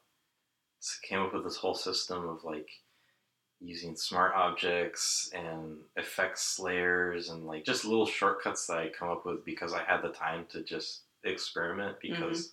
So 0.78 0.94
I 1.02 1.06
came 1.06 1.20
up 1.20 1.34
with 1.34 1.44
this 1.44 1.56
whole 1.56 1.74
system 1.74 2.28
of 2.28 2.44
like 2.44 2.68
using 3.60 3.96
smart 3.96 4.34
objects 4.34 5.30
and 5.34 5.78
effects 5.96 6.58
layers 6.58 7.30
and 7.30 7.44
like 7.44 7.64
just 7.64 7.84
little 7.84 8.06
shortcuts 8.06 8.66
that 8.66 8.78
I 8.78 8.88
come 8.88 9.08
up 9.08 9.24
with 9.24 9.44
because 9.44 9.72
I 9.72 9.82
had 9.82 10.02
the 10.02 10.10
time 10.10 10.46
to 10.50 10.62
just 10.62 11.02
experiment 11.24 11.96
mm-hmm. 11.98 12.22
because 12.22 12.52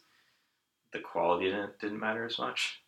the 0.94 1.00
quality 1.00 1.46
didn't, 1.46 1.80
didn't 1.80 2.00
matter 2.00 2.26
as 2.26 2.40
much. 2.40 2.80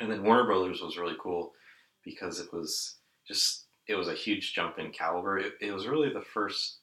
And 0.00 0.10
then 0.10 0.22
Warner 0.22 0.44
Brothers 0.44 0.80
was 0.80 0.96
really 0.96 1.16
cool 1.20 1.52
because 2.04 2.40
it 2.40 2.52
was 2.52 2.96
just 3.26 3.63
it 3.86 3.94
was 3.94 4.08
a 4.08 4.14
huge 4.14 4.54
jump 4.54 4.78
in 4.78 4.90
caliber. 4.90 5.38
It, 5.38 5.54
it 5.60 5.72
was 5.72 5.86
really 5.86 6.12
the 6.12 6.22
first 6.22 6.78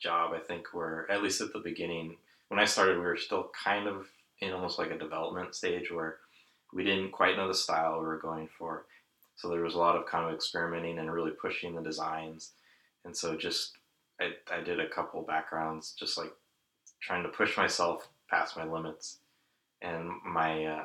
job 0.00 0.32
I 0.34 0.38
think 0.38 0.68
where 0.72 1.10
at 1.10 1.22
least 1.22 1.40
at 1.40 1.52
the 1.52 1.58
beginning 1.58 2.16
when 2.48 2.58
I 2.58 2.64
started 2.64 2.96
we 2.96 3.04
were 3.04 3.18
still 3.18 3.50
kind 3.64 3.86
of 3.86 4.06
in 4.40 4.52
almost 4.52 4.78
like 4.78 4.90
a 4.90 4.98
development 4.98 5.54
stage 5.54 5.90
where 5.90 6.16
we 6.72 6.84
didn't 6.84 7.12
quite 7.12 7.36
know 7.36 7.48
the 7.48 7.54
style 7.54 7.98
we 8.00 8.06
were 8.06 8.18
going 8.18 8.48
for. 8.58 8.86
So 9.36 9.48
there 9.48 9.62
was 9.62 9.74
a 9.74 9.78
lot 9.78 9.96
of 9.96 10.06
kind 10.06 10.26
of 10.26 10.34
experimenting 10.34 10.98
and 10.98 11.12
really 11.12 11.32
pushing 11.32 11.74
the 11.74 11.82
designs. 11.82 12.52
And 13.04 13.16
so 13.16 13.36
just 13.36 13.72
I, 14.20 14.30
I 14.52 14.60
did 14.60 14.80
a 14.80 14.88
couple 14.88 15.22
backgrounds 15.22 15.94
just 15.98 16.18
like 16.18 16.32
trying 17.00 17.22
to 17.22 17.28
push 17.28 17.56
myself 17.56 18.08
past 18.28 18.56
my 18.56 18.64
limits. 18.64 19.18
And 19.82 20.10
my 20.26 20.64
uh, 20.64 20.84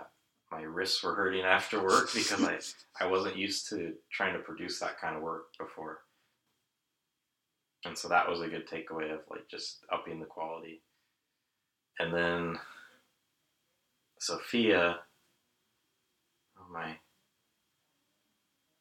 my 0.51 0.61
wrists 0.61 1.03
were 1.03 1.15
hurting 1.15 1.43
after 1.43 1.83
work 1.83 2.13
because 2.13 2.43
I, 2.43 2.59
I 3.03 3.07
wasn't 3.07 3.37
used 3.37 3.69
to 3.69 3.93
trying 4.11 4.33
to 4.33 4.39
produce 4.39 4.79
that 4.79 4.99
kind 4.99 5.15
of 5.15 5.21
work 5.21 5.47
before. 5.59 5.99
And 7.85 7.97
so 7.97 8.07
that 8.07 8.27
was 8.27 8.41
a 8.41 8.47
good 8.47 8.67
takeaway 8.67 9.13
of 9.13 9.21
like 9.29 9.47
just 9.49 9.85
upping 9.91 10.19
the 10.19 10.25
quality. 10.25 10.81
And 11.99 12.13
then 12.13 12.59
Sofia, 14.19 14.99
oh 16.57 16.73
my 16.73 16.97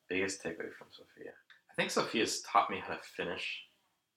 biggest 0.09 0.43
takeaway 0.43 0.73
from 0.79 0.89
Sofia. 0.91 1.33
I 1.71 1.75
think 1.77 1.91
Sofia's 1.91 2.43
taught 2.43 2.71
me 2.71 2.81
how 2.87 2.95
to 2.95 3.01
finish 3.17 3.63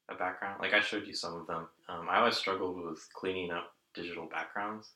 a 0.09 0.15
background. 0.15 0.59
Like 0.61 0.73
I 0.73 0.79
showed 0.79 1.07
you 1.07 1.13
some 1.13 1.35
of 1.35 1.47
them. 1.47 1.67
Um, 1.89 2.07
I 2.09 2.19
always 2.19 2.37
struggled 2.37 2.81
with 2.81 3.05
cleaning 3.13 3.51
up 3.51 3.73
digital 3.93 4.27
backgrounds. 4.31 4.91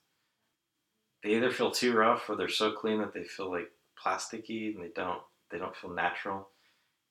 They 1.23 1.35
either 1.35 1.51
feel 1.51 1.71
too 1.71 1.95
rough 1.95 2.29
or 2.29 2.35
they're 2.35 2.49
so 2.49 2.71
clean 2.71 2.99
that 2.99 3.13
they 3.13 3.23
feel 3.23 3.51
like 3.51 3.71
plasticky 4.03 4.73
and 4.73 4.83
they 4.83 4.89
don't 4.95 5.21
they 5.51 5.57
don't 5.57 5.75
feel 5.75 5.91
natural. 5.91 6.47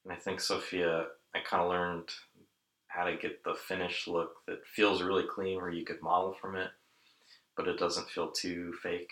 And 0.05 0.13
I 0.13 0.17
think 0.17 0.41
Sofia, 0.41 1.07
I 1.35 1.41
kind 1.41 1.63
of 1.63 1.69
learned 1.69 2.09
how 2.89 3.05
to 3.05 3.17
get 3.17 3.45
the 3.45 3.55
finished 3.55 4.09
look 4.09 4.37
that 4.47 4.67
feels 4.67 5.03
really 5.03 5.25
clean, 5.25 5.57
where 5.61 5.71
you 5.71 5.85
could 5.85 6.03
model 6.03 6.35
from 6.41 6.57
it, 6.57 6.71
but 7.57 7.69
it 7.69 7.79
doesn't 7.79 8.09
feel 8.11 8.31
too 8.31 8.73
fake. 8.83 9.11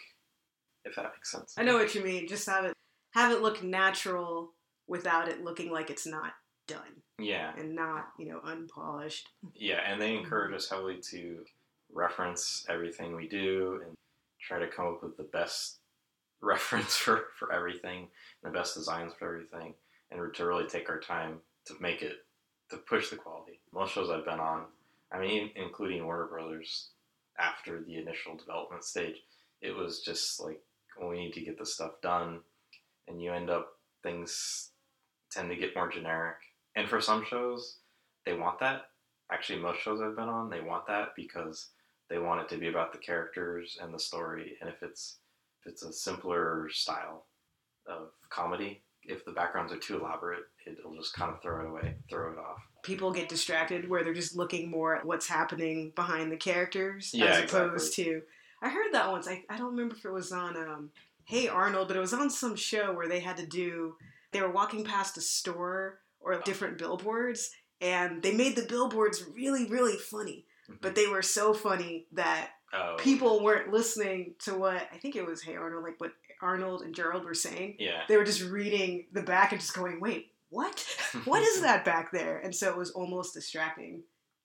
If 0.84 0.96
that 0.96 1.12
makes 1.14 1.30
sense. 1.30 1.54
I 1.58 1.62
know 1.64 1.76
what 1.76 1.94
you 1.94 2.02
mean. 2.02 2.26
Just 2.26 2.48
have 2.48 2.64
it 2.64 2.72
have 3.12 3.32
it 3.32 3.42
look 3.42 3.62
natural 3.62 4.52
without 4.86 5.28
it 5.28 5.44
looking 5.44 5.70
like 5.70 5.90
it's 5.90 6.06
not 6.06 6.32
done 6.66 7.02
Yeah, 7.18 7.52
and 7.58 7.74
not 7.74 8.08
you 8.18 8.26
know 8.28 8.40
unpolished. 8.44 9.28
yeah, 9.54 9.80
and 9.86 10.00
they 10.00 10.16
encourage 10.16 10.54
us 10.54 10.70
heavily 10.70 10.98
to 11.10 11.44
reference 11.92 12.66
everything 12.68 13.14
we 13.16 13.28
do 13.28 13.80
and 13.84 13.94
try 14.40 14.58
to 14.58 14.68
come 14.68 14.86
up 14.86 15.02
with 15.02 15.16
the 15.16 15.24
best 15.24 15.78
reference 16.40 16.96
for, 16.96 17.24
for 17.38 17.52
everything, 17.52 18.08
the 18.42 18.50
best 18.50 18.74
designs 18.74 19.12
for 19.18 19.26
everything, 19.34 19.74
and 20.10 20.34
to 20.34 20.46
really 20.46 20.66
take 20.66 20.88
our 20.88 21.00
time 21.00 21.38
to 21.66 21.74
make 21.80 22.02
it 22.02 22.24
to 22.70 22.76
push 22.76 23.10
the 23.10 23.16
quality. 23.16 23.60
Most 23.72 23.92
shows 23.92 24.10
I've 24.10 24.24
been 24.24 24.40
on, 24.40 24.64
I 25.10 25.18
mean, 25.18 25.50
including 25.56 26.04
Warner 26.04 26.26
Brothers, 26.26 26.90
after 27.38 27.82
the 27.82 27.96
initial 27.96 28.36
development 28.36 28.84
stage, 28.84 29.16
it 29.62 29.74
was 29.74 30.00
just 30.00 30.40
like 30.40 30.60
well, 30.98 31.10
we 31.10 31.18
need 31.18 31.32
to 31.34 31.40
get 31.40 31.58
this 31.58 31.74
stuff 31.74 31.92
done, 32.02 32.40
and 33.06 33.22
you 33.22 33.32
end 33.32 33.50
up 33.50 33.68
things 34.02 34.70
tend 35.30 35.50
to 35.50 35.56
get 35.56 35.74
more 35.74 35.88
generic. 35.88 36.36
And 36.74 36.88
for 36.88 37.00
some 37.00 37.24
shows, 37.24 37.78
they 38.24 38.34
want 38.34 38.60
that. 38.60 38.82
Actually, 39.30 39.60
most 39.60 39.80
shows 39.80 40.00
I've 40.00 40.16
been 40.16 40.28
on, 40.28 40.50
they 40.50 40.60
want 40.60 40.86
that 40.86 41.10
because 41.14 41.68
they 42.08 42.18
want 42.18 42.40
it 42.40 42.48
to 42.48 42.58
be 42.58 42.68
about 42.68 42.92
the 42.92 42.98
characters 42.98 43.78
and 43.82 43.92
the 43.92 43.98
story. 43.98 44.56
And 44.60 44.68
if 44.68 44.82
it's 44.82 45.18
if 45.60 45.72
it's 45.72 45.82
a 45.82 45.92
simpler 45.92 46.68
style 46.70 47.26
of 47.86 48.10
comedy, 48.30 48.82
if 49.02 49.24
the 49.24 49.32
backgrounds 49.32 49.72
are 49.72 49.78
too 49.78 49.98
elaborate, 49.98 50.44
it'll 50.66 50.94
just 50.94 51.14
kind 51.14 51.32
of 51.32 51.42
throw 51.42 51.60
it 51.60 51.68
away, 51.68 51.96
throw 52.08 52.32
it 52.32 52.38
off. 52.38 52.58
People 52.82 53.12
get 53.12 53.28
distracted 53.28 53.88
where 53.88 54.04
they're 54.04 54.14
just 54.14 54.36
looking 54.36 54.70
more 54.70 54.96
at 54.96 55.04
what's 55.04 55.28
happening 55.28 55.92
behind 55.94 56.30
the 56.30 56.36
characters 56.36 57.10
Yeah, 57.12 57.26
as 57.26 57.44
opposed 57.44 57.94
to. 57.96 58.22
I 58.62 58.68
heard 58.68 58.92
that 58.92 59.10
once. 59.10 59.28
I, 59.28 59.44
I 59.48 59.56
don't 59.56 59.70
remember 59.70 59.94
if 59.96 60.04
it 60.04 60.12
was 60.12 60.32
on 60.32 60.56
um, 60.56 60.90
Hey 61.24 61.48
Arnold, 61.48 61.88
but 61.88 61.96
it 61.96 62.00
was 62.00 62.14
on 62.14 62.30
some 62.30 62.56
show 62.56 62.92
where 62.92 63.08
they 63.08 63.20
had 63.20 63.36
to 63.38 63.46
do. 63.46 63.96
They 64.32 64.40
were 64.42 64.50
walking 64.50 64.84
past 64.84 65.16
a 65.16 65.20
store 65.20 66.00
or 66.20 66.40
different 66.40 66.78
billboards, 66.78 67.50
and 67.80 68.22
they 68.22 68.32
made 68.32 68.56
the 68.56 68.66
billboards 68.66 69.24
really, 69.34 69.66
really 69.66 69.96
funny. 69.96 70.44
But 70.80 70.94
they 70.94 71.06
were 71.06 71.22
so 71.22 71.54
funny 71.54 72.06
that 72.12 72.50
Oh, 72.72 72.96
people 72.98 73.42
weren't 73.42 73.72
listening 73.72 74.34
to 74.40 74.52
what 74.54 74.86
I 74.92 74.98
think 74.98 75.16
it 75.16 75.24
was 75.26 75.42
Hey 75.42 75.56
Arnold, 75.56 75.84
like 75.84 75.98
what 75.98 76.12
Arnold 76.42 76.82
and 76.82 76.94
Gerald 76.94 77.24
were 77.24 77.32
saying. 77.34 77.76
Yeah. 77.78 78.02
They 78.08 78.16
were 78.18 78.24
just 78.24 78.42
reading 78.42 79.06
the 79.12 79.22
back 79.22 79.52
and 79.52 79.60
just 79.60 79.72
going, 79.74 80.00
"Wait, 80.00 80.32
what? 80.50 80.84
what 81.24 81.42
is 81.42 81.60
that 81.62 81.84
back 81.86 82.12
there?" 82.12 82.38
And 82.38 82.54
so 82.54 82.68
it 82.68 82.76
was 82.76 82.90
almost 82.90 83.32
distracting 83.32 84.02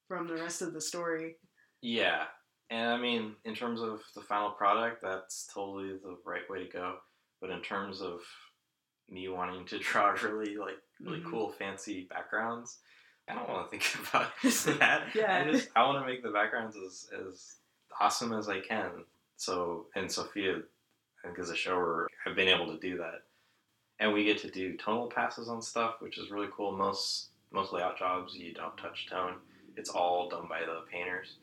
from 0.07 0.27
the 0.27 0.35
rest 0.35 0.61
of 0.61 0.73
the 0.73 0.79
story. 0.81 1.35
Yeah. 1.81 2.25
And 2.69 2.89
I 2.91 2.97
mean, 2.97 3.35
in 3.43 3.53
terms 3.55 3.81
of 3.81 4.01
the 4.15 4.21
final 4.21 4.51
product, 4.51 5.01
that's 5.03 5.45
totally 5.53 5.89
the 6.01 6.17
right 6.25 6.49
way 6.49 6.63
to 6.65 6.69
go. 6.71 6.95
But 7.41 7.49
in 7.49 7.61
terms 7.61 8.01
of 8.01 8.21
me 9.09 9.27
wanting 9.27 9.65
to 9.65 9.79
draw 9.79 10.11
really 10.23 10.55
like 10.55 10.77
really 11.01 11.19
Mhm. 11.19 11.29
cool, 11.29 11.51
fancy 11.51 12.07
backgrounds, 12.09 12.79
I 13.27 13.35
don't 13.35 13.49
want 13.49 13.71
to 13.71 13.77
think 13.77 14.07
about 14.09 14.31
that. 14.79 15.15
Yeah. 15.15 15.45
I 15.47 15.51
just 15.51 15.69
I 15.75 15.85
want 15.85 16.03
to 16.03 16.09
make 16.09 16.23
the 16.23 16.29
backgrounds 16.29 16.75
as 16.75 17.09
as 17.29 17.55
awesome 17.99 18.33
as 18.33 18.49
I 18.49 18.59
can. 18.59 19.05
So 19.37 19.87
and 19.95 20.11
Sofia, 20.11 20.57
I 20.57 21.27
think, 21.27 21.39
is 21.39 21.49
a 21.49 21.55
shower. 21.55 22.07
I've 22.25 22.35
been 22.35 22.47
able 22.47 22.67
to 22.67 22.79
do 22.79 22.97
that, 22.97 23.23
and 23.99 24.13
we 24.13 24.23
get 24.23 24.39
to 24.39 24.51
do 24.51 24.77
tonal 24.77 25.07
passes 25.07 25.49
on 25.49 25.61
stuff, 25.61 25.95
which 25.99 26.17
is 26.17 26.31
really 26.31 26.49
cool. 26.55 26.71
Most 26.71 27.29
most 27.51 27.73
layout 27.73 27.97
jobs 27.97 28.35
you 28.35 28.53
don't 28.53 28.77
touch 28.77 29.07
tone; 29.09 29.35
it's 29.77 29.89
all 29.89 30.29
done 30.29 30.47
by 30.47 30.61
the 30.61 30.81
painters. 30.91 31.37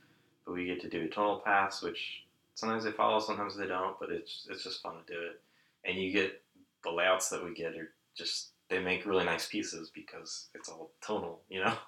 But 0.47 0.55
we 0.55 0.67
get 0.67 0.81
to 0.83 0.89
do 0.89 1.05
a 1.05 1.09
tonal 1.09 1.43
pass, 1.45 1.83
which 1.83 2.25
sometimes 2.55 2.85
they 2.85 2.93
follow, 2.93 3.21
sometimes 3.21 3.57
they 3.57 3.67
don't. 3.67 3.99
But 3.99 4.11
it's 4.11 4.47
it's 4.51 4.65
just 4.65 4.83
fun 4.83 4.95
to 4.95 5.13
do 5.13 5.19
it, 5.21 5.41
and 5.85 5.99
you 5.99 6.13
get 6.13 6.43
the 6.85 6.91
layouts 6.91 7.29
that 7.29 7.45
we 7.45 7.55
get 7.55 7.77
are 7.77 7.93
just 8.17 8.51
they 8.71 8.79
make 8.79 9.05
really 9.05 9.25
nice 9.25 9.47
pieces 9.47 9.91
because 9.95 10.49
it's 10.55 10.69
all 10.69 10.91
tonal, 11.03 11.41
you 11.51 11.63
know. 11.63 11.75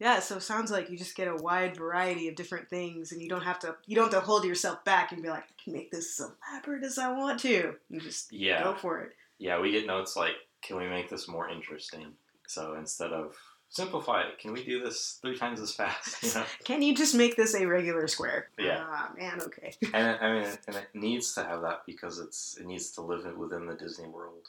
Yeah, 0.00 0.20
so 0.20 0.36
it 0.36 0.42
sounds 0.44 0.70
like 0.70 0.90
you 0.90 0.96
just 0.96 1.16
get 1.16 1.26
a 1.26 1.34
wide 1.34 1.76
variety 1.76 2.28
of 2.28 2.36
different 2.36 2.70
things, 2.70 3.10
and 3.10 3.20
you 3.20 3.28
don't 3.28 3.42
have 3.42 3.58
to 3.58 3.74
you 3.84 3.96
don't 3.96 4.12
have 4.12 4.22
to 4.22 4.26
hold 4.26 4.44
yourself 4.44 4.84
back 4.84 5.10
and 5.10 5.20
be 5.22 5.28
like, 5.28 5.42
I 5.42 5.62
can 5.64 5.72
make 5.72 5.90
this 5.90 6.20
as 6.20 6.30
elaborate 6.52 6.84
as 6.84 6.98
I 6.98 7.10
want 7.12 7.40
to. 7.40 7.74
You 7.90 8.00
just 8.00 8.32
Yeah. 8.32 8.62
go 8.62 8.74
for 8.76 9.00
it. 9.00 9.16
Yeah, 9.38 9.58
we 9.60 9.72
get 9.72 9.86
notes 9.88 10.14
like, 10.14 10.34
can 10.62 10.76
we 10.76 10.86
make 10.86 11.08
this 11.10 11.26
more 11.26 11.48
interesting? 11.48 12.12
So 12.46 12.74
instead 12.74 13.12
of 13.12 13.34
simplify 13.70 14.22
it, 14.22 14.38
can 14.38 14.52
we 14.52 14.62
do 14.64 14.80
this 14.80 15.18
three 15.20 15.36
times 15.36 15.60
as 15.60 15.74
fast? 15.74 16.16
You 16.22 16.32
know? 16.32 16.46
Can 16.64 16.80
you 16.80 16.94
just 16.94 17.16
make 17.16 17.34
this 17.36 17.54
a 17.56 17.66
regular 17.66 18.06
square? 18.06 18.50
Yeah. 18.56 18.84
Ah, 18.88 19.10
man, 19.18 19.40
okay. 19.42 19.72
and 19.92 20.06
it, 20.06 20.22
I 20.22 20.32
mean, 20.32 20.48
and 20.68 20.76
it 20.76 20.88
needs 20.94 21.34
to 21.34 21.42
have 21.42 21.62
that 21.62 21.82
because 21.86 22.20
it's 22.20 22.56
it 22.56 22.66
needs 22.66 22.92
to 22.92 23.00
live 23.00 23.24
within 23.36 23.66
the 23.66 23.74
Disney 23.74 24.06
world, 24.06 24.48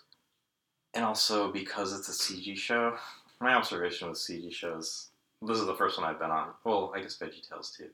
and 0.93 1.05
also 1.05 1.51
because 1.51 1.97
it's 1.97 2.09
a 2.09 2.11
CG 2.11 2.57
show. 2.57 2.95
My 3.41 3.53
observation 3.53 4.09
with 4.09 4.17
CG 4.17 4.51
shows, 4.51 5.09
this 5.41 5.57
is 5.57 5.65
the 5.65 5.75
first 5.75 5.97
one 5.97 6.09
I've 6.09 6.19
been 6.19 6.31
on. 6.31 6.49
Well, 6.63 6.91
I 6.95 7.01
guess 7.01 7.17
Veggie 7.17 7.47
Tales 7.47 7.73
too, 7.75 7.89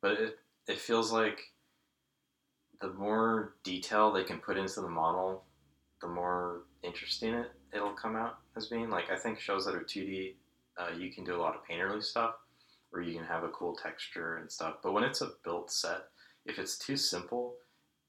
but 0.00 0.12
it 0.12 0.38
it 0.66 0.78
feels 0.78 1.12
like 1.12 1.40
the 2.80 2.92
more 2.92 3.54
detail 3.64 4.12
they 4.12 4.24
can 4.24 4.38
put 4.38 4.56
into 4.56 4.80
the 4.80 4.88
model, 4.88 5.44
the 6.00 6.08
more 6.08 6.62
interesting 6.82 7.34
it 7.34 7.50
it'll 7.72 7.92
come 7.92 8.16
out 8.16 8.38
as 8.56 8.66
being. 8.66 8.90
Like 8.90 9.10
I 9.10 9.16
think 9.16 9.38
shows 9.38 9.64
that 9.64 9.74
are 9.74 9.82
two 9.82 10.04
D, 10.04 10.36
uh, 10.78 10.90
you 10.96 11.10
can 11.10 11.24
do 11.24 11.34
a 11.34 11.40
lot 11.40 11.54
of 11.54 11.66
painterly 11.66 12.02
stuff, 12.02 12.34
or 12.92 13.00
you 13.00 13.14
can 13.16 13.26
have 13.26 13.44
a 13.44 13.48
cool 13.48 13.74
texture 13.74 14.36
and 14.36 14.50
stuff. 14.50 14.76
But 14.82 14.92
when 14.92 15.04
it's 15.04 15.20
a 15.20 15.30
built 15.44 15.70
set, 15.70 16.02
if 16.46 16.58
it's 16.58 16.78
too 16.78 16.96
simple, 16.96 17.54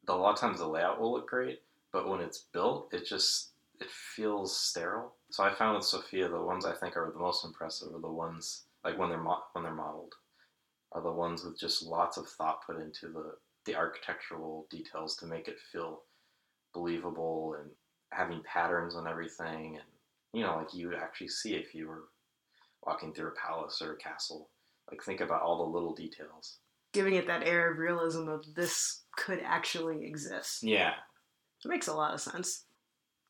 a 0.08 0.16
lot 0.16 0.34
of 0.34 0.40
times 0.40 0.60
the 0.60 0.68
layout 0.68 1.00
will 1.00 1.12
look 1.12 1.30
great, 1.30 1.62
but 1.92 2.08
when 2.08 2.22
it's 2.22 2.40
built, 2.40 2.94
it 2.94 3.06
just 3.06 3.51
it 3.82 3.90
feels 4.16 4.58
sterile. 4.58 5.16
So 5.32 5.44
I 5.44 5.54
found 5.54 5.76
with 5.78 5.86
Sofia, 5.86 6.30
the 6.30 6.42
ones 6.42 6.66
I 6.66 6.74
think 6.74 6.96
are 6.96 7.12
the 7.12 7.20
most 7.20 7.44
impressive 7.46 7.94
are 7.94 8.00
the 8.02 8.12
ones 8.12 8.64
like 8.84 8.98
when 8.98 9.10
they're 9.10 9.18
mo- 9.22 9.44
when 9.54 9.64
they're 9.64 9.74
modeled, 9.74 10.14
are 10.94 11.02
the 11.02 11.12
ones 11.12 11.44
with 11.44 11.60
just 11.60 11.84
lots 11.84 12.18
of 12.18 12.28
thought 12.30 12.66
put 12.66 12.80
into 12.80 13.08
the 13.10 13.34
the 13.66 13.76
architectural 13.76 14.66
details 14.72 15.16
to 15.18 15.26
make 15.28 15.48
it 15.48 15.58
feel 15.72 16.02
believable 16.74 17.56
and 17.60 17.70
having 18.12 18.42
patterns 18.44 18.96
on 18.96 19.08
everything 19.08 19.76
and 19.76 19.86
you 20.34 20.42
know 20.42 20.56
like 20.58 20.74
you 20.74 20.88
would 20.88 20.98
actually 20.98 21.28
see 21.28 21.54
if 21.54 21.76
you 21.76 21.88
were 21.88 22.06
walking 22.84 23.14
through 23.14 23.28
a 23.28 23.32
palace 23.48 23.82
or 23.82 23.94
a 23.94 23.98
castle 23.98 24.50
like 24.90 25.04
think 25.04 25.22
about 25.22 25.42
all 25.42 25.58
the 25.58 25.72
little 25.74 25.94
details 25.94 26.58
Giving 26.94 27.14
it 27.16 27.28
that 27.28 27.48
air 27.48 27.72
of 27.72 27.78
realism 27.78 28.28
of 28.28 28.44
this 28.56 29.04
could 29.16 29.40
actually 29.46 30.06
exist. 30.06 30.64
yeah 30.64 30.94
It 31.64 31.70
makes 31.70 31.88
a 31.88 31.94
lot 31.94 32.14
of 32.14 32.20
sense. 32.20 32.66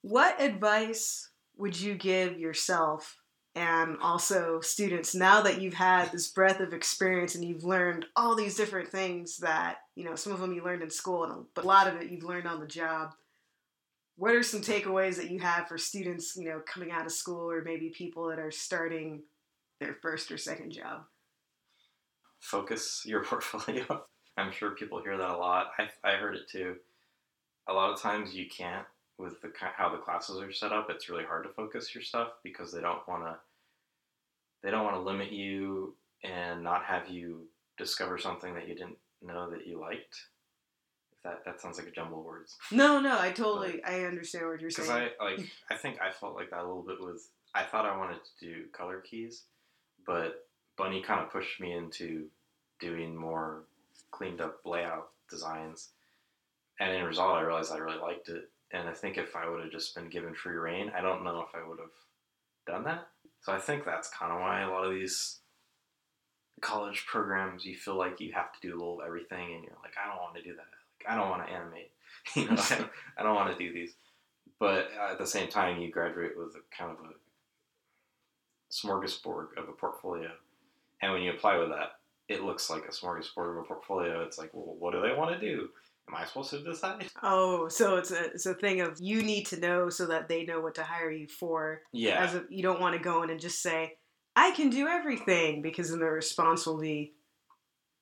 What 0.01 0.41
advice 0.41 1.29
would 1.57 1.79
you 1.79 1.95
give 1.95 2.39
yourself 2.39 3.21
and 3.53 3.97
also 4.01 4.61
students 4.61 5.13
now 5.13 5.41
that 5.41 5.61
you've 5.61 5.73
had 5.73 6.11
this 6.11 6.29
breadth 6.29 6.61
of 6.61 6.73
experience 6.73 7.35
and 7.35 7.43
you've 7.43 7.63
learned 7.65 8.05
all 8.15 8.35
these 8.35 8.55
different 8.55 8.89
things 8.89 9.37
that 9.37 9.77
you 9.95 10.05
know 10.05 10.15
some 10.15 10.31
of 10.31 10.39
them 10.39 10.53
you 10.53 10.63
learned 10.63 10.81
in 10.81 10.89
school 10.89 11.45
but 11.53 11.65
a 11.65 11.67
lot 11.67 11.87
of 11.87 12.01
it 12.01 12.09
you've 12.09 12.23
learned 12.23 12.47
on 12.47 12.59
the 12.59 12.67
job? 12.67 13.13
What 14.15 14.35
are 14.35 14.43
some 14.43 14.61
takeaways 14.61 15.15
that 15.17 15.31
you 15.31 15.39
have 15.39 15.67
for 15.67 15.77
students 15.77 16.35
you 16.37 16.45
know 16.45 16.61
coming 16.65 16.91
out 16.91 17.05
of 17.05 17.11
school 17.11 17.51
or 17.51 17.61
maybe 17.61 17.89
people 17.89 18.27
that 18.29 18.39
are 18.39 18.51
starting 18.51 19.23
their 19.79 19.95
first 20.01 20.31
or 20.31 20.37
second 20.37 20.71
job? 20.71 21.03
Focus 22.39 23.03
your 23.05 23.23
portfolio. 23.25 24.03
I'm 24.37 24.51
sure 24.53 24.71
people 24.71 25.03
hear 25.03 25.17
that 25.17 25.29
a 25.29 25.37
lot. 25.37 25.71
I, 25.77 25.89
I 26.09 26.15
heard 26.15 26.35
it 26.35 26.49
too. 26.49 26.77
A 27.67 27.73
lot 27.73 27.91
of 27.91 28.01
times 28.01 28.33
you 28.33 28.47
can't 28.47 28.85
with 29.21 29.41
the 29.41 29.51
how 29.57 29.89
the 29.89 29.97
classes 29.97 30.39
are 30.39 30.51
set 30.51 30.71
up, 30.71 30.89
it's 30.89 31.09
really 31.09 31.23
hard 31.23 31.43
to 31.43 31.49
focus 31.49 31.93
your 31.93 32.03
stuff 32.03 32.29
because 32.43 32.71
they 32.71 32.81
don't 32.81 33.07
want 33.07 33.23
to 33.23 33.35
they 34.63 34.71
don't 34.71 34.83
want 34.83 34.95
to 34.95 35.01
limit 35.01 35.31
you 35.31 35.95
and 36.23 36.63
not 36.63 36.83
have 36.83 37.09
you 37.09 37.47
discover 37.77 38.17
something 38.17 38.53
that 38.53 38.67
you 38.67 38.75
didn't 38.75 38.97
know 39.21 39.49
that 39.49 39.65
you 39.65 39.79
liked. 39.79 40.25
If 41.13 41.23
that 41.23 41.45
that 41.45 41.61
sounds 41.61 41.77
like 41.77 41.87
a 41.87 41.91
jumble 41.91 42.19
of 42.19 42.25
words. 42.25 42.57
No, 42.71 42.99
no, 42.99 43.19
I 43.19 43.31
totally 43.31 43.79
but, 43.83 43.91
I 43.91 44.05
understand 44.05 44.47
what 44.47 44.59
you're 44.59 44.71
saying. 44.71 44.89
Because 44.89 45.11
I 45.19 45.23
like 45.23 45.39
I 45.71 45.75
think 45.75 45.99
I 46.01 46.11
felt 46.11 46.35
like 46.35 46.49
that 46.49 46.59
a 46.59 46.67
little 46.67 46.83
bit 46.83 46.97
with 46.99 47.27
I 47.53 47.63
thought 47.63 47.85
I 47.85 47.97
wanted 47.97 48.19
to 48.39 48.45
do 48.45 48.63
color 48.71 49.01
keys, 49.01 49.43
but 50.05 50.47
Bunny 50.77 51.01
kind 51.01 51.21
of 51.21 51.31
pushed 51.31 51.59
me 51.59 51.73
into 51.73 52.25
doing 52.79 53.15
more 53.15 53.63
cleaned 54.09 54.41
up 54.41 54.59
layout 54.65 55.09
designs. 55.29 55.89
And 56.79 56.91
in 56.95 57.03
result, 57.03 57.35
I 57.35 57.41
realized 57.41 57.71
I 57.71 57.77
really 57.77 57.99
liked 57.99 58.29
it 58.29 58.49
and 58.73 58.87
I 58.87 58.93
think 58.93 59.17
if 59.17 59.35
I 59.35 59.49
would 59.49 59.61
have 59.61 59.71
just 59.71 59.95
been 59.95 60.09
given 60.09 60.33
free 60.33 60.55
reign, 60.55 60.91
I 60.95 61.01
don't 61.01 61.23
know 61.23 61.41
if 61.47 61.55
I 61.55 61.67
would 61.67 61.79
have 61.79 61.89
done 62.65 62.83
that. 62.85 63.07
So 63.41 63.51
I 63.51 63.59
think 63.59 63.85
that's 63.85 64.09
kind 64.09 64.31
of 64.31 64.39
why 64.39 64.61
a 64.61 64.69
lot 64.69 64.85
of 64.85 64.93
these 64.93 65.39
college 66.61 67.05
programs, 67.07 67.65
you 67.65 67.75
feel 67.75 67.95
like 67.95 68.19
you 68.19 68.31
have 68.33 68.53
to 68.53 68.59
do 68.61 68.73
a 68.73 68.77
little 68.77 69.01
everything, 69.05 69.53
and 69.53 69.63
you're 69.63 69.77
like, 69.81 69.95
I 70.01 70.07
don't 70.07 70.21
want 70.21 70.35
to 70.35 70.43
do 70.43 70.55
that. 70.55 70.67
Like, 70.99 71.11
I 71.11 71.15
don't 71.15 71.29
want 71.29 71.45
to 71.45 71.53
animate. 71.53 71.91
you 72.35 72.45
know, 72.45 72.61
I 72.61 72.77
don't, 72.77 72.91
I 73.17 73.23
don't 73.23 73.35
want 73.35 73.57
to 73.57 73.63
do 73.63 73.73
these. 73.73 73.93
But 74.59 74.91
at 75.09 75.17
the 75.17 75.25
same 75.25 75.49
time, 75.49 75.81
you 75.81 75.91
graduate 75.91 76.37
with 76.37 76.55
a 76.55 76.61
kind 76.77 76.91
of 76.91 76.97
a 77.03 77.13
smorgasbord 78.71 79.57
of 79.57 79.67
a 79.67 79.73
portfolio, 79.73 80.29
and 81.01 81.11
when 81.11 81.23
you 81.23 81.31
apply 81.31 81.57
with 81.57 81.69
that, 81.69 81.93
it 82.29 82.43
looks 82.43 82.69
like 82.69 82.85
a 82.85 82.91
smorgasbord 82.91 83.51
of 83.51 83.57
a 83.57 83.63
portfolio. 83.63 84.21
It's 84.23 84.37
like, 84.37 84.51
well, 84.53 84.75
what 84.77 84.93
do 84.93 85.01
they 85.01 85.13
want 85.13 85.31
to 85.31 85.39
do? 85.39 85.69
Am 86.11 86.17
I 86.21 86.25
supposed 86.25 86.49
to 86.51 86.63
decide? 86.63 87.09
Oh, 87.23 87.67
so 87.69 87.97
it's 87.97 88.11
a 88.11 88.25
it's 88.25 88.45
a 88.45 88.53
thing 88.53 88.81
of 88.81 88.97
you 88.99 89.21
need 89.21 89.45
to 89.47 89.59
know 89.59 89.89
so 89.89 90.07
that 90.07 90.27
they 90.27 90.43
know 90.43 90.59
what 90.59 90.75
to 90.75 90.83
hire 90.83 91.11
you 91.11 91.27
for. 91.27 91.81
Yeah. 91.93 92.23
As 92.23 92.35
a, 92.35 92.43
you 92.49 92.63
don't 92.63 92.81
want 92.81 92.95
to 92.95 93.01
go 93.01 93.23
in 93.23 93.29
and 93.29 93.39
just 93.39 93.61
say, 93.61 93.97
"I 94.35 94.51
can 94.51 94.69
do 94.69 94.87
everything," 94.87 95.61
because 95.61 95.89
then 95.89 95.99
the 95.99 96.05
response 96.05 96.65
will 96.65 96.79
be, 96.79 97.13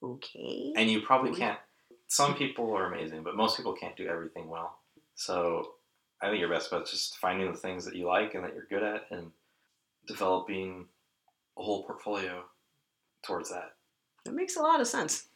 "Okay." 0.01 0.73
And 0.75 0.89
you 0.89 1.01
probably 1.01 1.37
can't. 1.37 1.59
Some 2.07 2.35
people 2.35 2.75
are 2.75 2.91
amazing, 2.91 3.21
but 3.23 3.35
most 3.35 3.57
people 3.57 3.73
can't 3.73 3.95
do 3.95 4.07
everything 4.07 4.49
well. 4.49 4.79
So 5.15 5.73
I 6.21 6.29
think 6.29 6.39
your 6.39 6.49
best 6.49 6.71
bet 6.71 6.81
is 6.81 6.91
just 6.91 7.17
finding 7.17 7.51
the 7.51 7.57
things 7.57 7.85
that 7.85 7.95
you 7.95 8.07
like 8.07 8.33
and 8.33 8.43
that 8.43 8.55
you're 8.55 8.65
good 8.69 8.83
at, 8.83 9.05
and 9.11 9.31
developing 10.07 10.87
a 11.57 11.61
whole 11.61 11.83
portfolio 11.83 12.43
towards 13.23 13.49
that. 13.49 13.75
That 14.25 14.33
makes 14.33 14.55
a 14.55 14.61
lot 14.61 14.81
of 14.81 14.87
sense. 14.87 15.28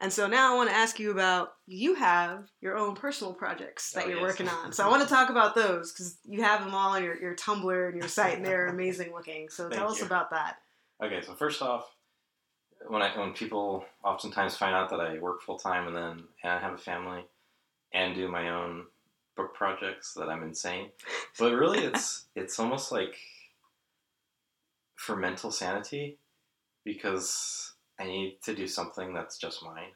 And 0.00 0.12
so 0.12 0.28
now 0.28 0.52
I 0.52 0.56
want 0.56 0.70
to 0.70 0.76
ask 0.76 1.00
you 1.00 1.10
about 1.10 1.54
you 1.66 1.94
have 1.94 2.48
your 2.60 2.76
own 2.76 2.94
personal 2.94 3.34
projects 3.34 3.92
that 3.92 4.04
oh, 4.04 4.08
you're 4.08 4.18
yes. 4.18 4.22
working 4.22 4.48
on. 4.48 4.72
So 4.72 4.84
I 4.84 4.88
want 4.90 5.02
to 5.02 5.08
talk 5.08 5.28
about 5.28 5.54
those 5.54 5.92
because 5.92 6.18
you 6.24 6.42
have 6.42 6.64
them 6.64 6.74
all 6.74 6.90
on 6.90 7.02
your, 7.02 7.20
your 7.20 7.34
Tumblr 7.34 7.88
and 7.88 7.98
your 7.98 8.08
site, 8.08 8.36
and 8.36 8.46
they're 8.46 8.66
amazing 8.68 9.12
looking. 9.12 9.48
So 9.48 9.68
tell 9.68 9.90
us 9.90 10.02
about 10.02 10.30
that. 10.30 10.58
Okay, 11.02 11.20
so 11.22 11.34
first 11.34 11.62
off, 11.62 11.94
when 12.86 13.02
I 13.02 13.18
when 13.18 13.32
people 13.32 13.84
oftentimes 14.04 14.56
find 14.56 14.74
out 14.74 14.90
that 14.90 15.00
I 15.00 15.18
work 15.18 15.42
full 15.42 15.58
time 15.58 15.88
and 15.88 15.96
then 15.96 16.24
and 16.44 16.52
I 16.52 16.58
have 16.60 16.74
a 16.74 16.78
family 16.78 17.24
and 17.92 18.14
do 18.14 18.28
my 18.28 18.50
own 18.50 18.84
book 19.36 19.54
projects, 19.54 20.14
that 20.14 20.28
I'm 20.28 20.42
insane. 20.42 20.90
But 21.38 21.54
really, 21.54 21.78
it's 21.84 22.26
it's 22.36 22.58
almost 22.60 22.92
like 22.92 23.16
for 24.94 25.16
mental 25.16 25.50
sanity 25.50 26.18
because 26.84 27.72
I 27.98 28.04
need 28.04 28.38
to 28.44 28.54
do 28.54 28.66
something 28.66 29.12
that's 29.12 29.38
just 29.38 29.64
mine. 29.64 29.92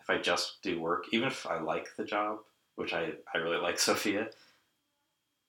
If 0.00 0.10
I 0.10 0.18
just 0.18 0.62
do 0.62 0.80
work, 0.80 1.06
even 1.12 1.28
if 1.28 1.46
I 1.46 1.60
like 1.60 1.88
the 1.96 2.04
job, 2.04 2.38
which 2.76 2.92
I, 2.92 3.12
I 3.34 3.38
really 3.38 3.56
like 3.62 3.78
Sofia, 3.78 4.28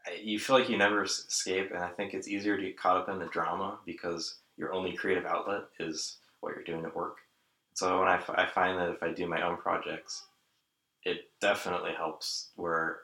I, 0.05 0.19
you 0.21 0.39
feel 0.39 0.57
like 0.57 0.69
you 0.69 0.77
never 0.77 1.03
escape. 1.03 1.71
And 1.71 1.83
I 1.83 1.89
think 1.89 2.13
it's 2.13 2.27
easier 2.27 2.57
to 2.57 2.63
get 2.63 2.79
caught 2.79 2.97
up 2.97 3.09
in 3.09 3.19
the 3.19 3.25
drama 3.25 3.79
because 3.85 4.37
your 4.57 4.73
only 4.73 4.93
creative 4.93 5.25
outlet 5.25 5.63
is 5.79 6.17
what 6.39 6.55
you're 6.55 6.63
doing 6.63 6.85
at 6.85 6.95
work. 6.95 7.17
So 7.73 7.99
when 7.99 8.07
I, 8.07 8.15
f- 8.15 8.29
I 8.29 8.47
find 8.47 8.79
that 8.79 8.89
if 8.89 9.03
I 9.03 9.11
do 9.11 9.27
my 9.27 9.41
own 9.45 9.57
projects, 9.57 10.23
it 11.03 11.29
definitely 11.41 11.91
helps 11.91 12.49
where 12.55 12.99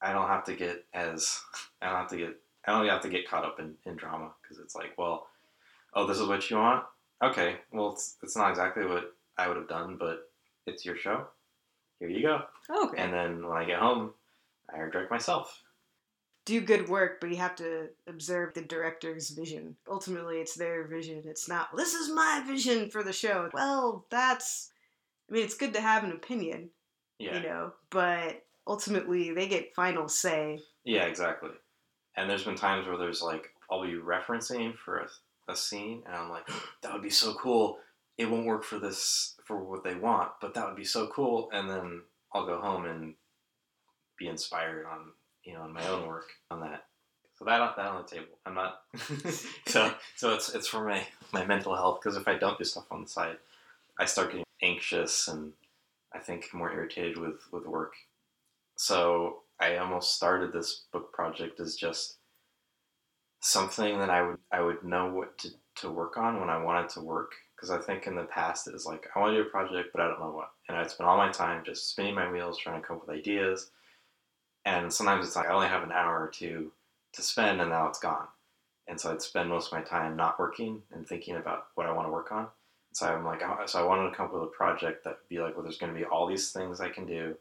I 0.00 0.12
don't 0.12 0.28
have 0.28 0.44
to 0.44 0.54
get 0.54 0.84
as 0.94 1.40
I 1.82 1.88
don't 1.88 1.96
have 1.96 2.10
to 2.10 2.16
get 2.16 2.36
I 2.66 2.72
don't 2.72 2.88
have 2.88 3.02
to 3.02 3.10
get 3.10 3.28
caught 3.28 3.44
up 3.44 3.60
in, 3.60 3.74
in 3.84 3.94
drama 3.94 4.30
because 4.40 4.58
it's 4.58 4.74
like, 4.74 4.96
well, 4.96 5.26
oh, 5.92 6.06
this 6.06 6.18
is 6.18 6.26
what 6.26 6.48
you 6.48 6.56
want 6.56 6.84
okay, 7.30 7.56
well, 7.72 7.92
it's, 7.92 8.16
it's 8.22 8.36
not 8.36 8.50
exactly 8.50 8.86
what 8.86 9.14
I 9.36 9.48
would 9.48 9.56
have 9.56 9.68
done, 9.68 9.96
but 9.98 10.30
it's 10.66 10.84
your 10.84 10.96
show. 10.96 11.26
Here 12.00 12.08
you 12.08 12.22
go. 12.22 12.42
Oh, 12.70 12.88
okay. 12.88 13.02
And 13.02 13.12
then 13.12 13.46
when 13.46 13.56
I 13.56 13.64
get 13.64 13.78
home, 13.78 14.12
I 14.72 14.78
direct 14.78 15.10
myself. 15.10 15.62
Do 16.44 16.60
good 16.60 16.88
work, 16.88 17.20
but 17.20 17.30
you 17.30 17.36
have 17.36 17.56
to 17.56 17.88
observe 18.06 18.52
the 18.52 18.62
director's 18.62 19.30
vision. 19.30 19.76
Ultimately, 19.88 20.38
it's 20.38 20.54
their 20.54 20.86
vision. 20.86 21.22
It's 21.24 21.48
not, 21.48 21.74
this 21.74 21.94
is 21.94 22.10
my 22.10 22.42
vision 22.46 22.90
for 22.90 23.02
the 23.02 23.12
show. 23.12 23.48
Well, 23.54 24.04
that's, 24.10 24.70
I 25.30 25.32
mean, 25.32 25.44
it's 25.44 25.56
good 25.56 25.72
to 25.74 25.80
have 25.80 26.04
an 26.04 26.12
opinion, 26.12 26.70
yeah. 27.18 27.36
you 27.36 27.42
know, 27.42 27.72
but 27.88 28.42
ultimately 28.66 29.32
they 29.32 29.46
get 29.46 29.74
final 29.74 30.08
say. 30.08 30.60
Yeah, 30.84 31.04
exactly. 31.04 31.50
And 32.16 32.28
there's 32.28 32.44
been 32.44 32.56
times 32.56 32.86
where 32.86 32.98
there's 32.98 33.22
like, 33.22 33.50
I'll 33.70 33.82
be 33.82 33.94
referencing 33.94 34.76
for 34.76 34.98
a 34.98 35.08
a 35.48 35.56
scene 35.56 36.02
and 36.06 36.14
I'm 36.14 36.30
like, 36.30 36.48
that 36.82 36.92
would 36.92 37.02
be 37.02 37.10
so 37.10 37.34
cool. 37.34 37.78
It 38.16 38.30
won't 38.30 38.46
work 38.46 38.64
for 38.64 38.78
this 38.78 39.34
for 39.44 39.62
what 39.62 39.84
they 39.84 39.94
want, 39.94 40.30
but 40.40 40.54
that 40.54 40.66
would 40.66 40.76
be 40.76 40.84
so 40.84 41.08
cool. 41.08 41.48
And 41.52 41.68
then 41.68 42.02
I'll 42.32 42.46
go 42.46 42.60
home 42.60 42.84
and 42.84 43.14
be 44.18 44.28
inspired 44.28 44.86
on 44.86 45.12
you 45.44 45.54
know 45.54 45.62
on 45.62 45.72
my 45.72 45.86
own 45.88 46.06
work 46.06 46.28
on 46.50 46.60
that. 46.60 46.84
So 47.38 47.44
that 47.44 47.76
that 47.76 47.86
on 47.86 48.02
the 48.02 48.08
table. 48.08 48.38
I'm 48.46 48.54
not. 48.54 48.82
so 49.66 49.92
so 50.16 50.34
it's 50.34 50.54
it's 50.54 50.68
for 50.68 50.86
my 50.86 51.04
my 51.32 51.44
mental 51.44 51.74
health 51.74 52.00
because 52.02 52.16
if 52.16 52.28
I 52.28 52.34
don't 52.34 52.58
do 52.58 52.64
stuff 52.64 52.86
on 52.90 53.02
the 53.02 53.08
side, 53.08 53.36
I 53.98 54.04
start 54.04 54.30
getting 54.30 54.44
anxious 54.62 55.28
and 55.28 55.52
I 56.12 56.20
think 56.20 56.54
more 56.54 56.72
irritated 56.72 57.18
with 57.18 57.40
with 57.52 57.66
work. 57.66 57.94
So 58.76 59.40
I 59.60 59.76
almost 59.76 60.14
started 60.14 60.52
this 60.52 60.82
book 60.92 61.12
project 61.12 61.60
as 61.60 61.76
just 61.76 62.16
something 63.44 63.98
that 63.98 64.08
I 64.08 64.22
would 64.22 64.38
I 64.50 64.62
would 64.62 64.82
know 64.82 65.12
what 65.12 65.36
to, 65.38 65.48
to 65.76 65.90
work 65.90 66.16
on 66.16 66.40
when 66.40 66.48
I 66.48 66.62
wanted 66.62 66.88
to 66.90 67.00
work. 67.00 67.32
Because 67.54 67.70
I 67.70 67.78
think 67.78 68.06
in 68.06 68.16
the 68.16 68.24
past 68.24 68.66
it 68.66 68.72
was 68.72 68.86
like 68.86 69.06
I 69.14 69.18
want 69.20 69.32
to 69.32 69.42
do 69.42 69.46
a 69.46 69.50
project, 69.50 69.90
but 69.92 70.00
I 70.00 70.08
don't 70.08 70.20
know 70.20 70.32
what, 70.32 70.50
and 70.68 70.76
I'd 70.76 70.90
spend 70.90 71.08
all 71.08 71.16
my 71.16 71.30
time 71.30 71.62
just 71.64 71.90
spinning 71.90 72.14
my 72.14 72.30
wheels 72.30 72.58
trying 72.58 72.80
to 72.80 72.86
come 72.86 72.96
up 72.96 73.06
with 73.06 73.16
ideas. 73.16 73.70
And 74.64 74.92
sometimes 74.92 75.26
it's 75.26 75.36
like 75.36 75.46
I 75.46 75.52
only 75.52 75.68
have 75.68 75.82
an 75.82 75.92
hour 75.92 76.24
or 76.24 76.28
two 76.28 76.72
to 77.12 77.22
spend, 77.22 77.60
and 77.60 77.70
now 77.70 77.86
it's 77.86 77.98
gone. 77.98 78.26
And 78.88 78.98
so 78.98 79.12
I'd 79.12 79.22
spend 79.22 79.50
most 79.50 79.66
of 79.66 79.78
my 79.78 79.82
time 79.82 80.16
not 80.16 80.38
working 80.38 80.82
and 80.92 81.06
thinking 81.06 81.36
about 81.36 81.66
what 81.74 81.86
I 81.86 81.92
want 81.92 82.08
to 82.08 82.12
work 82.12 82.32
on. 82.32 82.48
So 82.92 83.06
I'm 83.06 83.24
like, 83.24 83.42
uh, 83.42 83.66
so 83.66 83.80
I 83.80 83.86
wanted 83.86 84.10
to 84.10 84.16
come 84.16 84.26
up 84.26 84.34
with 84.34 84.42
a 84.42 84.46
project 84.46 85.04
that 85.04 85.10
would 85.10 85.28
be 85.28 85.40
like, 85.40 85.54
well, 85.54 85.64
there's 85.64 85.78
going 85.78 85.92
to 85.92 85.98
be 85.98 86.06
all 86.06 86.26
these 86.26 86.50
things 86.50 86.80
I 86.80 86.88
can 86.88 87.06
do, 87.06 87.36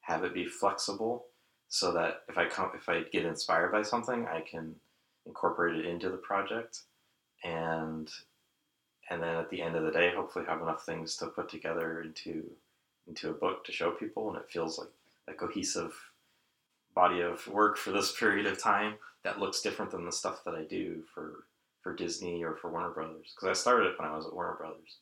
have 0.00 0.24
it 0.24 0.34
be 0.34 0.46
flexible, 0.46 1.26
so 1.68 1.92
that 1.92 2.22
if 2.28 2.38
I 2.38 2.46
come, 2.48 2.70
if 2.74 2.88
I 2.88 3.02
get 3.02 3.24
inspired 3.24 3.70
by 3.70 3.82
something, 3.82 4.26
I 4.26 4.40
can 4.40 4.74
incorporate 5.26 5.76
it 5.76 5.86
into 5.86 6.10
the 6.10 6.16
project. 6.16 6.80
And 7.42 8.10
and 9.10 9.22
then 9.22 9.36
at 9.36 9.50
the 9.50 9.60
end 9.60 9.76
of 9.76 9.84
the 9.84 9.90
day 9.90 10.12
hopefully 10.14 10.46
have 10.46 10.62
enough 10.62 10.84
things 10.86 11.16
to 11.16 11.26
put 11.26 11.48
together 11.48 12.02
into 12.02 12.50
into 13.06 13.30
a 13.30 13.34
book 13.34 13.64
to 13.64 13.72
show 13.72 13.90
people. 13.90 14.28
And 14.28 14.38
it 14.38 14.50
feels 14.50 14.78
like 14.78 14.88
a 15.28 15.34
cohesive 15.34 15.94
body 16.94 17.20
of 17.20 17.46
work 17.48 17.76
for 17.76 17.90
this 17.90 18.12
period 18.12 18.46
of 18.46 18.58
time 18.58 18.94
that 19.24 19.40
looks 19.40 19.60
different 19.60 19.90
than 19.90 20.04
the 20.04 20.12
stuff 20.12 20.44
that 20.44 20.54
I 20.54 20.62
do 20.62 21.02
for 21.14 21.44
for 21.82 21.94
Disney 21.94 22.42
or 22.42 22.56
for 22.56 22.70
Warner 22.70 22.90
Brothers. 22.90 23.34
Because 23.34 23.48
I 23.48 23.60
started 23.60 23.88
it 23.88 23.98
when 23.98 24.08
I 24.08 24.16
was 24.16 24.26
at 24.26 24.34
Warner 24.34 24.54
Brothers. 24.54 24.98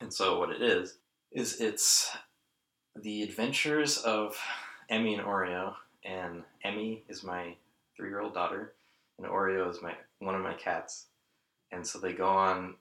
And 0.00 0.12
so 0.12 0.38
what 0.38 0.50
it 0.50 0.62
is 0.62 0.98
is 1.32 1.60
it's 1.60 2.16
the 2.94 3.22
adventures 3.22 3.98
of 3.98 4.36
Emmy 4.88 5.14
and 5.14 5.24
Oreo. 5.24 5.74
And 6.04 6.42
Emmy 6.62 7.04
is 7.08 7.24
my 7.24 7.54
3-year-old 7.98 8.34
daughter 8.34 8.74
and 9.18 9.26
Oreo 9.26 9.70
is 9.70 9.82
my 9.82 9.94
one 10.20 10.34
of 10.34 10.42
my 10.42 10.54
cats, 10.54 11.06
and 11.72 11.86
so 11.86 11.98
they 11.98 12.12
go 12.12 12.28
on 12.28 12.74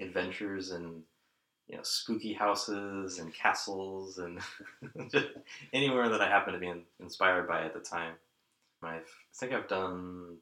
adventures 0.00 0.70
and 0.70 1.02
you 1.68 1.76
know 1.76 1.82
spooky 1.82 2.32
houses 2.32 3.18
and 3.18 3.34
castles 3.34 4.18
and 4.18 4.40
anywhere 5.72 6.08
that 6.08 6.20
I 6.20 6.28
happen 6.28 6.54
to 6.54 6.58
be 6.58 6.68
in, 6.68 6.82
inspired 7.00 7.48
by 7.48 7.64
at 7.64 7.74
the 7.74 7.80
time. 7.80 8.14
I've, 8.82 9.00
I 9.00 9.00
think 9.34 9.52
I've 9.52 9.68
done 9.68 10.38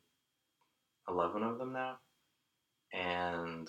eleven 1.09 1.43
of 1.43 1.59
them 1.59 1.73
now, 1.73 1.99
and 2.93 3.69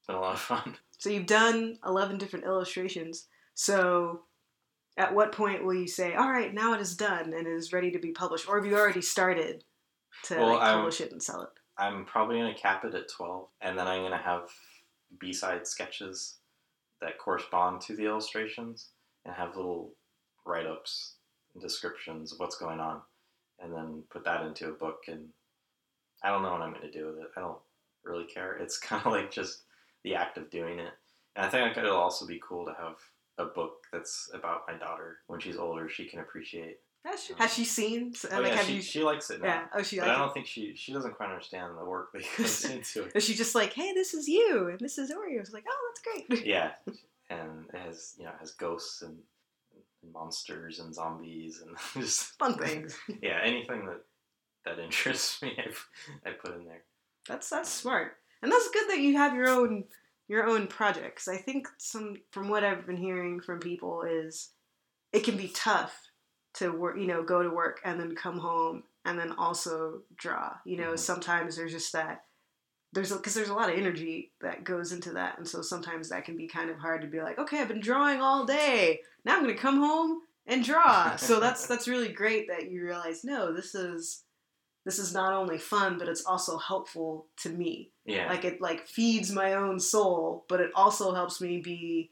it's 0.00 0.06
been 0.06 0.16
a 0.16 0.20
lot 0.20 0.34
of 0.34 0.40
fun. 0.40 0.76
So 1.00 1.08
you've 1.08 1.24
done 1.24 1.78
11 1.86 2.18
different 2.18 2.44
illustrations. 2.44 3.26
So 3.54 4.24
at 4.98 5.14
what 5.14 5.32
point 5.32 5.64
will 5.64 5.72
you 5.72 5.88
say, 5.88 6.14
all 6.14 6.30
right, 6.30 6.52
now 6.52 6.74
it 6.74 6.80
is 6.82 6.94
done 6.94 7.32
and 7.32 7.46
it 7.46 7.52
is 7.54 7.72
ready 7.72 7.90
to 7.92 7.98
be 7.98 8.12
published? 8.12 8.46
Or 8.46 8.58
have 8.60 8.70
you 8.70 8.76
already 8.76 9.00
started 9.00 9.64
to 10.24 10.36
Well, 10.36 10.48
like, 10.54 10.62
I'm- 10.62 10.86
it 10.88 11.12
and 11.12 11.22
sell 11.22 11.42
it? 11.42 11.50
I'm 11.76 12.04
probably 12.04 12.36
gonna 12.38 12.54
cap 12.54 12.84
it 12.84 12.94
at 12.94 13.08
twelve, 13.08 13.48
and 13.60 13.78
then 13.78 13.86
I'm 13.88 14.02
gonna 14.02 14.18
have 14.18 14.50
B-side 15.18 15.66
sketches 15.66 16.38
that 17.00 17.18
correspond 17.18 17.80
to 17.82 17.96
the 17.96 18.04
illustrations, 18.04 18.90
and 19.24 19.34
have 19.34 19.56
little 19.56 19.94
write-ups 20.44 21.16
and 21.54 21.62
descriptions 21.62 22.32
of 22.32 22.38
what's 22.38 22.56
going 22.56 22.80
on, 22.80 23.02
and 23.58 23.72
then 23.74 24.02
put 24.10 24.24
that 24.24 24.44
into 24.44 24.68
a 24.68 24.72
book. 24.72 25.04
And 25.08 25.32
I 26.22 26.28
don't 26.28 26.42
know 26.42 26.52
what 26.52 26.60
I'm 26.62 26.74
gonna 26.74 26.90
do 26.90 27.06
with 27.06 27.18
it. 27.18 27.30
I 27.36 27.40
don't 27.40 27.60
really 28.02 28.26
care. 28.26 28.54
It's 28.56 28.78
kind 28.88 29.04
of 29.06 29.12
like 29.12 29.30
just 29.30 29.62
the 30.02 30.14
act 30.14 30.36
of 30.38 30.50
doing 30.50 30.78
it, 30.80 30.92
and 31.36 31.46
I 31.46 31.48
think 31.48 31.76
it'll 31.76 31.96
also 31.96 32.26
be 32.26 32.40
cool 32.46 32.66
to 32.66 32.74
have 32.74 32.96
a 33.38 33.46
book 33.46 33.86
that's 33.90 34.30
about 34.34 34.66
my 34.68 34.74
daughter 34.74 35.20
when 35.28 35.40
she's 35.40 35.56
older. 35.56 35.88
She 35.88 36.04
can 36.06 36.20
appreciate. 36.20 36.80
Has 37.04 37.24
she, 37.24 37.32
um, 37.32 37.38
has 37.38 37.54
she 37.54 37.64
seen? 37.64 38.12
Oh, 38.30 38.40
like, 38.40 38.52
yeah, 38.52 38.60
she, 38.62 38.74
you, 38.74 38.82
she 38.82 39.02
likes 39.02 39.30
it 39.30 39.40
now. 39.40 39.48
yeah. 39.48 39.62
Oh, 39.74 39.82
she 39.82 39.98
But 39.98 40.10
I 40.10 40.18
don't 40.18 40.34
think 40.34 40.46
she 40.46 40.74
she 40.76 40.92
doesn't 40.92 41.14
quite 41.14 41.30
understand 41.30 41.72
the 41.78 41.84
work 41.84 42.12
that 42.12 42.22
goes 42.36 42.64
into 42.70 43.04
it. 43.04 43.12
Is 43.14 43.24
she 43.24 43.34
just 43.34 43.54
like, 43.54 43.72
hey, 43.72 43.92
this 43.94 44.12
is 44.12 44.28
you 44.28 44.68
and 44.68 44.78
this 44.80 44.98
is 44.98 45.10
Oreos? 45.10 45.52
Like, 45.52 45.64
oh, 45.68 45.90
that's 45.90 46.28
great. 46.28 46.46
Yeah, 46.46 46.72
and 47.30 47.66
it 47.72 47.78
has 47.78 48.14
you 48.18 48.24
know 48.24 48.32
has 48.38 48.50
ghosts 48.52 49.00
and, 49.02 49.16
and 50.02 50.12
monsters 50.12 50.80
and 50.80 50.94
zombies 50.94 51.62
and 51.66 51.76
just 52.02 52.38
Fun 52.38 52.58
things. 52.58 52.98
yeah 53.22 53.38
anything 53.42 53.86
that 53.86 54.02
that 54.66 54.78
interests 54.78 55.40
me 55.42 55.56
I've, 55.58 55.86
I 56.26 56.30
put 56.32 56.54
in 56.54 56.66
there. 56.66 56.82
That's 57.26 57.48
that's 57.48 57.68
um, 57.78 57.80
smart, 57.80 58.16
and 58.42 58.52
that's 58.52 58.70
good 58.70 58.90
that 58.90 58.98
you 58.98 59.16
have 59.16 59.34
your 59.34 59.48
own 59.48 59.84
your 60.28 60.46
own 60.46 60.66
projects. 60.66 61.28
I 61.28 61.38
think 61.38 61.66
some 61.78 62.16
from 62.30 62.50
what 62.50 62.62
I've 62.62 62.86
been 62.86 62.98
hearing 62.98 63.40
from 63.40 63.58
people 63.58 64.02
is 64.02 64.50
it 65.12 65.24
can 65.24 65.36
be 65.38 65.48
tough 65.48 66.09
to 66.54 66.70
work, 66.70 66.98
you 66.98 67.06
know, 67.06 67.22
go 67.22 67.42
to 67.42 67.50
work 67.50 67.80
and 67.84 67.98
then 68.00 68.14
come 68.14 68.38
home 68.38 68.82
and 69.04 69.18
then 69.18 69.32
also 69.32 70.02
draw. 70.16 70.54
You 70.64 70.76
know, 70.76 70.92
Mhm. 70.92 70.98
sometimes 70.98 71.56
there's 71.56 71.72
just 71.72 71.92
that 71.92 72.24
there's 72.92 73.12
because 73.12 73.34
there's 73.34 73.50
a 73.50 73.54
lot 73.54 73.70
of 73.70 73.78
energy 73.78 74.32
that 74.40 74.64
goes 74.64 74.90
into 74.92 75.12
that, 75.12 75.38
and 75.38 75.46
so 75.46 75.62
sometimes 75.62 76.08
that 76.08 76.24
can 76.24 76.36
be 76.36 76.48
kind 76.48 76.70
of 76.70 76.78
hard 76.78 77.02
to 77.02 77.06
be 77.06 77.20
like, 77.20 77.38
okay, 77.38 77.60
I've 77.60 77.68
been 77.68 77.80
drawing 77.80 78.20
all 78.20 78.44
day. 78.44 79.00
Now 79.24 79.36
I'm 79.36 79.42
gonna 79.42 79.54
come 79.54 79.78
home 79.78 80.22
and 80.46 80.64
draw. 80.64 81.14
so 81.16 81.38
that's 81.38 81.66
that's 81.68 81.86
really 81.86 82.12
great 82.12 82.48
that 82.48 82.70
you 82.70 82.82
realize 82.82 83.22
no, 83.22 83.52
this 83.52 83.74
is 83.74 84.24
this 84.84 84.98
is 84.98 85.12
not 85.14 85.34
only 85.34 85.58
fun, 85.58 85.98
but 85.98 86.08
it's 86.08 86.24
also 86.24 86.58
helpful 86.58 87.26
to 87.36 87.50
me. 87.50 87.92
Yeah, 88.06 88.28
Like 88.28 88.44
it 88.44 88.60
like 88.60 88.88
feeds 88.88 89.30
my 89.30 89.54
own 89.54 89.78
soul, 89.78 90.44
but 90.48 90.60
it 90.60 90.72
also 90.74 91.14
helps 91.14 91.40
me 91.40 91.60
be 91.60 92.10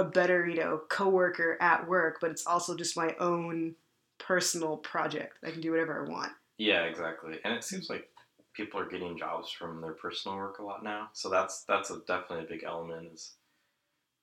a 0.00 0.04
better, 0.04 0.46
you 0.46 0.56
know, 0.56 0.80
coworker 0.88 1.56
at 1.60 1.86
work, 1.88 2.18
but 2.20 2.30
it's 2.30 2.46
also 2.46 2.76
just 2.76 2.96
my 2.96 3.14
own 3.20 3.74
personal 4.18 4.76
project. 4.76 5.38
I 5.44 5.50
can 5.50 5.60
do 5.60 5.70
whatever 5.72 6.04
I 6.06 6.10
want. 6.10 6.32
yeah, 6.58 6.82
exactly. 6.84 7.38
And 7.44 7.54
it 7.54 7.64
seems 7.64 7.88
like 7.90 8.08
people 8.54 8.80
are 8.80 8.88
getting 8.88 9.16
jobs 9.18 9.50
from 9.50 9.80
their 9.80 9.92
personal 9.94 10.36
work 10.36 10.58
a 10.58 10.62
lot 10.62 10.82
now. 10.84 11.08
So 11.12 11.28
that's 11.28 11.64
that's 11.68 11.90
a, 11.90 11.98
definitely 12.06 12.44
a 12.44 12.48
big 12.48 12.64
element 12.64 13.08
is 13.14 13.32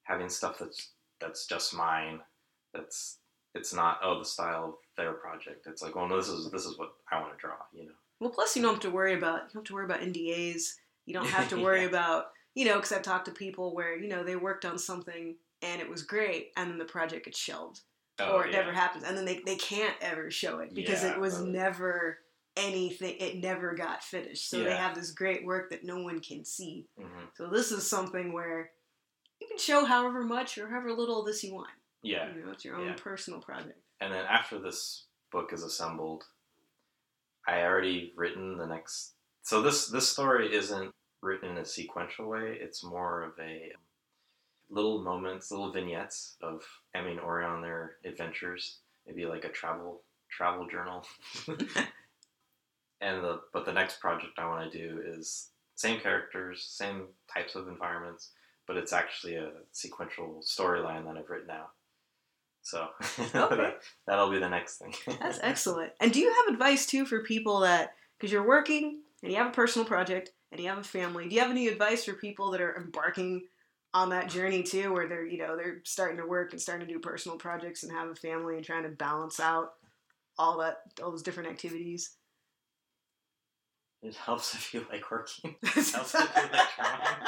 having 0.04 0.30
stuff 0.30 0.58
that's 0.60 0.92
that's 1.20 1.46
just 1.48 1.74
mine. 1.74 2.20
That's 2.74 3.18
it's 3.56 3.74
not 3.74 4.00
oh 4.04 4.20
the 4.20 4.26
style 4.26 4.66
of 4.66 4.74
their 4.98 5.14
project. 5.14 5.66
It's 5.68 5.82
like 5.82 5.96
well 5.96 6.08
no 6.08 6.18
this 6.18 6.30
is 6.30 6.52
this 6.52 6.66
is 6.66 6.78
what 6.78 6.90
I 7.12 7.20
want 7.20 7.34
to 7.34 7.40
draw. 7.40 7.56
You 7.74 7.86
know. 7.86 7.92
Well, 8.20 8.30
plus 8.30 8.56
you 8.56 8.62
don't 8.62 8.74
have 8.74 8.82
to 8.84 8.90
worry 8.92 9.14
about 9.16 9.44
you 9.50 9.54
don't 9.54 9.62
have 9.62 9.64
to 9.66 9.74
worry 9.74 9.86
about 9.86 10.02
NDAs. 10.02 10.74
You 11.06 11.14
don't 11.14 11.28
have 11.28 11.50
to 11.50 11.62
worry 11.64 11.82
Yeah. 11.82 11.88
about 11.88 12.26
you 12.54 12.66
know 12.66 12.76
because 12.76 12.92
I've 12.92 13.02
talked 13.04 13.26
to 13.26 13.32
people 13.32 13.74
where 13.74 13.98
you 13.98 14.08
know 14.10 14.24
they 14.24 14.36
worked 14.36 14.66
on 14.66 14.78
something 14.78 15.36
and 15.62 15.82
it 15.82 15.90
was 15.90 16.04
great, 16.04 16.52
and 16.58 16.70
then 16.72 16.78
the 16.78 16.86
project 16.86 17.26
gets 17.26 17.40
shelved 17.40 17.82
Oh, 18.20 18.34
or 18.38 18.46
it 18.48 18.52
yeah. 18.52 18.60
never 18.60 18.72
happens, 18.74 19.04
and 19.04 19.16
then 19.18 19.26
they 19.26 19.40
they 19.40 19.56
can't 19.58 19.96
ever 20.02 20.32
show 20.32 20.60
it 20.60 20.74
because 20.74 21.04
Yeah, 21.04 21.14
it 21.14 21.20
was 21.20 21.40
never 21.42 22.20
anything. 22.56 23.16
It 23.20 23.38
never 23.38 23.76
got 23.76 24.04
finished. 24.04 24.50
So 24.50 24.64
they 24.64 24.76
have 24.76 24.96
this 24.96 25.12
great 25.12 25.46
work 25.46 25.70
that 25.70 25.84
no 25.84 26.02
one 26.02 26.20
can 26.20 26.44
see. 26.44 26.88
Mhm. 27.00 27.30
So 27.36 27.48
this 27.50 27.72
is 27.72 27.88
something 27.88 28.34
where 28.34 28.72
you 29.40 29.48
can 29.48 29.60
show 29.60 29.86
however 29.86 30.24
much 30.24 30.58
or 30.58 30.68
however 30.68 30.92
little 30.94 31.20
of 31.20 31.28
this 31.28 31.44
you 31.44 31.54
want. 31.54 31.70
Yeah. 32.02 32.34
You 32.34 32.44
know, 32.46 32.52
it's 32.52 32.66
your 32.66 32.76
own 32.76 32.88
Yeah. 32.88 32.96
personal 32.98 33.40
project. 33.42 33.80
and 34.00 34.12
then 34.14 34.26
after 34.26 34.60
this 34.60 35.06
book 35.32 35.52
is 35.54 35.64
assembled, 35.64 36.24
I 37.48 37.62
already 37.64 38.14
written 38.16 38.58
the 38.58 38.66
next. 38.68 39.14
So 39.44 39.62
this 39.62 39.88
this 39.88 40.10
story 40.10 40.54
isn't 40.54 40.94
written 41.22 41.50
in 41.52 41.58
a 41.58 41.66
sequential 41.66 42.28
way. 42.28 42.58
It's 42.60 42.84
more 42.84 43.24
of 43.24 43.40
a 43.40 43.74
little 44.70 45.02
moments, 45.02 45.52
little 45.52 45.72
vignettes 45.72 46.36
of 46.42 46.64
Emmy 46.94 47.12
and 47.12 47.20
Ori 47.20 47.46
on 47.46 47.62
their 47.62 47.96
adventures. 48.06 48.80
Maybe 49.06 49.26
like 49.26 49.46
a 49.46 49.50
travel 49.50 50.02
travel 50.30 50.68
journal. 50.68 51.06
and 53.00 53.24
the 53.24 53.42
but 53.54 53.66
the 53.66 53.74
next 53.74 54.00
project 54.00 54.38
I 54.38 54.48
want 54.48 54.72
to 54.72 54.78
do 54.78 55.02
is 55.06 55.50
same 55.76 56.00
characters, 56.00 56.64
same 56.70 57.08
types 57.34 57.56
of 57.56 57.68
environments, 57.68 58.32
but 58.66 58.78
it's 58.78 58.94
actually 58.94 59.36
a 59.36 59.52
sequential 59.72 60.44
storyline 60.44 61.06
that 61.06 61.18
I've 61.18 61.30
written 61.30 61.52
out. 61.52 61.72
So 62.62 62.90
Okay. 63.36 63.74
that'll 64.06 64.30
be 64.32 64.40
the 64.40 64.50
next 64.50 64.78
thing. 64.78 64.94
That's 65.22 65.40
excellent. 65.42 65.94
And 66.02 66.12
do 66.12 66.20
you 66.20 66.34
have 66.34 66.54
advice 66.54 66.86
too 66.86 67.06
for 67.06 67.24
people 67.24 67.62
that 67.62 67.94
because 68.18 68.32
you're 68.32 68.48
working 68.48 69.00
and 69.24 69.32
you 69.32 69.38
have 69.38 69.48
a 69.48 69.52
personal 69.56 69.88
project 69.88 70.32
and 70.52 70.60
you 70.60 70.68
have 70.68 70.78
a 70.78 70.84
family? 70.84 71.30
Do 71.30 71.36
you 71.36 71.42
have 71.42 71.52
any 71.52 71.68
advice 71.68 72.04
for 72.04 72.14
people 72.14 72.52
that 72.52 72.62
are 72.62 72.76
embarking 72.76 73.44
on 73.94 74.10
that 74.10 74.30
journey 74.30 74.64
too, 74.64 74.94
where 74.94 75.08
they're 75.08 75.26
you 75.26 75.38
know 75.38 75.56
they're 75.56 75.82
starting 75.84 76.18
to 76.18 76.26
work 76.26 76.52
and 76.52 76.62
starting 76.62 76.88
to 76.88 76.94
do 76.94 77.00
personal 77.00 77.38
projects 77.38 77.84
and 77.84 77.92
have 77.92 78.10
a 78.10 78.16
family 78.16 78.56
and 78.56 78.66
trying 78.66 78.84
to 78.84 78.90
balance 78.90 79.40
out 79.40 79.72
all 80.38 80.60
that 80.60 80.78
all 81.02 81.12
those 81.12 81.24
different 81.24 81.50
activities? 81.50 82.16
It 84.04 84.16
helps 84.16 84.54
if 84.54 84.74
you 84.74 84.86
like 84.92 85.10
working. 85.10 85.56
It 85.64 85.90
helps 85.92 86.16
if 86.16 86.36
you 86.36 86.42
like 86.52 86.68
drawing. 86.78 87.28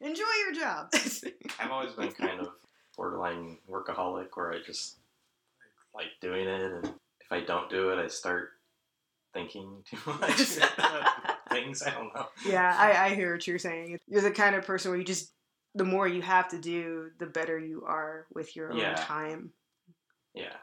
Enjoy 0.00 0.24
your 0.44 0.54
job. 0.54 0.90
I've 1.58 1.70
always 1.70 1.92
been 1.94 2.12
kind 2.12 2.40
of 2.40 2.48
borderline 2.96 3.58
workaholic, 3.68 4.28
where 4.34 4.52
I 4.52 4.58
just 4.64 4.98
like 5.94 6.08
doing 6.20 6.46
it, 6.46 6.72
and 6.72 6.84
if 6.84 7.32
I 7.32 7.40
don't 7.40 7.70
do 7.70 7.90
it, 7.90 7.98
I 7.98 8.06
start 8.08 8.50
thinking 9.32 9.82
too 9.84 9.98
much 10.06 10.58
things. 11.64 11.82
I 11.86 11.90
don't 11.90 12.14
know. 12.14 12.26
yeah, 12.44 12.74
I, 12.78 13.06
I 13.06 13.14
hear 13.14 13.32
what 13.32 13.46
you're 13.46 13.58
saying. 13.58 13.98
You're 14.06 14.22
the 14.22 14.30
kind 14.30 14.54
of 14.54 14.64
person 14.64 14.90
where 14.90 14.98
you 14.98 15.04
just 15.04 15.32
the 15.74 15.84
more 15.84 16.08
you 16.08 16.22
have 16.22 16.48
to 16.48 16.58
do, 16.58 17.10
the 17.18 17.26
better 17.26 17.58
you 17.58 17.84
are 17.86 18.26
with 18.34 18.56
your 18.56 18.70
own 18.72 18.78
Yeah. 18.78 18.94
time. 18.94 19.52
Yeah, 20.34 20.56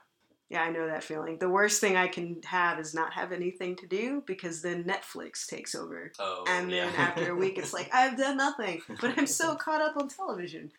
Yeah, 0.49 0.62
I 0.63 0.69
know 0.71 0.88
that 0.88 1.03
feeling. 1.03 1.38
The 1.39 1.49
worst 1.49 1.82
thing 1.82 1.95
I 1.95 2.08
can 2.08 2.41
have 2.45 2.79
is 2.79 2.93
not 2.93 3.13
have 3.13 3.32
anything 3.32 3.75
to 3.77 3.88
do 3.88 4.23
because 4.25 4.62
then 4.62 4.84
Netflix 4.84 5.47
takes 5.47 5.73
over. 5.75 6.12
Oh, 6.19 6.43
And 6.47 6.71
then 6.71 6.93
yeah. 6.93 7.01
after 7.01 7.32
a 7.32 7.36
week, 7.36 7.58
it's 7.58 7.73
like, 7.73 7.89
I've 7.93 8.17
done 8.17 8.38
nothing, 8.38 8.82
but 9.01 9.17
I'm 9.17 9.27
so 9.27 9.56
caught 9.65 9.82
up 9.82 9.97
on 9.97 10.10
television. 10.10 10.71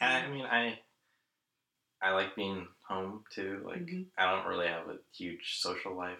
And 0.00 0.26
I 0.26 0.30
mean, 0.30 0.44
I 0.46 0.78
I 2.02 2.12
like 2.12 2.34
being 2.34 2.66
home 2.88 3.24
too. 3.30 3.62
Like 3.64 3.80
Mhm. 3.86 4.06
I 4.18 4.30
don't 4.30 4.46
really 4.46 4.66
have 4.68 4.88
a 4.88 4.98
huge 5.16 5.60
social 5.60 5.96
life. 5.96 6.18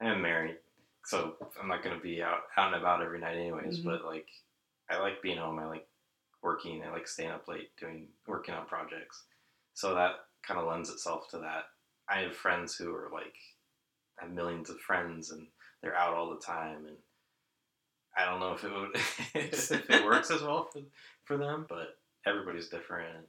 I'm 0.00 0.20
married, 0.22 0.56
so 1.04 1.36
I'm 1.60 1.68
not 1.68 1.82
gonna 1.82 2.00
be 2.00 2.22
out 2.22 2.42
out 2.56 2.72
and 2.72 2.80
about 2.82 3.02
every 3.02 3.20
night, 3.20 3.36
anyways. 3.36 3.80
Mhm. 3.80 3.84
But 3.84 4.04
like, 4.04 4.28
I 4.90 4.98
like 4.98 5.22
being 5.22 5.38
home. 5.38 5.58
I 5.58 5.66
like 5.66 5.86
working. 6.42 6.82
I 6.84 6.90
like 6.90 7.08
staying 7.08 7.30
up 7.30 7.48
late 7.48 7.76
doing 7.76 8.08
working 8.26 8.54
on 8.54 8.66
projects. 8.66 9.24
So 9.74 9.94
that 9.94 10.26
kind 10.42 10.60
of 10.60 10.66
lends 10.66 10.90
itself 10.90 11.28
to 11.30 11.38
that. 11.38 11.64
I 12.08 12.20
have 12.20 12.36
friends 12.36 12.76
who 12.76 12.94
are 12.94 13.10
like 13.12 13.34
have 14.18 14.30
millions 14.30 14.70
of 14.70 14.78
friends 14.80 15.30
and 15.30 15.46
they're 15.82 15.96
out 15.96 16.14
all 16.14 16.30
the 16.30 16.40
time 16.40 16.86
and 16.86 16.96
I 18.16 18.26
don't 18.26 18.40
know 18.40 18.52
if 18.52 18.64
it 18.64 18.72
would 18.72 18.94
if 19.34 19.90
it 19.90 20.04
works 20.04 20.30
as 20.30 20.42
well 20.42 20.64
for 20.64 20.80
for 21.24 21.36
them, 21.36 21.66
but 21.68 21.98
everybody's 22.26 22.68
different. 22.68 23.26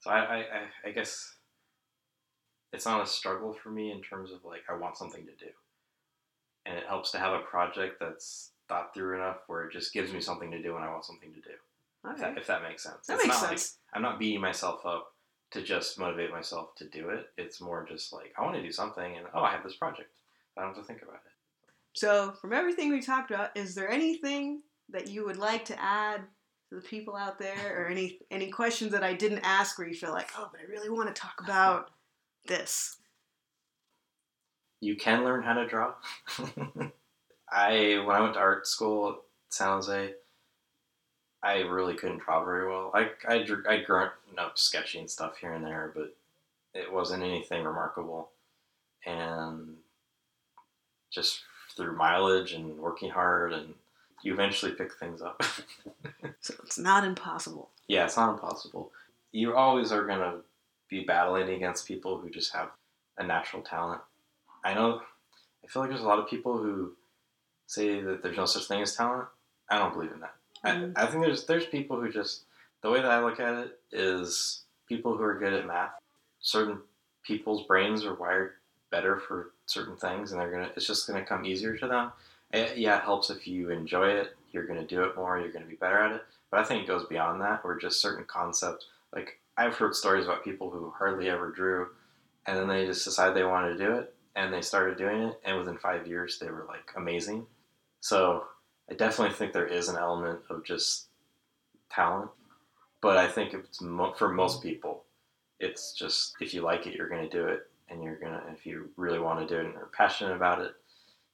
So 0.00 0.10
I, 0.10 0.18
I, 0.18 0.44
I 0.84 0.90
guess 0.90 1.34
it's 2.72 2.84
not 2.84 3.02
a 3.02 3.06
struggle 3.06 3.54
for 3.54 3.70
me 3.70 3.90
in 3.90 4.02
terms 4.02 4.32
of 4.32 4.44
like 4.44 4.62
I 4.68 4.74
want 4.74 4.98
something 4.98 5.24
to 5.24 5.32
do. 5.44 5.50
And 6.66 6.76
it 6.78 6.84
helps 6.86 7.10
to 7.12 7.18
have 7.18 7.32
a 7.34 7.40
project 7.40 7.96
that's 8.00 8.52
thought 8.68 8.94
through 8.94 9.16
enough 9.16 9.38
where 9.46 9.64
it 9.64 9.72
just 9.72 9.92
gives 9.92 10.12
me 10.12 10.20
something 10.20 10.50
to 10.50 10.62
do 10.62 10.74
when 10.74 10.82
I 10.82 10.90
want 10.90 11.04
something 11.04 11.32
to 11.32 11.40
do. 11.40 11.50
If, 11.50 12.10
Okay. 12.12 12.20
that, 12.20 12.38
if 12.38 12.46
that 12.46 12.62
makes 12.62 12.82
sense. 12.82 13.06
That 13.06 13.14
It's 13.14 13.26
makes 13.26 13.40
not 13.42 13.50
like- 13.50 13.58
sense. 13.58 13.78
I'm 13.92 14.02
not 14.02 14.18
beating 14.18 14.40
myself 14.40 14.84
up 14.86 15.12
to 15.52 15.62
just 15.62 15.98
motivate 15.98 16.30
myself 16.30 16.74
to 16.76 16.88
do 16.88 17.10
it. 17.10 17.26
It's 17.38 17.60
more 17.60 17.84
just 17.88 18.12
like 18.12 18.32
I 18.38 18.42
want 18.42 18.56
to 18.56 18.62
do 18.62 18.72
something 18.72 19.16
and 19.16 19.26
oh 19.34 19.42
I 19.42 19.52
have 19.52 19.62
this 19.62 19.76
project. 19.76 20.10
I 20.56 20.62
don't 20.62 20.74
have 20.74 20.82
to 20.82 20.86
think 20.86 21.02
about 21.02 21.14
it. 21.16 21.32
So, 21.94 22.32
from 22.40 22.52
everything 22.52 22.90
we 22.90 23.00
talked 23.00 23.30
about, 23.30 23.56
is 23.56 23.74
there 23.74 23.88
anything 23.90 24.62
that 24.88 25.08
you 25.08 25.24
would 25.24 25.36
like 25.36 25.64
to 25.66 25.80
add 25.80 26.22
to 26.22 26.26
to 26.70 26.76
the 26.76 26.88
people 26.88 27.14
out 27.14 27.38
there, 27.38 27.78
or 27.82 27.88
any 27.88 28.18
any 28.30 28.50
questions 28.50 28.90
that 28.92 29.04
I 29.04 29.12
didn't 29.14 29.40
ask 29.44 29.78
where 29.78 29.86
you 29.86 29.94
feel 29.94 30.12
like, 30.12 30.30
oh, 30.36 30.48
but 30.50 30.60
I 30.60 30.64
really 30.64 30.88
want 30.90 31.14
to 31.14 31.20
talk 31.20 31.40
about 31.44 31.90
this? 32.46 32.96
You 34.84 34.96
can 34.96 35.24
learn 35.24 35.42
how 35.42 35.54
to 35.54 35.66
draw. 35.66 35.94
I 37.50 38.02
when 38.04 38.14
I 38.16 38.20
went 38.20 38.34
to 38.34 38.40
art 38.40 38.66
school 38.66 39.08
at 39.08 39.14
San 39.48 39.68
Jose, 39.68 40.12
I 41.42 41.58
really 41.60 41.94
couldn't 41.94 42.18
draw 42.18 42.44
very 42.44 42.68
well. 42.68 42.90
I 42.92 43.08
I 43.26 43.42
drew 43.42 43.64
I 43.66 43.82
up 44.36 44.58
sketching 44.58 45.08
stuff 45.08 45.38
here 45.38 45.54
and 45.54 45.64
there, 45.64 45.90
but 45.96 46.14
it 46.74 46.92
wasn't 46.92 47.22
anything 47.22 47.64
remarkable. 47.64 48.28
And 49.06 49.76
just 51.10 51.40
through 51.74 51.96
mileage 51.96 52.52
and 52.52 52.78
working 52.78 53.10
hard, 53.10 53.54
and 53.54 53.72
you 54.22 54.34
eventually 54.34 54.72
pick 54.72 54.92
things 54.94 55.22
up. 55.22 55.42
So 56.40 56.54
it's 56.62 56.78
not 56.78 57.04
impossible. 57.04 57.70
yeah, 57.88 58.04
it's 58.04 58.18
not 58.18 58.34
impossible. 58.34 58.92
You 59.32 59.56
always 59.56 59.92
are 59.92 60.04
gonna 60.06 60.40
be 60.90 61.04
battling 61.04 61.48
against 61.48 61.88
people 61.88 62.18
who 62.18 62.28
just 62.28 62.52
have 62.52 62.68
a 63.16 63.24
natural 63.24 63.62
talent. 63.62 64.02
I 64.64 64.74
know. 64.74 65.02
I 65.62 65.68
feel 65.68 65.82
like 65.82 65.90
there's 65.90 66.02
a 66.02 66.06
lot 66.06 66.18
of 66.18 66.28
people 66.28 66.58
who 66.58 66.92
say 67.66 68.00
that 68.00 68.22
there's 68.22 68.36
no 68.36 68.46
such 68.46 68.66
thing 68.66 68.82
as 68.82 68.96
talent. 68.96 69.28
I 69.68 69.78
don't 69.78 69.92
believe 69.92 70.12
in 70.12 70.20
that. 70.20 70.34
Mm. 70.64 70.92
I, 70.96 71.04
I 71.04 71.06
think 71.06 71.22
there's 71.22 71.44
there's 71.46 71.66
people 71.66 72.00
who 72.00 72.10
just 72.10 72.44
the 72.82 72.90
way 72.90 73.00
that 73.00 73.10
I 73.10 73.22
look 73.22 73.40
at 73.40 73.54
it 73.54 73.78
is 73.92 74.62
people 74.88 75.16
who 75.16 75.22
are 75.22 75.38
good 75.38 75.52
at 75.52 75.66
math. 75.66 75.92
Certain 76.40 76.78
people's 77.22 77.66
brains 77.66 78.04
are 78.04 78.14
wired 78.14 78.52
better 78.90 79.18
for 79.18 79.52
certain 79.66 79.96
things, 79.96 80.32
and 80.32 80.40
they're 80.40 80.50
gonna 80.50 80.70
it's 80.76 80.86
just 80.86 81.06
gonna 81.06 81.24
come 81.24 81.44
easier 81.44 81.76
to 81.76 81.88
them. 81.88 82.12
Eh, 82.52 82.74
yeah, 82.76 82.98
it 82.98 83.04
helps 83.04 83.30
if 83.30 83.46
you 83.46 83.70
enjoy 83.70 84.08
it. 84.08 84.36
You're 84.52 84.66
gonna 84.66 84.86
do 84.86 85.02
it 85.04 85.16
more. 85.16 85.38
You're 85.38 85.52
gonna 85.52 85.64
be 85.66 85.76
better 85.76 85.98
at 85.98 86.12
it. 86.12 86.22
But 86.50 86.60
I 86.60 86.64
think 86.64 86.84
it 86.84 86.88
goes 86.88 87.06
beyond 87.06 87.40
that, 87.40 87.64
where 87.64 87.76
just 87.76 88.00
certain 88.00 88.24
concepts. 88.24 88.86
Like 89.14 89.40
I've 89.56 89.74
heard 89.74 89.94
stories 89.94 90.26
about 90.26 90.44
people 90.44 90.70
who 90.70 90.90
hardly 90.90 91.28
ever 91.28 91.50
drew, 91.50 91.88
and 92.46 92.56
then 92.56 92.68
they 92.68 92.86
just 92.86 93.04
decide 93.04 93.34
they 93.34 93.44
want 93.44 93.76
to 93.76 93.84
do 93.84 93.94
it, 93.94 94.14
and 94.36 94.52
they 94.52 94.60
started 94.60 94.98
doing 94.98 95.22
it, 95.22 95.40
and 95.44 95.58
within 95.58 95.78
five 95.78 96.06
years 96.06 96.38
they 96.38 96.50
were 96.50 96.66
like 96.68 96.92
amazing. 96.96 97.46
So 98.00 98.44
I 98.90 98.94
definitely 98.94 99.34
think 99.34 99.52
there 99.52 99.66
is 99.66 99.88
an 99.88 99.96
element 99.96 100.40
of 100.50 100.64
just 100.64 101.06
talent, 101.90 102.30
but 103.00 103.16
I 103.16 103.28
think 103.28 103.54
it's 103.54 103.80
mo- 103.80 104.14
for 104.14 104.28
most 104.28 104.62
people, 104.62 105.04
it's 105.60 105.92
just 105.92 106.34
if 106.40 106.52
you 106.52 106.62
like 106.62 106.86
it, 106.86 106.94
you're 106.94 107.08
going 107.08 107.28
to 107.28 107.36
do 107.36 107.46
it, 107.46 107.68
and 107.88 108.02
you're 108.02 108.16
gonna 108.16 108.42
if 108.52 108.66
you 108.66 108.90
really 108.96 109.18
want 109.18 109.40
to 109.40 109.54
do 109.54 109.60
it 109.60 109.66
and 109.66 109.76
are 109.76 109.90
passionate 109.96 110.34
about 110.34 110.60
it, 110.60 110.72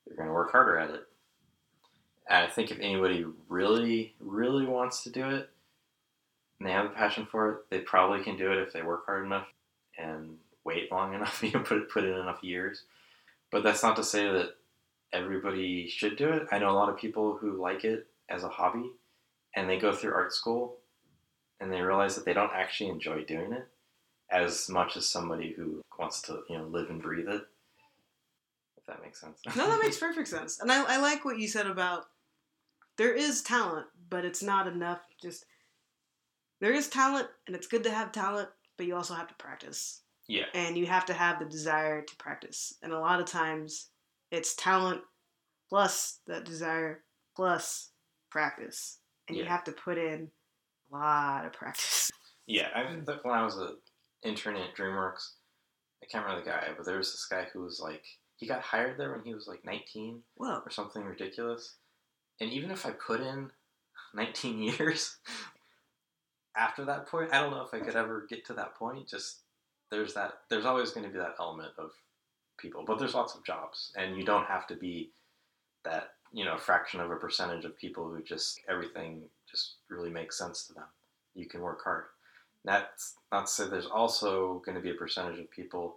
you're 0.07 0.17
going 0.17 0.29
to 0.29 0.35
work 0.35 0.53
harder 0.53 0.79
at 0.79 0.91
it. 0.91 1.07
And 2.29 2.47
I 2.47 2.49
think 2.49 2.71
if 2.71 2.79
anybody 2.79 3.25
really, 3.49 4.15
really 4.21 4.67
wants 4.67 5.03
to 5.05 5.11
do 5.11 5.29
it, 5.31 5.51
and 6.59 6.69
they 6.69 6.73
have 6.73 6.87
a 6.87 6.91
passion 6.91 7.27
for 7.31 7.51
it, 7.51 7.59
they 7.71 7.81
probably 7.81 8.23
can 8.23 8.37
do 8.37 8.53
it 8.53 8.59
if 8.59 8.73
they 8.73 8.83
work 8.83 9.07
hard 9.07 9.25
enough 9.25 9.47
and 9.99 10.37
wait 10.65 10.91
long 10.91 11.15
enough, 11.15 11.43
you 11.43 11.53
know, 11.53 11.61
put 11.61 11.91
put 11.91 12.05
in 12.05 12.13
enough 12.13 12.43
years. 12.43 12.85
But 13.51 13.63
that's 13.63 13.83
not 13.83 13.97
to 13.97 14.05
say 14.05 14.31
that 14.31 14.55
everybody 15.13 15.89
should 15.89 16.17
do 16.17 16.29
it. 16.29 16.47
I 16.53 16.59
know 16.59 16.71
a 16.71 16.73
lot 16.73 16.89
of 16.89 16.97
people 16.97 17.37
who 17.37 17.61
like 17.61 17.85
it 17.85 18.07
as 18.29 18.45
a 18.45 18.49
hobby 18.49 18.91
and 19.57 19.69
they 19.69 19.79
go 19.79 19.93
through 19.93 20.15
art 20.15 20.33
school 20.33 20.77
and 21.61 21.73
they 21.73 21.81
realize 21.81 22.15
that 22.15 22.25
they 22.25 22.33
don't 22.33 22.53
actually 22.55 22.91
enjoy 22.91 23.25
doing 23.25 23.53
it 23.53 23.67
as 24.31 24.69
much 24.69 24.97
as 24.97 25.09
somebody 25.09 25.53
who 25.53 25.83
wants 25.99 26.23
to, 26.23 26.41
you 26.49 26.57
know, 26.57 26.65
live 26.65 26.91
and 26.91 27.03
breathe 27.03 27.29
it. 27.29 27.43
If 28.77 28.87
that 28.87 29.03
makes 29.03 29.21
sense. 29.21 29.41
No, 29.57 29.69
that 29.69 29.83
makes 29.83 29.99
perfect 30.01 30.29
sense. 30.29 30.61
And 30.61 30.71
I, 30.71 30.95
I 30.95 30.99
like 30.99 31.25
what 31.25 31.39
you 31.39 31.49
said 31.49 31.67
about 31.67 32.05
there 32.97 33.13
is 33.13 33.43
talent, 33.43 33.87
but 34.09 34.25
it's 34.25 34.43
not 34.43 34.67
enough. 34.67 35.01
Just 35.21 35.45
there 36.61 36.73
is 36.73 36.89
talent, 36.89 37.29
and 37.47 37.57
it's 37.57 37.67
good 37.67 37.83
to 37.85 37.91
have 37.91 38.13
talent, 38.13 38.49
but 38.77 38.87
you 38.87 38.95
also 38.95 39.15
have 39.15 39.29
to 39.29 39.35
practice. 39.35 40.03
Yeah. 40.31 40.45
and 40.55 40.79
you 40.79 40.87
have 40.87 41.07
to 41.07 41.13
have 41.13 41.39
the 41.39 41.45
desire 41.45 42.03
to 42.03 42.17
practice. 42.17 42.75
And 42.83 42.93
a 42.93 42.99
lot 42.99 43.21
of 43.21 43.27
times 43.27 43.89
it's 44.31 44.55
talent 44.55 45.03
plus 45.69 46.21
that 46.27 46.45
desire 46.45 47.03
plus 47.35 47.91
practice. 48.31 48.99
And 49.29 49.37
you 49.37 49.45
have 49.45 49.65
to 49.65 49.73
put 49.73 49.99
in 49.99 50.31
a 50.93 50.97
lot 50.97 51.47
of 51.47 51.53
practice. 51.53 52.11
Yeah, 52.47 52.67
I 52.75 52.83
mean, 52.83 53.07
when 53.23 53.39
I 53.39 53.45
was 53.45 53.57
an 53.59 53.77
intern 54.25 54.57
at 54.57 54.75
DreamWorks, 54.75 55.35
I 56.03 56.07
can't 56.11 56.25
remember 56.25 56.45
the 56.45 56.51
guy, 56.51 56.67
but 56.77 56.85
there 56.85 56.99
was 56.99 57.13
this 57.13 57.29
guy 57.31 57.47
who 57.53 57.63
was 57.63 57.79
like, 57.81 58.03
he 58.39 58.49
got 58.49 58.61
hired 58.61 58.99
there 58.99 59.13
when 59.13 59.25
he 59.25 59.33
was 59.33 59.47
like 59.47 59.65
19 59.65 60.21
Whoa. 60.35 60.61
or 60.65 60.71
something 60.71 61.05
ridiculous. 61.05 61.77
And 62.41 62.51
even 62.51 62.73
if 62.73 62.87
I 62.87 62.91
put 62.91 63.21
in 63.21 63.53
19 64.15 64.59
years 64.59 65.19
after 66.57 66.85
that 66.87 67.07
point, 67.07 67.33
I 67.33 67.41
don't 67.41 67.53
know 67.53 67.63
if 67.63 67.73
I 67.73 67.85
could 67.85 67.95
ever 67.95 68.27
get 68.29 68.45
to 68.47 68.55
that 68.55 68.75
point. 68.75 69.07
Just 69.07 69.43
there's 69.91 70.15
that, 70.15 70.35
there's 70.49 70.65
always 70.65 70.91
going 70.91 71.07
to 71.07 71.13
be 71.13 71.19
that 71.19 71.37
element 71.39 71.73
of 71.79 71.91
people, 72.59 72.85
but 72.87 72.99
there's 72.99 73.15
lots 73.15 73.35
of 73.35 73.45
jobs, 73.45 73.93
and 73.97 74.17
you 74.17 74.25
don't 74.25 74.47
have 74.47 74.67
to 74.69 74.77
be 74.77 75.11
that, 75.85 76.11
you 76.33 76.45
know, 76.45 76.57
fraction 76.57 77.01
of 77.01 77.11
a 77.11 77.17
percentage 77.17 77.65
of 77.65 77.77
people 77.77 78.09
who 78.09 78.23
just 78.23 78.61
everything 78.69 79.23
just 79.51 79.75
really 79.89 80.11
makes 80.11 80.39
sense 80.39 80.67
to 80.67 80.75
them. 80.75 80.85
You 81.35 81.47
can 81.47 81.61
work 81.61 81.83
hard. 81.83 82.05
That's 82.65 83.15
not 83.33 83.47
to 83.47 83.53
say 83.53 83.69
there's 83.69 83.87
also 83.87 84.63
going 84.65 84.77
to 84.77 84.83
be 84.83 84.91
a 84.91 84.95
percentage 84.95 85.39
of 85.39 85.51
people 85.51 85.97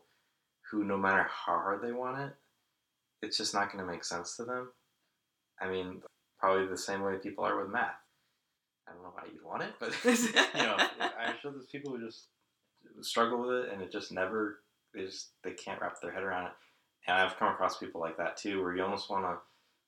who, 0.69 0.83
no 0.83 0.97
matter 0.97 1.23
how 1.23 1.59
hard 1.59 1.81
they 1.81 1.91
want 1.91 2.19
it, 2.19 2.33
it's 3.21 3.37
just 3.37 3.53
not 3.53 3.71
going 3.71 3.83
to 3.83 3.91
make 3.91 4.03
sense 4.03 4.35
to 4.37 4.43
them. 4.43 4.69
I 5.59 5.69
mean, 5.69 6.01
probably 6.39 6.67
the 6.67 6.77
same 6.77 7.01
way 7.01 7.15
people 7.17 7.43
are 7.43 7.59
with 7.59 7.71
math. 7.71 7.91
I 8.87 8.91
don't 8.91 9.03
know 9.03 9.13
why 9.13 9.23
you'd 9.31 9.43
want 9.43 9.63
it, 9.63 9.73
but 9.79 9.93
you 10.05 10.65
know, 10.65 10.77
I'm 11.19 11.35
sure 11.41 11.51
there's 11.51 11.67
people 11.67 11.91
who 11.91 12.05
just 12.05 12.25
struggle 13.01 13.41
with 13.41 13.65
it, 13.65 13.73
and 13.73 13.81
it 13.81 13.91
just 13.91 14.11
never 14.11 14.61
they 14.93 15.05
just 15.05 15.31
they 15.43 15.51
can't 15.51 15.81
wrap 15.81 15.99
their 16.01 16.11
head 16.11 16.23
around 16.23 16.47
it. 16.47 16.51
And 17.07 17.17
I've 17.17 17.37
come 17.37 17.51
across 17.51 17.77
people 17.77 18.01
like 18.01 18.17
that 18.17 18.37
too, 18.37 18.61
where 18.61 18.75
you 18.75 18.83
almost 18.83 19.09
want 19.09 19.25
to 19.25 19.37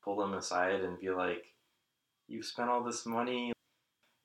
pull 0.03 0.17
them 0.17 0.33
aside 0.33 0.81
and 0.81 0.99
be 0.99 1.09
like, 1.09 1.45
"You've 2.27 2.45
spent 2.45 2.69
all 2.69 2.83
this 2.83 3.05
money, 3.05 3.53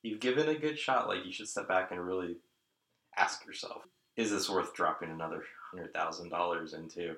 you've 0.02 0.20
given 0.20 0.48
a 0.48 0.58
good 0.58 0.78
shot. 0.78 1.08
Like 1.08 1.24
you 1.24 1.32
should 1.32 1.48
step 1.48 1.68
back 1.68 1.90
and 1.90 2.04
really 2.04 2.36
ask 3.16 3.44
yourself, 3.46 3.82
is 4.16 4.30
this 4.30 4.48
worth 4.48 4.74
dropping 4.74 5.10
another 5.10 5.42
hundred 5.70 5.92
thousand 5.92 6.30
dollars 6.30 6.74
into, 6.74 7.16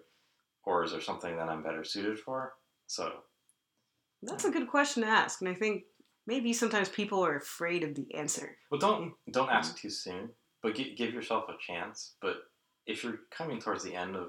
or 0.65 0.85
is 0.85 0.93
there 0.93 1.01
something 1.01 1.37
that 1.37 1.49
I'm 1.49 1.63
better 1.63 1.85
suited 1.85 2.19
for?" 2.19 2.55
So 2.87 3.23
That's 4.23 4.45
a 4.45 4.51
good 4.51 4.69
question 4.69 5.03
to 5.03 5.09
ask. 5.09 5.41
And 5.41 5.49
I 5.49 5.55
think 5.55 5.85
maybe 6.27 6.53
sometimes 6.53 6.89
people 6.89 7.25
are 7.25 7.37
afraid 7.37 7.83
of 7.83 7.95
the 7.95 8.15
answer. 8.15 8.57
Well, 8.71 8.81
don't 8.81 9.15
don't 9.31 9.51
ask 9.51 9.77
too 9.77 9.91
soon, 9.91 10.31
but 10.63 10.75
gi- 10.75 10.95
give 10.95 11.13
yourself 11.15 11.45
a 11.49 11.55
chance. 11.61 12.15
But 12.21 12.37
if 12.87 13.03
you're 13.05 13.21
coming 13.31 13.61
towards 13.61 13.85
the 13.85 13.95
end 13.95 14.17
of 14.17 14.29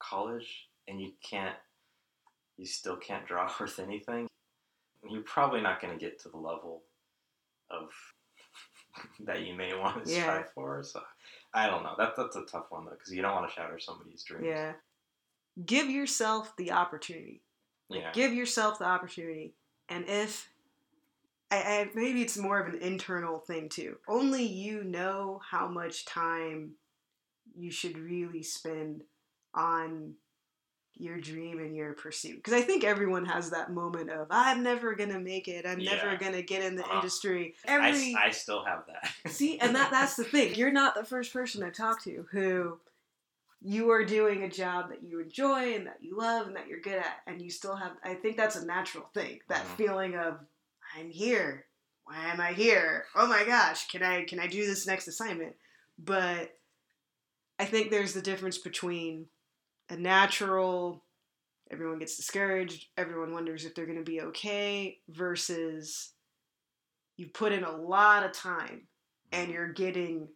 college 0.00 0.68
and 0.86 1.00
you 1.00 1.12
can't, 1.28 1.56
you 2.56 2.66
still 2.66 2.96
can't 2.96 3.26
draw 3.26 3.50
worth 3.60 3.78
anything, 3.78 4.28
you're 5.08 5.22
probably 5.22 5.60
not 5.60 5.80
going 5.80 5.96
to 5.96 6.04
get 6.04 6.20
to 6.22 6.28
the 6.28 6.36
level 6.38 6.82
of 7.70 7.88
that 9.26 9.42
you 9.46 9.54
may 9.54 9.74
want 9.76 10.04
to 10.04 10.10
Yeah. 10.12 10.22
strive 10.22 10.50
for. 10.54 10.82
So 10.82 11.02
I 11.54 11.66
don't 11.66 11.82
know. 11.82 11.94
That 11.98 12.14
that's 12.16 12.36
a 12.36 12.42
tough 12.44 12.66
one 12.70 12.84
though, 12.84 12.92
because 12.92 13.12
you 13.12 13.22
don't 13.22 13.34
want 13.34 13.48
to 13.48 13.54
shatter 13.54 13.78
somebody's 13.78 14.22
dreams. 14.22 14.46
Yeah. 14.46 14.72
Give 15.64 15.88
yourself 15.90 16.54
the 16.56 16.72
opportunity. 16.72 17.42
Yeah. 17.90 18.10
Give 18.12 18.32
yourself 18.32 18.78
the 18.78 18.84
opportunity. 18.84 19.54
And 19.88 20.04
if 20.06 20.48
I, 21.50 21.56
I 21.56 21.90
maybe 21.94 22.22
it's 22.22 22.36
more 22.36 22.60
of 22.60 22.72
an 22.72 22.80
internal 22.80 23.38
thing 23.38 23.68
too. 23.68 23.96
Only 24.06 24.44
you 24.44 24.84
know 24.84 25.40
how 25.48 25.68
much 25.68 26.04
time 26.04 26.72
you 27.56 27.70
should 27.70 27.98
really 27.98 28.42
spend 28.42 29.02
on 29.54 30.14
your 30.94 31.18
dream 31.20 31.58
and 31.60 31.76
your 31.76 31.92
pursuit. 31.92 32.36
Because 32.36 32.52
I 32.54 32.60
think 32.60 32.84
everyone 32.84 33.24
has 33.24 33.50
that 33.50 33.70
moment 33.72 34.10
of 34.10 34.26
I'm 34.30 34.62
never 34.62 34.94
gonna 34.94 35.20
make 35.20 35.48
it. 35.48 35.64
I'm 35.64 35.82
never 35.82 36.16
gonna 36.16 36.42
get 36.42 36.62
in 36.62 36.76
the 36.76 36.84
Uh-huh. 36.84 36.96
industry. 36.96 37.54
I, 37.66 37.88
Every 37.88 38.14
I 38.16 38.30
still 38.30 38.64
have 38.64 38.84
that. 38.86 39.10
See, 39.32 39.58
and 39.60 39.74
that 39.74 39.90
that's 39.90 40.16
the 40.16 40.24
thing. 40.24 40.54
You're 40.54 40.72
not 40.72 40.94
the 40.94 41.04
first 41.04 41.32
person 41.32 41.62
I've 41.62 41.72
talked 41.74 42.04
to 42.04 42.26
who 42.30 42.78
you 43.60 43.90
are 43.90 44.04
doing 44.04 44.42
a 44.44 44.48
job 44.50 44.90
that 44.90 45.02
you 45.02 45.20
enjoy 45.20 45.74
and 45.74 45.86
that 45.86 45.98
you 46.00 46.16
love 46.16 46.46
and 46.46 46.54
that 46.56 46.68
you're 46.68 46.80
good 46.80 46.98
at 46.98 47.22
and 47.26 47.40
you 47.42 47.50
still 47.50 47.74
have 47.76 47.92
I 48.04 48.14
think 48.14 48.36
that's 48.36 48.56
a 48.56 48.66
natural 48.66 49.08
thing. 49.14 49.40
That 49.48 49.64
Mhm. 49.64 49.76
feeling 49.76 50.14
of 50.16 50.40
I'm 50.96 51.10
here. 51.10 51.66
Why 52.04 52.26
am 52.26 52.40
I 52.40 52.52
here? 52.52 53.04
Oh 53.14 53.26
my 53.26 53.44
gosh, 53.44 53.88
can 53.88 54.02
I 54.02 54.24
can 54.24 54.40
I 54.40 54.46
do 54.46 54.64
this 54.66 54.86
next 54.86 55.08
assignment? 55.08 55.54
But 55.98 56.56
I 57.58 57.64
think 57.64 57.90
there's 57.90 58.14
the 58.14 58.22
difference 58.22 58.58
between 58.58 59.26
a 59.90 59.96
natural 59.96 61.04
everyone 61.70 61.98
gets 61.98 62.16
discouraged, 62.16 62.86
everyone 62.96 63.32
wonders 63.32 63.64
if 63.64 63.74
they're 63.74 63.86
going 63.86 63.98
to 63.98 64.04
be 64.04 64.22
okay 64.22 64.98
versus 65.10 66.12
you 67.18 67.26
put 67.26 67.52
in 67.52 67.64
a 67.64 67.76
lot 67.76 68.24
of 68.24 68.32
time 68.32 68.86
and 69.32 69.48
mm-hmm. 69.48 69.52
you're 69.52 69.72
getting 69.72 70.28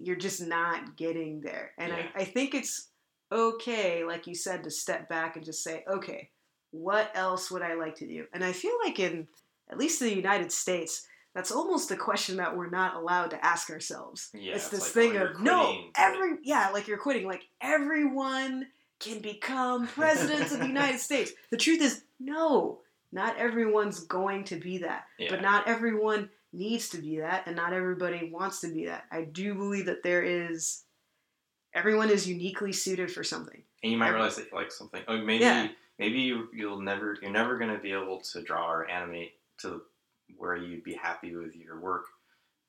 you're 0.00 0.16
just 0.16 0.40
not 0.40 0.96
getting 0.96 1.40
there 1.40 1.72
and 1.76 1.92
Yeah. 1.92 2.06
I, 2.14 2.20
I 2.20 2.24
think 2.24 2.54
it's 2.54 2.88
okay 3.32 4.04
like 4.04 4.26
you 4.26 4.34
said 4.34 4.62
to 4.64 4.70
step 4.70 5.08
back 5.08 5.34
and 5.34 5.44
just 5.44 5.64
say 5.64 5.84
okay 5.90 6.30
what 6.70 7.10
else 7.14 7.50
would 7.50 7.62
i 7.62 7.74
like 7.74 7.96
to 7.96 8.06
do 8.06 8.26
and 8.32 8.44
i 8.44 8.52
feel 8.52 8.74
like 8.84 9.00
in 9.00 9.26
at 9.70 9.78
least 9.78 10.00
in 10.02 10.08
the 10.08 10.14
united 10.14 10.50
states 10.52 11.06
that's 11.34 11.50
almost 11.50 11.90
a 11.90 11.96
question 11.96 12.36
that 12.36 12.54
we're 12.56 12.68
not 12.68 12.94
allowed 12.94 13.30
to 13.30 13.42
ask 13.42 13.70
ourselves. 13.70 14.28
Yeah, 14.34 14.52
it's 14.54 14.64
it's 14.64 14.68
this 14.68 14.82
like, 14.96 15.12
thing 15.12 15.16
oh, 15.16 15.26
of 15.28 15.40
no, 15.40 15.78
every 15.96 16.36
yeah, 16.42 16.68
like 16.74 16.86
you're 16.88 16.98
quitting. 16.98 17.26
Like 17.26 17.44
everyone 17.62 18.66
can 19.00 19.20
become 19.20 19.86
presidents 19.96 20.52
of 20.52 20.60
the 20.60 20.66
United 20.66 21.00
States. 21.00 21.32
The 21.50 21.56
truth 21.56 21.80
is, 21.80 22.02
no, 22.20 22.80
not 23.12 23.38
everyone's 23.38 24.00
going 24.00 24.44
to 24.44 24.56
be 24.56 24.76
that. 24.78 25.04
Yeah. 25.18 25.30
But 25.30 25.40
not 25.40 25.66
everyone 25.66 26.28
needs 26.52 26.90
to 26.90 26.98
be 26.98 27.20
that, 27.20 27.46
and 27.46 27.56
not 27.56 27.72
everybody 27.72 28.30
wants 28.30 28.60
to 28.60 28.68
be 28.68 28.84
that. 28.84 29.04
I 29.10 29.22
do 29.22 29.54
believe 29.54 29.86
that 29.86 30.02
there 30.02 30.22
is 30.22 30.82
everyone 31.72 32.10
is 32.10 32.28
uniquely 32.28 32.74
suited 32.74 33.10
for 33.10 33.24
something. 33.24 33.62
and 33.82 33.90
you 33.90 33.96
might 33.96 34.08
every- 34.08 34.16
realize 34.16 34.36
that 34.36 34.50
you 34.52 34.58
like 34.58 34.70
something. 34.70 35.02
Oh, 35.08 35.16
maybe 35.16 35.44
Yeah. 35.44 35.68
maybe 35.98 36.20
you, 36.20 36.48
you'll 36.52 36.82
never 36.82 37.16
you're 37.22 37.30
never 37.30 37.56
going 37.56 37.74
to 37.74 37.80
be 37.80 37.92
able 37.92 38.20
to 38.20 38.42
draw 38.42 38.70
or 38.70 38.86
animate 38.90 39.32
to 39.62 39.82
where 40.36 40.56
you'd 40.56 40.84
be 40.84 40.94
happy 40.94 41.34
with 41.34 41.54
your 41.56 41.80
work, 41.80 42.04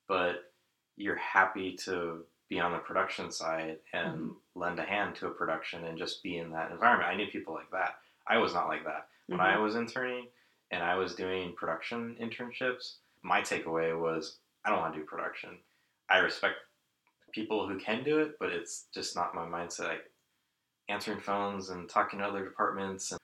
but 0.08 0.52
you're 0.96 1.16
happy 1.16 1.76
to 1.84 2.24
be 2.48 2.60
on 2.60 2.72
the 2.72 2.78
production 2.78 3.30
side 3.30 3.78
and 3.92 4.14
Mm-hmm. 4.14 4.30
lend 4.54 4.78
a 4.78 4.84
hand 4.84 5.16
to 5.16 5.26
a 5.26 5.30
production 5.30 5.84
and 5.84 5.98
just 5.98 6.22
be 6.22 6.38
in 6.38 6.50
that 6.52 6.70
environment. 6.70 7.08
I 7.10 7.16
knew 7.16 7.26
people 7.26 7.54
like 7.54 7.70
that. 7.72 7.96
I 8.26 8.38
was 8.38 8.54
not 8.54 8.68
like 8.68 8.84
that 8.84 9.08
when 9.26 9.40
Mhm. 9.40 9.44
I 9.44 9.58
was 9.58 9.74
interning 9.74 10.28
and 10.70 10.82
I 10.82 10.94
was 10.96 11.14
doing 11.14 11.54
production 11.54 12.16
internships. 12.20 12.96
My 13.22 13.40
takeaway 13.40 13.98
was 13.98 14.38
I 14.64 14.70
don't 14.70 14.78
want 14.80 14.94
to 14.94 15.00
do 15.00 15.06
production. 15.06 15.58
I 16.08 16.18
respect 16.18 16.56
people 17.32 17.66
who 17.68 17.78
can 17.78 18.04
do 18.04 18.20
it, 18.20 18.38
but 18.38 18.50
it's 18.52 18.84
just 18.94 19.16
not 19.16 19.34
my 19.34 19.44
mindset. 19.46 19.88
Like 19.88 20.10
answering 20.88 21.20
phones 21.20 21.70
and 21.70 21.88
talking 21.88 22.18
to 22.20 22.24
other 22.26 22.44
departments 22.44 23.10
and 23.12 23.20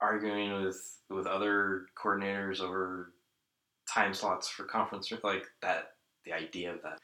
arguing 0.00 0.62
with 0.64 0.98
with 1.10 1.26
other 1.26 1.86
coordinators 1.96 2.60
over 2.60 3.12
time 3.92 4.14
slots 4.14 4.48
for 4.48 4.64
conference 4.64 5.12
like 5.22 5.44
that. 5.62 5.92
The 6.24 6.32
idea 6.32 6.72
of 6.72 6.82
that 6.82 6.98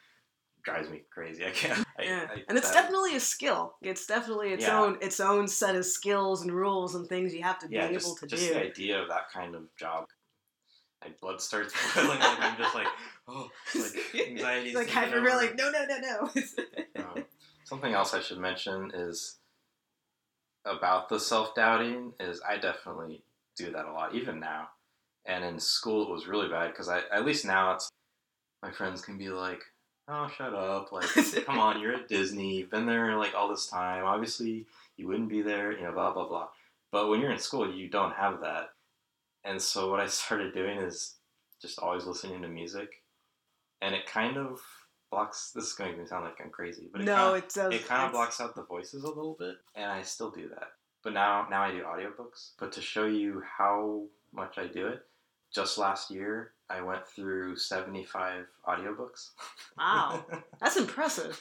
drives 0.62 0.88
me 0.88 1.02
crazy. 1.12 1.44
I 1.46 1.50
can't. 1.50 1.84
I, 1.98 2.02
Yeah. 2.02 2.26
I- 2.30 2.44
and 2.48 2.56
it's 2.58 2.70
that- 2.70 2.82
definitely 2.82 3.16
a 3.16 3.20
skill. 3.20 3.74
It's 3.82 4.06
definitely 4.06 4.52
its 4.52 4.64
Yeah. 4.64 4.80
own 4.80 4.98
its 5.00 5.20
own 5.20 5.46
set 5.48 5.76
of 5.76 5.84
skills 5.84 6.42
and 6.42 6.52
rules 6.52 6.94
and 6.94 7.06
things 7.06 7.34
you 7.34 7.42
have 7.42 7.58
to 7.60 7.68
be 7.68 7.76
yeah, 7.76 7.84
able 7.86 7.94
just, 7.94 8.18
to 8.18 8.26
just 8.26 8.46
do. 8.48 8.54
the 8.54 8.60
idea 8.64 9.00
of 9.00 9.08
that 9.08 9.30
kind 9.32 9.54
of 9.54 9.64
job. 9.76 10.06
My 11.02 11.10
blood 11.20 11.40
starts 11.40 11.72
boiling. 11.94 12.18
and 12.20 12.44
I'm 12.44 12.58
just 12.58 12.74
like, 12.74 12.86
oh, 13.28 13.48
like 13.74 14.14
anxiety. 14.28 14.74
like 14.74 14.90
hyper 14.90 15.20
like 15.20 15.56
no 15.56 15.70
no 15.70 15.84
no 15.86 15.98
no. 15.98 17.02
Um, 17.02 17.24
something 17.64 17.92
else 17.94 18.12
I 18.12 18.20
should 18.20 18.38
mention 18.38 18.90
is 18.94 19.36
about 20.64 21.08
the 21.08 21.18
self 21.18 21.54
doubting 21.54 22.12
is 22.20 22.40
I 22.48 22.56
definitely 22.56 23.22
do 23.56 23.72
that 23.72 23.86
a 23.86 23.92
lot, 23.92 24.14
even 24.14 24.40
now. 24.40 24.68
And 25.26 25.44
in 25.44 25.58
school, 25.58 26.08
it 26.08 26.12
was 26.12 26.26
really 26.26 26.48
bad 26.48 26.70
because 26.70 26.88
I 26.88 27.02
at 27.12 27.24
least 27.24 27.44
now 27.44 27.74
it's 27.74 27.90
my 28.62 28.70
friends 28.70 29.02
can 29.02 29.18
be 29.18 29.28
like, 29.28 29.62
"Oh, 30.08 30.28
shut 30.36 30.54
up! 30.54 30.92
Like, 30.92 31.06
come 31.46 31.58
on, 31.58 31.80
you're 31.80 31.94
at 31.94 32.08
Disney. 32.08 32.56
You've 32.56 32.70
been 32.70 32.86
there 32.86 33.16
like 33.16 33.34
all 33.34 33.48
this 33.48 33.66
time. 33.66 34.04
Obviously, 34.04 34.66
you 34.96 35.06
wouldn't 35.06 35.28
be 35.28 35.42
there. 35.42 35.72
You 35.72 35.82
know, 35.82 35.92
blah 35.92 36.12
blah 36.12 36.28
blah." 36.28 36.48
But 36.92 37.08
when 37.08 37.20
you're 37.20 37.32
in 37.32 37.38
school, 37.38 37.72
you 37.72 37.88
don't 37.88 38.14
have 38.14 38.40
that. 38.40 38.70
And 39.44 39.60
so 39.60 39.90
what 39.90 40.00
I 40.00 40.06
started 40.06 40.54
doing 40.54 40.78
is 40.78 41.14
just 41.62 41.78
always 41.78 42.06
listening 42.06 42.42
to 42.42 42.48
music, 42.48 43.02
and 43.82 43.94
it 43.94 44.06
kind 44.06 44.36
of 44.36 44.60
blocks. 45.10 45.50
This 45.54 45.64
is 45.64 45.72
going 45.72 45.96
to 45.96 46.06
sound 46.06 46.24
like 46.24 46.40
I'm 46.42 46.50
crazy, 46.50 46.88
but 46.90 47.00
it 47.02 47.04
no, 47.04 47.32
kinda, 47.32 47.34
it 47.38 47.52
does. 47.54 47.74
it 47.74 47.86
kind 47.88 48.04
of 48.06 48.12
blocks 48.12 48.40
out 48.40 48.54
the 48.54 48.62
voices 48.62 49.04
a 49.04 49.08
little 49.08 49.36
bit, 49.38 49.56
and 49.74 49.90
I 49.90 50.02
still 50.02 50.30
do 50.30 50.48
that. 50.48 50.72
But 51.02 51.14
now, 51.14 51.46
now 51.50 51.62
I 51.62 51.70
do 51.70 51.82
audiobooks. 51.82 52.50
But 52.58 52.72
to 52.72 52.80
show 52.80 53.06
you 53.06 53.42
how 53.58 54.02
much 54.32 54.58
I 54.58 54.66
do 54.66 54.86
it, 54.86 55.02
just 55.52 55.78
last 55.78 56.10
year 56.10 56.52
I 56.68 56.80
went 56.80 57.06
through 57.06 57.56
75 57.56 58.46
audiobooks. 58.66 59.30
Wow, 59.78 60.24
that's 60.60 60.76
impressive. 60.76 61.40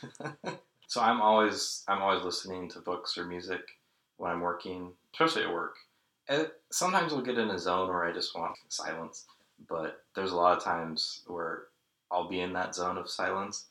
so 0.88 1.02
I'm 1.02 1.22
always 1.22 1.84
I'm 1.88 2.02
always 2.02 2.24
listening 2.24 2.70
to 2.70 2.80
books 2.80 3.18
or 3.18 3.26
music 3.26 3.62
when 4.18 4.32
I'm 4.32 4.42
working, 4.42 4.92
especially 5.14 5.44
at 5.44 5.54
work. 5.54 5.76
And 6.28 6.48
sometimes 6.72 7.12
I'll 7.14 7.22
get 7.22 7.40
in 7.40 7.50
a 7.50 7.58
zone 7.60 7.90
where 7.90 8.06
I 8.06 8.12
just 8.12 8.36
want 8.36 8.56
silence, 8.68 9.26
but 9.68 10.04
there's 10.16 10.32
a 10.32 10.36
lot 10.36 10.56
of 10.56 10.64
times 10.64 11.24
where 11.28 11.64
I'll 12.12 12.28
be 12.28 12.42
in 12.42 12.54
that 12.54 12.76
zone 12.76 12.98
of 12.98 13.10
silence 13.10 13.66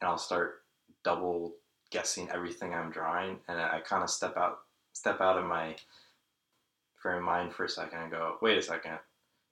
and 0.00 0.08
I'll 0.08 0.18
start 0.18 0.62
double 1.02 1.54
guessing 1.90 2.28
everything 2.30 2.74
I'm 2.74 2.90
drawing, 2.90 3.38
and 3.46 3.60
I 3.60 3.80
kind 3.80 4.02
of 4.02 4.10
step 4.10 4.36
out 4.36 4.58
step 4.92 5.20
out 5.20 5.38
of 5.38 5.46
my 5.46 5.76
frame 7.00 7.18
of 7.18 7.22
mind 7.22 7.52
for 7.52 7.64
a 7.64 7.68
second 7.68 7.98
and 8.00 8.10
go, 8.10 8.36
wait 8.40 8.58
a 8.58 8.62
second, 8.62 8.98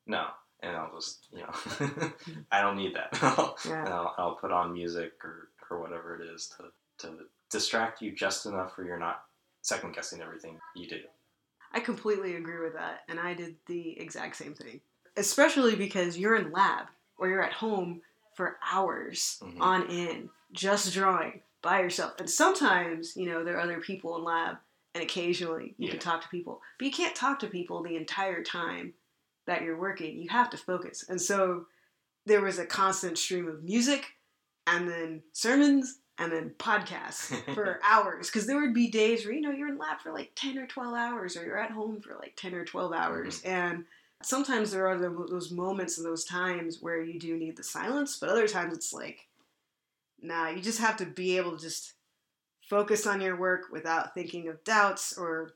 no, 0.07 0.26
and 0.62 0.76
I'll 0.76 0.93
just 0.93 1.26
you 1.32 1.40
know 1.40 2.12
I 2.53 2.61
don't 2.62 2.76
need 2.76 2.95
that. 2.97 3.11
Yeah. 3.68 3.84
and 3.84 3.95
I'll, 3.95 4.14
I'll 4.18 4.34
put 4.34 4.51
on 4.51 4.72
music 4.72 5.12
or, 5.24 5.49
or 5.70 5.80
whatever 5.80 6.20
it 6.20 6.34
is 6.34 6.53
to, 6.57 7.07
to 7.07 7.14
distract 7.51 8.03
you 8.03 8.12
just 8.12 8.47
enough 8.47 8.76
where 8.76 8.86
you're 8.86 8.99
not 8.99 9.22
second 9.61 9.95
guessing 9.95 10.20
everything 10.20 10.59
you 10.74 10.88
do. 10.88 10.99
I 11.72 11.80
completely 11.80 12.34
agree 12.36 12.61
with 12.61 12.74
that, 12.74 13.01
and 13.09 13.20
I 13.20 13.34
did 13.34 13.55
the 13.66 13.99
exact 14.01 14.36
same 14.36 14.55
thing. 14.55 14.80
Especially 15.16 15.76
because 15.76 16.18
you're 16.18 16.36
in 16.36 16.51
lab 16.51 16.86
or 17.18 17.28
you're 17.28 17.43
at 17.43 17.53
home 17.53 18.01
for 18.35 18.59
hours 18.72 19.41
Mhm. 19.43 19.61
on 19.61 19.87
end, 19.91 20.30
just 20.53 20.93
drawing 20.93 21.43
by 21.61 21.80
yourself. 21.80 22.14
And 22.18 22.28
sometimes, 22.28 23.16
you 23.16 23.26
know, 23.26 23.45
there 23.45 23.57
are 23.57 23.61
other 23.61 23.80
people 23.80 24.16
in 24.16 24.24
lab, 24.24 24.59
and 24.95 25.03
occasionally 25.03 25.74
you 25.78 25.87
Yeah. 25.87 25.91
can 25.93 26.01
talk 26.01 26.22
to 26.22 26.28
people, 26.28 26.61
but 26.78 26.87
you 26.87 26.93
can't 26.93 27.14
talk 27.16 27.39
to 27.41 27.47
people 27.47 27.83
the 27.83 27.97
entire 27.97 28.43
time 28.43 28.95
that 29.47 29.62
you're 29.62 29.76
working. 29.78 30.18
You 30.18 30.28
have 30.30 30.51
to 30.51 30.57
focus. 30.57 31.05
And 31.09 31.20
so 31.20 31.66
there 32.26 32.41
was 32.41 32.59
a 32.59 32.66
constant 32.66 33.18
stream 33.18 33.49
of 33.49 33.62
music, 33.62 34.16
and 34.66 34.89
then 34.89 35.22
sermons, 35.33 35.99
and 36.18 36.30
then 36.30 36.51
podcasts 36.59 37.33
for 37.55 37.80
hours 37.83 38.28
because 38.28 38.47
there 38.47 38.61
would 38.61 38.74
be 38.74 38.89
days 38.89 39.24
where 39.24 39.35
you 39.35 39.41
know 39.41 39.51
you're 39.51 39.68
in 39.68 39.78
lab 39.78 40.01
for 40.01 40.12
like 40.12 40.30
10 40.37 40.59
or 40.59 40.66
12 40.66 40.95
hours 40.95 41.37
or 41.37 41.45
you're 41.45 41.59
at 41.59 41.70
home 41.70 42.01
for 42.01 42.14
like 42.16 42.35
10 42.37 42.55
or 42.55 42.64
12 42.64 42.93
hours 42.93 43.43
and 43.45 43.87
sometimes 44.26 44.70
there 44.70 44.86
are 44.86 44.98
the- 44.98 45.26
those 45.28 45.50
moments 45.50 45.98
and 45.98 46.06
those 46.06 46.24
times 46.24 46.80
where 46.80 47.02
you 47.02 47.18
do 47.18 47.36
need 47.36 47.56
the 47.56 47.62
silence 47.62 48.18
but 48.18 48.28
other 48.28 48.48
times 48.48 48.74
it's 48.74 48.92
like 48.92 49.28
nah 50.20 50.48
you 50.48 50.60
just 50.62 50.78
have 50.80 50.96
to 50.96 51.06
be 51.06 51.36
able 51.36 51.56
to 51.56 51.62
just 51.62 51.94
focus 52.68 53.06
on 53.06 53.20
your 53.20 53.36
work 53.36 53.70
without 53.70 54.14
thinking 54.14 54.48
of 54.48 54.62
doubts 54.64 55.16
or 55.18 55.54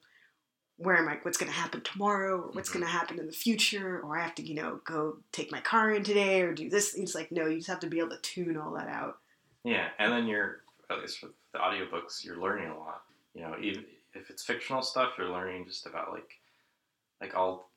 where 0.79 0.97
am 0.99 1.09
I 1.09 1.19
what's 1.23 1.39
going 1.39 1.51
to 1.51 1.57
happen 1.59 1.81
tomorrow 1.81 2.37
or 2.43 2.51
what's 2.51 2.69
Mhm. 2.69 2.75
going 2.75 2.85
to 2.85 2.91
happen 2.91 3.19
in 3.19 3.27
the 3.27 3.33
future 3.33 4.01
or 4.01 4.19
I 4.19 4.23
have 4.23 4.35
to 4.37 4.43
you 4.43 4.55
know 4.55 4.77
go 4.85 5.23
take 5.33 5.51
my 5.51 5.61
car 5.61 5.93
in 5.93 6.05
today 6.05 6.43
or 6.43 6.53
do 6.53 6.69
this 6.69 6.95
it's 6.95 7.15
like 7.15 7.33
no 7.33 7.47
you 7.47 7.57
just 7.57 7.69
have 7.69 7.81
to 7.81 7.87
be 7.87 7.99
able 7.99 8.11
to 8.11 8.21
tune 8.21 8.57
all 8.57 8.73
that 8.73 8.89
out 8.89 9.21
Yeah, 9.65 9.91
and 9.99 10.13
then 10.13 10.27
you're, 10.29 10.63
at 10.91 11.01
least 11.01 11.23
with 11.23 11.33
the 11.53 11.59
audiobooks, 11.59 12.23
you're 12.25 12.37
learning 12.37 12.69
a 12.69 12.79
lot. 12.79 13.03
You 13.35 13.41
know, 13.43 13.57
even 13.61 13.85
if 14.15 14.31
it's 14.31 14.45
fictional 14.45 14.81
stuff, 14.81 15.15
you're 15.19 15.29
learning 15.29 15.65
just 15.67 15.87
about 15.87 16.13
like, 16.13 16.31
like 17.21 17.35
all. 17.35 17.73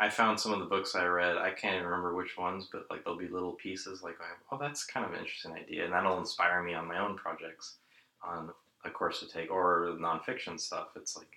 I 0.00 0.08
found 0.08 0.40
some 0.40 0.52
of 0.54 0.60
the 0.60 0.64
books 0.64 0.94
I 0.94 1.04
read. 1.04 1.36
I 1.36 1.50
can't 1.50 1.74
even 1.74 1.84
remember 1.86 2.14
which 2.14 2.38
ones, 2.38 2.68
but 2.72 2.86
like 2.90 3.04
there'll 3.04 3.18
be 3.18 3.28
little 3.28 3.52
pieces 3.52 4.02
like, 4.02 4.16
oh, 4.50 4.56
that's 4.58 4.84
kind 4.84 5.04
of 5.04 5.12
an 5.12 5.18
interesting 5.18 5.52
idea, 5.52 5.84
and 5.84 5.92
that'll 5.92 6.18
inspire 6.18 6.62
me 6.62 6.72
on 6.72 6.88
my 6.88 6.98
own 6.98 7.16
projects, 7.16 7.76
on 8.22 8.50
a 8.84 8.90
course 8.90 9.20
to 9.20 9.28
take, 9.28 9.50
or 9.50 9.94
nonfiction 10.00 10.58
stuff. 10.58 10.88
It's 10.96 11.18
like 11.18 11.28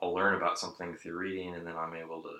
I'll 0.00 0.14
learn 0.14 0.34
about 0.34 0.56
something 0.58 0.94
through 0.94 1.16
reading, 1.18 1.56
and 1.56 1.66
then 1.66 1.76
I'm 1.76 1.96
able 1.96 2.22
to 2.22 2.30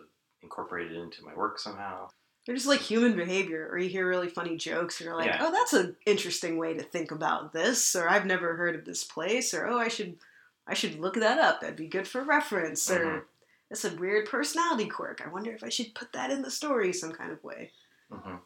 incorporate 0.42 0.92
it 0.92 0.96
into 0.98 1.24
my 1.24 1.34
work 1.34 1.58
somehow. 1.58 2.10
They're 2.46 2.54
just 2.54 2.68
like 2.68 2.78
human 2.78 3.16
behavior, 3.16 3.68
or 3.68 3.76
you 3.76 3.88
hear 3.88 4.08
really 4.08 4.28
funny 4.28 4.56
jokes, 4.56 5.00
and 5.00 5.06
you're 5.06 5.16
like, 5.16 5.26
Yeah. 5.26 5.38
"Oh, 5.40 5.50
that's 5.50 5.72
an 5.72 5.96
interesting 6.06 6.58
way 6.58 6.74
to 6.74 6.82
think 6.84 7.10
about 7.10 7.52
this," 7.52 7.96
or 7.96 8.08
"I've 8.08 8.24
never 8.24 8.54
heard 8.54 8.76
of 8.76 8.84
this 8.84 9.02
place," 9.02 9.52
or 9.52 9.66
"Oh, 9.66 9.78
I 9.78 9.88
should, 9.88 10.16
I 10.64 10.74
should 10.74 11.00
look 11.00 11.14
that 11.14 11.40
up. 11.40 11.60
That'd 11.60 11.74
be 11.74 11.88
good 11.88 12.06
for 12.06 12.22
reference." 12.22 12.88
Mhm. 12.88 13.00
Or 13.00 13.26
"That's 13.68 13.84
a 13.84 13.94
weird 13.96 14.28
personality 14.28 14.86
quirk. 14.88 15.22
I 15.24 15.28
wonder 15.28 15.52
if 15.52 15.64
I 15.64 15.68
should 15.68 15.94
put 15.94 16.12
that 16.12 16.30
in 16.30 16.42
the 16.42 16.50
story 16.50 16.92
some 16.92 17.12
kind 17.12 17.32
of 17.32 17.42
way." 17.42 17.72
hmm 18.10 18.36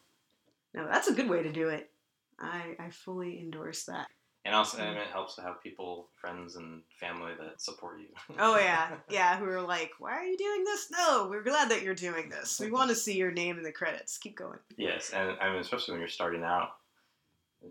No, 0.75 0.87
that's 0.87 1.09
a 1.09 1.15
good 1.15 1.29
way 1.29 1.43
to 1.43 1.53
do 1.53 1.69
it. 1.69 1.91
I 2.39 2.77
I 2.79 2.91
fully 2.91 3.41
endorse 3.41 3.85
that. 3.85 4.09
And 4.47 4.55
also, 4.55 4.79
and 4.79 4.97
it 4.97 5.09
helps 5.09 5.35
to 5.35 5.43
have 5.43 5.63
people, 5.63 6.09
friends, 6.19 6.57
and 6.57 6.83
family 6.99 7.33
that 7.39 7.61
support 7.61 8.01
you. 8.01 8.07
Oh 8.39 8.57
yeah, 8.57 8.97
yeah. 9.11 9.39
Who 9.39 9.45
are 9.45 9.61
like, 9.61 9.93
"Why 9.99 10.13
are 10.13 10.25
you 10.25 10.39
doing 10.39 10.65
this?" 10.65 10.91
No, 10.91 11.29
we're 11.29 11.43
glad 11.43 11.71
that 11.71 11.83
you're 11.83 11.95
doing 11.95 12.31
this. 12.31 12.59
We 12.59 12.71
want 12.71 12.89
to 12.89 12.97
see 12.97 13.17
your 13.17 13.33
name 13.33 13.59
in 13.59 13.65
the 13.65 13.73
credits. 13.73 14.17
Keep 14.17 14.37
going. 14.37 14.59
Yes, 14.79 15.11
and 15.11 15.37
I 15.43 15.51
mean, 15.51 15.61
especially 15.61 15.93
when 15.93 16.01
you're 16.01 16.09
starting 16.09 16.43
out, 16.43 16.77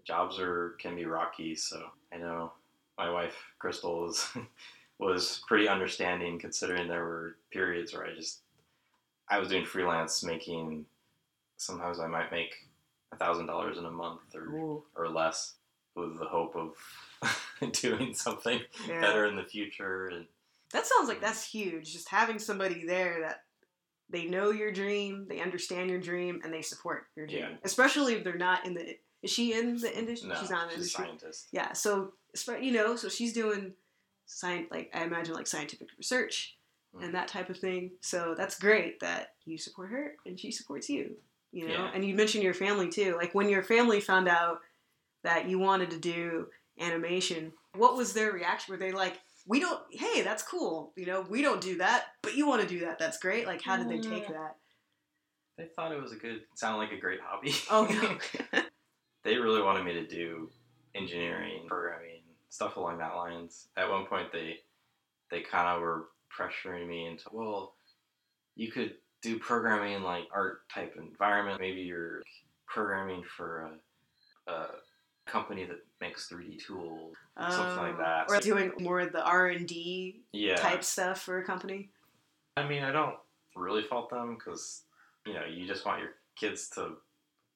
jobs 0.03 0.39
are 0.39 0.75
can 0.79 0.95
be 0.95 1.05
rocky. 1.05 1.55
So 1.55 1.89
I 2.13 2.17
know 2.17 2.53
my 2.99 3.09
wife 3.09 3.35
Crystal 3.57 4.01
was 4.01 4.27
was 4.99 5.41
pretty 5.47 5.67
understanding, 5.67 6.37
considering 6.37 6.87
there 6.87 7.05
were 7.05 7.35
periods 7.51 7.93
where 7.93 8.05
I 8.05 8.13
just 8.13 8.41
I 9.29 9.39
was 9.39 9.49
doing 9.49 9.65
freelance, 9.65 10.23
making 10.23 10.85
sometimes 11.57 11.99
I 11.99 12.07
might 12.07 12.31
make 12.31 12.53
a 13.11 13.15
thousand 13.15 13.45
dollars 13.45 13.77
in 13.77 13.85
a 13.85 13.91
month 13.91 14.21
or 14.35 14.43
Ooh, 14.43 14.83
or 14.95 15.07
less, 15.07 15.53
with 15.95 16.19
the 16.19 16.25
hope 16.25 16.55
of 16.55 17.71
doing 17.73 18.13
something 18.13 18.59
yeah. 18.87 19.01
better 19.01 19.25
in 19.25 19.35
the 19.35 19.43
future. 19.43 20.07
And 20.07 20.25
That 20.73 20.85
sounds 20.85 21.07
like 21.07 21.19
mm. 21.19 21.21
that's 21.21 21.45
huge. 21.45 21.91
Just 21.93 22.09
having 22.09 22.39
somebody 22.39 22.85
there 22.85 23.21
that 23.21 23.43
they 24.09 24.25
know 24.25 24.51
your 24.51 24.71
dream, 24.71 25.27
they 25.29 25.39
understand 25.39 25.89
your 25.89 25.99
dream, 25.99 26.41
and 26.43 26.53
they 26.53 26.61
support 26.61 27.05
your 27.15 27.27
dream. 27.27 27.39
Yeah. 27.39 27.55
Especially 27.63 28.15
if 28.15 28.23
they're 28.23 28.37
not 28.37 28.65
in 28.65 28.73
the. 28.73 28.97
Is 29.21 29.31
she 29.31 29.53
in 29.53 29.77
the 29.77 29.97
industry? 29.97 30.29
No, 30.29 30.35
she's 30.39 30.49
not 30.49 30.71
in 30.71 30.79
the 30.79 30.85
she's 30.85 30.95
a 30.95 31.03
industry. 31.03 31.05
scientist. 31.05 31.47
Yeah. 31.51 31.73
So, 31.73 32.13
you 32.61 32.71
know, 32.71 32.95
so 32.95 33.09
she's 33.09 33.33
doing 33.33 33.73
science, 34.29 34.67
like 34.71 34.91
I 34.93 35.03
imagine, 35.03 35.33
like 35.33 35.47
scientific 35.47 35.87
research 35.97 36.55
Mm. 36.95 37.03
and 37.03 37.13
that 37.13 37.27
type 37.27 37.49
of 37.51 37.57
thing. 37.59 37.91
So 38.01 38.33
that's 38.35 38.57
great 38.57 38.99
that 39.01 39.33
you 39.45 39.59
support 39.59 39.91
her 39.91 40.15
and 40.25 40.39
she 40.39 40.51
supports 40.51 40.89
you. 40.89 41.15
You 41.51 41.67
know, 41.67 41.73
Yeah. 41.73 41.91
and 41.93 42.03
you 42.03 42.15
mentioned 42.15 42.43
your 42.43 42.55
family 42.55 42.89
too. 42.89 43.15
Like 43.15 43.35
when 43.35 43.47
your 43.47 43.61
family 43.61 44.01
found 44.01 44.27
out 44.27 44.59
that 45.23 45.47
you 45.47 45.59
wanted 45.59 45.91
to 45.91 45.99
do 45.99 46.47
animation, 46.79 47.53
what 47.75 47.95
was 47.95 48.13
their 48.13 48.31
reaction? 48.31 48.71
Were 48.71 48.79
they 48.79 48.91
like, 48.91 49.19
"We 49.45 49.59
don't. 49.59 49.81
Hey, 49.91 50.21
that's 50.23 50.41
cool. 50.41 50.91
You 50.95 51.05
know, 51.05 51.21
we 51.21 51.43
don't 51.43 51.61
do 51.61 51.77
that, 51.77 52.05
but 52.23 52.35
you 52.35 52.47
want 52.47 52.63
to 52.63 52.67
do 52.67 52.79
that. 52.85 52.97
That's 52.97 53.19
great." 53.19 53.45
Like, 53.45 53.61
how 53.61 53.77
did 53.77 53.87
they 53.89 53.99
take 53.99 54.25
Mm. 54.25 54.33
that? 54.33 54.55
They 55.57 55.65
thought 55.75 55.91
it 55.91 56.01
was 56.01 56.11
a 56.13 56.15
good, 56.15 56.45
sounded 56.55 56.77
like 56.79 56.91
a 56.91 56.97
great 56.97 57.19
hobby. 57.21 57.53
Oh 57.69 57.85
no. 58.53 58.61
they 59.23 59.35
really 59.37 59.61
wanted 59.61 59.83
me 59.83 59.93
to 59.93 60.07
do 60.07 60.49
engineering, 60.95 61.67
programming, 61.67 62.18
stuff 62.49 62.77
along 62.77 62.97
that 62.99 63.15
lines. 63.15 63.67
At 63.77 63.89
one 63.89 64.05
point, 64.05 64.31
they 64.31 64.59
they 65.31 65.41
kind 65.41 65.67
of 65.67 65.81
were 65.81 66.07
pressuring 66.35 66.87
me 66.87 67.05
into, 67.07 67.25
well, 67.31 67.75
you 68.55 68.71
could 68.71 68.95
do 69.21 69.37
programming 69.37 69.93
in 69.93 70.03
like 70.03 70.23
art 70.33 70.61
type 70.73 70.95
environment. 70.97 71.59
Maybe 71.59 71.81
you're 71.81 72.23
programming 72.65 73.23
for 73.37 73.69
a, 74.47 74.51
a 74.51 74.65
company 75.27 75.65
that 75.65 75.79
makes 76.01 76.27
3D 76.29 76.65
tools, 76.65 77.15
something 77.37 77.77
like 77.77 77.93
Um, 77.93 77.97
that. 77.99 78.25
Or 78.29 78.39
doing 78.39 78.71
more 78.79 78.99
of 79.01 79.11
the 79.11 79.23
R 79.23 79.47
and 79.47 79.67
D 79.67 80.21
yeah. 80.31 80.55
type 80.55 80.83
stuff 80.83 81.21
for 81.21 81.37
a 81.39 81.45
company. 81.45 81.89
I 82.57 82.67
mean, 82.67 82.83
I 82.83 82.91
don't 82.91 83.15
really 83.55 83.83
fault 83.83 84.09
them 84.09 84.35
because 84.35 84.83
you 85.25 85.33
know 85.33 85.45
you 85.45 85.67
just 85.67 85.85
want 85.85 85.99
your 86.01 86.11
kids 86.35 86.69
to 86.69 86.93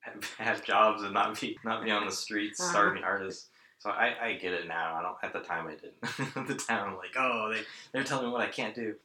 have, 0.02 0.24
have 0.38 0.64
jobs 0.66 1.02
and 1.02 1.14
not 1.14 1.40
be 1.40 1.58
not 1.64 1.84
be 1.84 1.90
on 1.92 2.06
the 2.06 2.12
streets 2.12 2.60
Uh-huh. 2.60 2.70
starving 2.72 3.04
artists. 3.04 3.50
So 3.84 3.90
I, 3.90 4.16
I 4.28 4.34
get 4.36 4.54
it 4.54 4.66
now. 4.66 4.96
I 4.96 5.02
don't. 5.02 5.18
At 5.24 5.34
the 5.34 5.42
time, 5.46 5.68
I 5.68 5.76
didn't. 5.76 6.38
at 6.38 6.48
the 6.48 6.56
time, 6.56 6.92
I'm 6.92 6.96
like, 6.96 7.14
oh, 7.20 7.52
they 7.54 7.64
they're 7.92 8.06
telling 8.06 8.28
me 8.28 8.32
what 8.32 8.40
I 8.40 8.48
can't 8.48 8.74
do, 8.74 8.96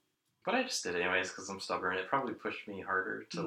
but 0.45 0.55
I 0.55 0.63
just 0.63 0.85
did 0.85 0.95
anyways 0.95 1.31
because 1.31 1.49
I'm 1.49 1.59
stubborn. 1.59 1.97
It 1.97 2.07
probably 2.09 2.35
pushed 2.35 2.69
me 2.69 2.81
harder 2.81 3.25
to 3.33 3.47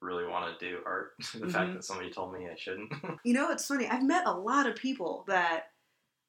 really 0.00 0.26
want 0.26 0.58
to 0.58 0.68
do 0.68 0.78
art. 0.84 1.12
the 1.38 1.48
fact 1.48 1.70
Mhm. 1.70 1.74
that 1.74 1.84
somebody 1.84 2.10
told 2.10 2.34
me 2.34 2.48
I 2.50 2.56
shouldn't. 2.56 2.92
You 3.24 3.34
know, 3.34 3.52
it's 3.52 3.68
funny. 3.68 3.86
I've 3.86 4.02
met 4.02 4.26
a 4.26 4.32
lot 4.32 4.66
of 4.66 4.74
people 4.74 5.24
that 5.28 5.70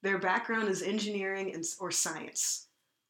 their 0.04 0.20
background 0.20 0.68
is 0.68 0.84
engineering 0.84 1.52
and, 1.56 1.66
or 1.80 1.90
science 1.90 2.68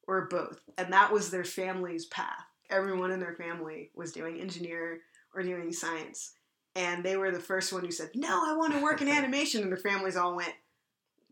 or 0.08 0.22
both, 0.22 0.58
and 0.78 0.90
that 0.94 1.12
was 1.12 1.30
their 1.30 1.44
family's 1.44 2.06
path. 2.06 2.46
Everyone 2.70 3.10
in 3.10 3.20
their 3.20 3.34
family 3.34 3.90
was 3.94 4.10
doing 4.10 4.40
engineer 4.40 5.00
or 5.34 5.42
doing 5.42 5.70
science, 5.70 6.32
and 6.74 7.04
they 7.04 7.18
were 7.18 7.30
the 7.30 7.40
first 7.40 7.74
one 7.74 7.84
who 7.84 7.90
said, 7.90 8.10
"No, 8.14 8.42
I 8.50 8.56
want 8.56 8.72
to 8.72 8.82
work 8.82 9.02
in 9.02 9.08
animation," 9.08 9.62
and 9.62 9.70
their 9.70 9.76
families 9.76 10.16
all 10.16 10.34
went. 10.34 10.54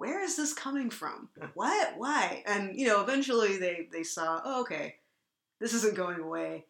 Where 0.02 0.20
is 0.20 0.36
this 0.36 0.52
coming 0.52 0.90
from? 0.90 1.28
What? 1.54 1.94
Why? 1.96 2.42
And 2.44 2.76
you 2.76 2.88
know, 2.88 3.02
eventually 3.02 3.56
they 3.56 3.86
they 3.92 4.02
saw, 4.02 4.40
oh, 4.44 4.62
okay, 4.62 4.96
this 5.60 5.74
isn't 5.74 5.94
going 5.94 6.18
away. 6.18 6.66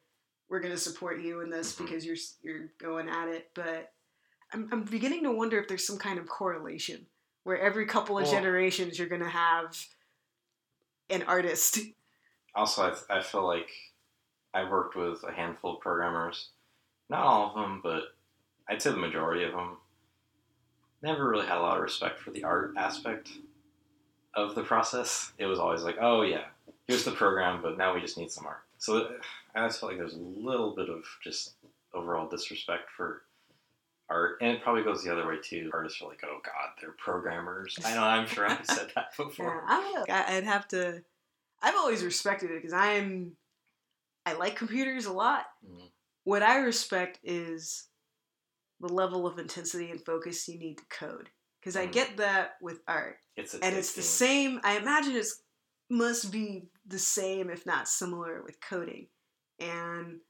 We're 0.50 0.60
going 0.60 0.74
to 0.74 0.78
support 0.78 1.18
you 1.22 1.40
in 1.40 1.48
this 1.48 1.74
Mhm. 1.74 1.78
because 1.86 2.04
you're 2.04 2.16
you're 2.42 2.68
going 2.78 3.08
at 3.08 3.28
it. 3.28 3.48
But 3.54 3.90
I'm, 4.52 4.68
I'm 4.70 4.82
beginning 4.84 5.22
to 5.22 5.32
wonder 5.32 5.58
if 5.58 5.66
there's 5.66 5.86
some 5.86 5.96
kind 5.96 6.18
of 6.18 6.28
correlation 6.28 7.06
where 7.44 7.58
every 7.58 7.86
couple 7.86 8.18
of 8.18 8.24
Well- 8.24 8.32
generations 8.34 8.98
you're 8.98 9.08
going 9.08 9.22
to 9.22 9.28
have 9.30 9.82
an 11.08 11.22
artist. 11.22 11.78
also, 12.54 12.82
I, 13.08 13.16
I 13.18 13.22
feel 13.22 13.46
like 13.46 13.70
I 14.52 14.68
worked 14.68 14.94
with 14.94 15.24
a 15.26 15.32
handful 15.32 15.76
of 15.76 15.80
programmers. 15.80 16.50
Not 17.08 17.24
all 17.24 17.48
of 17.48 17.54
them, 17.54 17.80
but 17.82 18.02
I'd 18.68 18.82
say 18.82 18.90
the 18.90 18.98
majority 18.98 19.44
of 19.44 19.52
them. 19.52 19.78
Never 21.02 21.28
really 21.28 21.46
had 21.46 21.58
a 21.58 21.60
lot 21.60 21.76
of 21.76 21.82
respect 21.82 22.20
for 22.20 22.30
the 22.30 22.44
art 22.44 22.74
aspect 22.76 23.28
of 24.34 24.54
the 24.54 24.62
process. 24.62 25.32
It 25.38 25.46
was 25.46 25.58
always 25.58 25.82
like, 25.82 25.96
oh 26.00 26.22
yeah, 26.22 26.44
here's 26.86 27.04
the 27.04 27.10
program, 27.10 27.60
but 27.62 27.76
now 27.76 27.94
we 27.94 28.00
just 28.00 28.16
need 28.16 28.30
some 28.30 28.46
art. 28.46 28.62
So 28.78 29.10
I 29.54 29.58
always 29.60 29.76
felt 29.76 29.92
like 29.92 29.98
there's 29.98 30.14
a 30.14 30.18
little 30.18 30.74
bit 30.74 30.88
of 30.88 31.04
just 31.22 31.54
overall 31.92 32.28
disrespect 32.28 32.90
for 32.96 33.22
art, 34.08 34.38
and 34.40 34.52
it 34.52 34.62
probably 34.62 34.82
goes 34.84 35.02
the 35.02 35.12
other 35.12 35.26
way 35.26 35.36
too. 35.42 35.70
Artists 35.74 36.00
are 36.02 36.08
like, 36.08 36.22
oh 36.24 36.38
god, 36.44 36.70
they're 36.80 36.92
programmers. 36.92 37.76
I 37.84 37.94
know, 37.94 38.02
I'm 38.02 38.26
sure 38.26 38.46
I've 38.48 38.64
said 38.66 38.90
that 38.94 39.08
before. 39.16 39.64
Know. 39.68 40.04
I- 40.08 40.36
I'd 40.36 40.44
have 40.44 40.68
to. 40.68 41.02
I've 41.62 41.76
always 41.76 42.02
respected 42.04 42.50
it 42.50 42.56
because 42.62 42.72
I'm. 42.72 43.36
I 44.24 44.34
like 44.34 44.54
computers 44.56 45.06
a 45.06 45.12
lot. 45.12 45.46
Mhm. 45.68 45.88
What 46.24 46.42
I 46.44 46.58
respect 46.58 47.18
is 47.24 47.88
the 48.82 48.92
level 48.92 49.26
of 49.26 49.38
intensity 49.38 49.90
and 49.90 50.04
focus 50.04 50.46
you 50.48 50.58
need 50.58 50.76
to 50.78 50.84
code. 50.90 51.30
Because 51.60 51.76
I 51.76 51.86
Mhm. 51.86 51.92
get 51.92 52.16
that 52.18 52.56
with 52.60 52.80
art. 52.88 53.18
It's 53.36 53.54
and 53.54 53.76
it's 53.76 53.94
the 53.94 54.02
same 54.02 54.60
i 54.62 54.76
imagine 54.76 55.16
it 55.16 55.26
must 55.88 56.30
be 56.30 56.68
the 56.86 56.98
same 56.98 57.48
if 57.48 57.64
not 57.64 57.88
similar 57.88 58.42
with 58.42 58.60
coding 58.60 59.08
and 59.58 60.20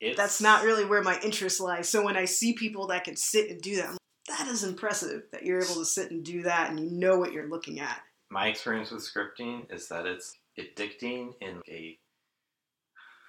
It's, 0.00 0.16
that's 0.16 0.40
not 0.40 0.64
really 0.64 0.84
where 0.84 1.02
my 1.02 1.20
interest 1.20 1.60
lies 1.60 1.88
so 1.88 2.02
when 2.02 2.16
i 2.16 2.24
see 2.24 2.54
people 2.54 2.86
that 2.86 3.04
can 3.04 3.16
sit 3.16 3.50
and 3.50 3.60
do 3.60 3.76
that 3.76 3.86
I'm 3.86 3.90
like, 3.92 4.38
that 4.38 4.48
is 4.48 4.64
impressive 4.64 5.24
that 5.32 5.44
you're 5.44 5.62
able 5.62 5.74
to 5.74 5.84
sit 5.84 6.10
and 6.10 6.24
do 6.24 6.42
that 6.44 6.70
and 6.70 6.80
you 6.80 6.90
know 6.90 7.18
what 7.18 7.32
you're 7.32 7.50
looking 7.50 7.80
at 7.80 8.00
my 8.30 8.46
experience 8.48 8.90
with 8.90 9.02
scripting 9.02 9.70
is 9.72 9.88
that 9.88 10.06
it's 10.06 10.36
addicting 10.58 11.32
in 11.40 11.60
a 11.68 11.98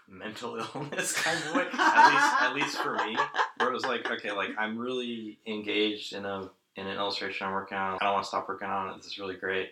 mental 0.10 0.56
illness 0.76 1.14
kind 1.14 1.38
of 1.38 1.56
way. 1.56 1.68
at 1.74 2.10
least, 2.10 2.42
at 2.42 2.54
least 2.54 2.78
for 2.78 2.96
me, 2.96 3.18
where 3.58 3.70
it 3.70 3.74
was 3.74 3.86
like, 3.86 4.10
okay, 4.10 4.32
like 4.32 4.52
I'm 4.58 4.78
really 4.78 5.40
engaged 5.46 6.14
in 6.14 6.26
a 6.26 6.50
in 6.76 6.88
an 6.88 6.98
illustration 6.98 7.48
I'm 7.48 7.54
working 7.54 7.78
on. 7.78 7.98
I 8.02 8.06
don't 8.06 8.14
want 8.14 8.24
to 8.24 8.28
stop 8.28 8.48
working 8.48 8.68
on 8.68 8.90
it. 8.90 8.98
This 8.98 9.08
is 9.08 9.20
really 9.20 9.36
great. 9.36 9.72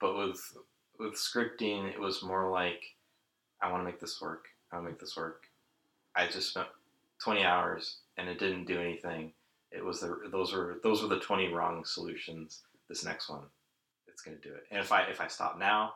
But 0.00 0.16
with 0.16 0.56
with 0.98 1.14
scripting, 1.14 1.92
it 1.92 2.00
was 2.00 2.22
more 2.22 2.50
like, 2.50 2.82
I 3.60 3.70
want 3.70 3.82
to 3.82 3.84
make 3.84 4.00
this 4.00 4.20
work. 4.20 4.46
I 4.70 4.76
want 4.76 4.86
to 4.86 4.90
make 4.92 5.00
this 5.00 5.16
work. 5.16 5.44
I 6.14 6.26
just 6.26 6.50
spent 6.50 6.68
20 7.22 7.44
hours 7.44 7.98
and 8.16 8.28
it 8.28 8.38
didn't 8.38 8.66
do 8.66 8.78
anything. 8.80 9.32
It 9.70 9.84
was 9.84 10.00
the 10.00 10.18
those 10.30 10.52
were 10.52 10.78
those 10.82 11.02
were 11.02 11.08
the 11.08 11.20
20 11.20 11.52
wrong 11.52 11.84
solutions. 11.84 12.60
This 12.88 13.04
next 13.04 13.28
one, 13.30 13.44
it's 14.06 14.22
gonna 14.22 14.36
do 14.42 14.50
it. 14.50 14.64
And 14.70 14.80
if 14.80 14.92
I 14.92 15.02
if 15.04 15.20
I 15.20 15.28
stop 15.28 15.58
now, 15.58 15.94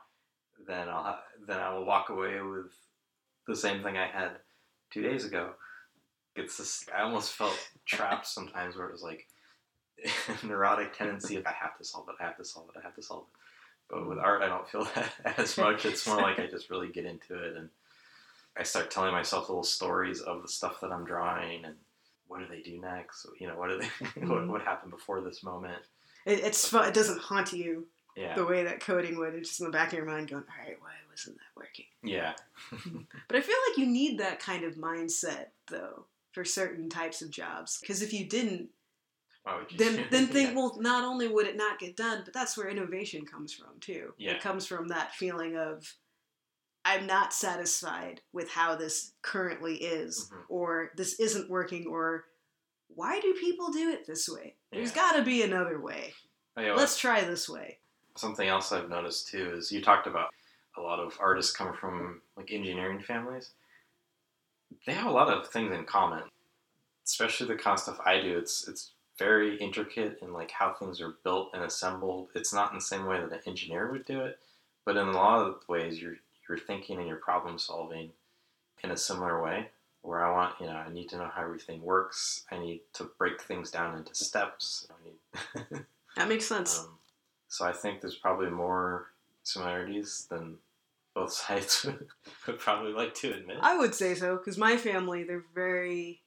then 0.66 0.88
I'll 0.88 1.18
then 1.46 1.58
I 1.58 1.74
will 1.74 1.84
walk 1.84 2.08
away 2.08 2.40
with 2.40 2.72
the 3.46 3.56
same 3.56 3.82
thing 3.82 3.96
I 3.96 4.06
had 4.06 4.32
two 4.90 5.02
days 5.02 5.24
ago. 5.24 5.52
It's 6.34 6.58
this. 6.58 6.86
I 6.94 7.02
almost 7.02 7.32
felt 7.32 7.56
trapped 7.86 8.26
sometimes, 8.26 8.76
where 8.76 8.86
it 8.86 8.92
was 8.92 9.02
like 9.02 9.26
neurotic 10.44 10.96
tendency 10.96 11.36
of 11.36 11.46
I 11.46 11.52
have 11.52 11.76
to 11.78 11.84
solve 11.84 12.08
it, 12.08 12.16
I 12.20 12.24
have 12.26 12.36
to 12.36 12.44
solve 12.44 12.68
it, 12.74 12.78
I 12.78 12.82
have 12.82 12.94
to 12.96 13.02
solve 13.02 13.24
it. 13.24 13.38
But 13.88 14.08
with 14.08 14.18
art, 14.18 14.42
I 14.42 14.48
don't 14.48 14.68
feel 14.68 14.84
that 14.94 15.12
as 15.38 15.56
much. 15.56 15.84
It's 15.86 16.06
more 16.06 16.20
like 16.20 16.38
I 16.38 16.46
just 16.46 16.70
really 16.70 16.88
get 16.88 17.06
into 17.06 17.34
it 17.42 17.56
and 17.56 17.68
I 18.58 18.62
start 18.62 18.90
telling 18.90 19.12
myself 19.12 19.48
little 19.48 19.62
stories 19.62 20.20
of 20.20 20.42
the 20.42 20.48
stuff 20.48 20.80
that 20.80 20.90
I'm 20.90 21.04
drawing 21.04 21.64
and 21.64 21.76
what 22.26 22.40
do 22.40 22.46
they 22.48 22.62
do 22.62 22.80
next? 22.80 23.26
You 23.38 23.46
know, 23.48 23.56
what 23.56 23.68
do 23.68 23.78
they? 23.78 23.86
what, 24.26 24.40
Mhm. 24.42 24.48
what 24.48 24.62
happened 24.62 24.90
before 24.90 25.20
this 25.20 25.42
moment? 25.42 25.82
it, 26.24 26.40
it's 26.40 26.66
fun 26.68 26.88
it 26.88 26.94
doesn't 26.94 27.20
haunt 27.20 27.52
you 27.52 27.86
Yeah, 28.16 28.34
the 28.34 28.46
way 28.46 28.64
that 28.64 28.80
coding 28.80 29.18
would 29.18 29.34
it's 29.34 29.48
just 29.50 29.60
in 29.60 29.66
the 29.66 29.72
back 29.72 29.88
of 29.88 29.94
your 29.98 30.06
mind 30.06 30.30
going 30.30 30.42
all 30.42 30.64
right 30.66 30.76
why 30.80 30.92
wasn't 31.10 31.36
that 31.36 31.56
working 31.56 31.84
yeah, 32.02 32.32
But 33.28 33.36
I 33.36 33.40
feel 33.40 33.56
like 33.68 33.78
you 33.78 33.86
need 33.86 34.18
that 34.20 34.40
kind 34.40 34.64
of 34.64 34.74
mindset 34.76 35.46
though 35.68 36.06
for 36.32 36.44
certain 36.44 36.88
types 36.88 37.20
of 37.22 37.30
jobs. 37.30 37.78
Because 37.80 38.02
if 38.02 38.12
you 38.12 38.26
didn't, 38.26 38.68
you? 39.70 39.76
then 39.78 40.04
then 40.10 40.26
think, 40.34 40.50
Yeah. 40.50 40.54
well, 40.56 40.76
not 40.80 41.02
only 41.04 41.26
would 41.28 41.46
it 41.46 41.56
not 41.56 41.78
get 41.78 41.96
done, 41.96 42.22
but 42.24 42.32
that's 42.34 42.56
where 42.56 42.68
innovation 42.68 43.24
comes 43.24 43.52
from 43.52 43.78
too. 43.80 44.12
Yeah. 44.18 44.32
It 44.32 44.40
comes 44.42 44.66
from 44.66 44.88
that 44.88 45.14
feeling 45.14 45.56
of 45.56 45.94
I'm 46.84 47.06
not 47.06 47.32
satisfied 47.32 48.20
with 48.32 48.50
how 48.50 48.76
this 48.76 49.12
currently 49.22 49.76
is, 49.76 50.30
Mhm. 50.32 50.42
or 50.48 50.92
this 50.96 51.18
isn't 51.18 51.50
working, 51.50 51.86
or 51.88 52.26
why 52.88 53.18
do 53.20 53.34
people 53.34 53.72
do 53.72 53.90
it 53.90 54.06
this 54.06 54.28
way? 54.28 54.54
There's 54.70 54.92
got 54.92 55.16
to 55.16 55.22
be 55.22 55.42
another 55.42 55.80
way. 55.80 56.14
Oh, 56.56 56.60
yeah, 56.60 56.68
well, 56.68 56.76
Let's 56.78 56.98
try 56.98 57.22
this 57.24 57.48
way. 57.48 57.78
Something 58.16 58.48
else 58.48 58.72
I've 58.72 58.88
noticed 58.88 59.28
too 59.28 59.52
is 59.56 59.70
you 59.70 59.82
talked 59.82 60.06
about 60.06 60.30
a 60.76 60.80
lot 60.80 60.98
of 60.98 61.16
artists 61.20 61.54
come 61.54 61.74
from 61.74 62.20
like 62.36 62.52
engineering 62.52 63.00
families. 63.00 63.50
They 64.86 64.92
have 64.92 65.06
a 65.06 65.10
lot 65.10 65.28
of 65.28 65.48
things 65.48 65.72
in 65.74 65.84
common, 65.84 66.22
especially 67.04 67.48
the 67.48 67.56
kind 67.56 67.74
of 67.74 67.80
stuff 67.80 68.00
I 68.04 68.20
do. 68.20 68.38
It's 68.38 68.68
it's 68.68 68.92
very 69.18 69.56
intricate 69.58 70.18
in 70.22 70.32
like 70.32 70.50
how 70.50 70.72
things 70.74 71.00
are 71.00 71.16
built 71.24 71.50
and 71.54 71.62
assembled. 71.62 72.28
It's 72.34 72.52
not 72.52 72.70
in 72.70 72.78
the 72.78 72.84
same 72.84 73.06
way 73.06 73.20
that 73.20 73.32
an 73.32 73.40
engineer 73.46 73.90
would 73.90 74.04
do 74.04 74.20
it, 74.20 74.38
but 74.84 74.96
in 74.96 75.08
a 75.08 75.12
lot 75.12 75.46
of 75.46 75.56
ways, 75.68 76.00
you're 76.00 76.16
you're 76.48 76.58
thinking 76.58 76.98
and 76.98 77.06
you're 77.08 77.16
problem 77.16 77.58
solving 77.58 78.10
in 78.82 78.90
a 78.90 78.96
similar 78.96 79.42
way. 79.42 79.68
Where 80.02 80.24
I 80.24 80.30
want, 80.30 80.54
you 80.60 80.66
know, 80.66 80.72
I 80.76 80.92
need 80.92 81.08
to 81.08 81.16
know 81.16 81.28
how 81.34 81.42
everything 81.42 81.82
works. 81.82 82.44
I 82.52 82.58
need 82.58 82.82
to 82.92 83.10
break 83.18 83.42
things 83.42 83.72
down 83.72 83.96
into 83.98 84.14
steps. 84.14 84.86
I 84.90 84.94
need 85.04 85.84
That 86.16 86.28
makes 86.28 86.46
sense. 86.46 86.78
um, 86.78 86.90
so 87.48 87.64
I 87.64 87.72
think 87.72 88.00
there's 88.00 88.16
probably 88.16 88.50
more 88.50 89.12
similarities 89.42 90.26
than 90.30 90.58
both 91.14 91.32
sides 91.44 91.86
would 92.46 92.58
probably 92.58 92.92
like 92.92 93.14
to 93.14 93.32
admit. 93.32 93.58
I 93.60 93.76
would 93.76 93.94
say 93.94 94.14
so 94.14 94.36
because 94.36 94.58
my 94.58 94.76
family, 94.76 95.24
they're 95.24 95.44
very, 95.54 96.22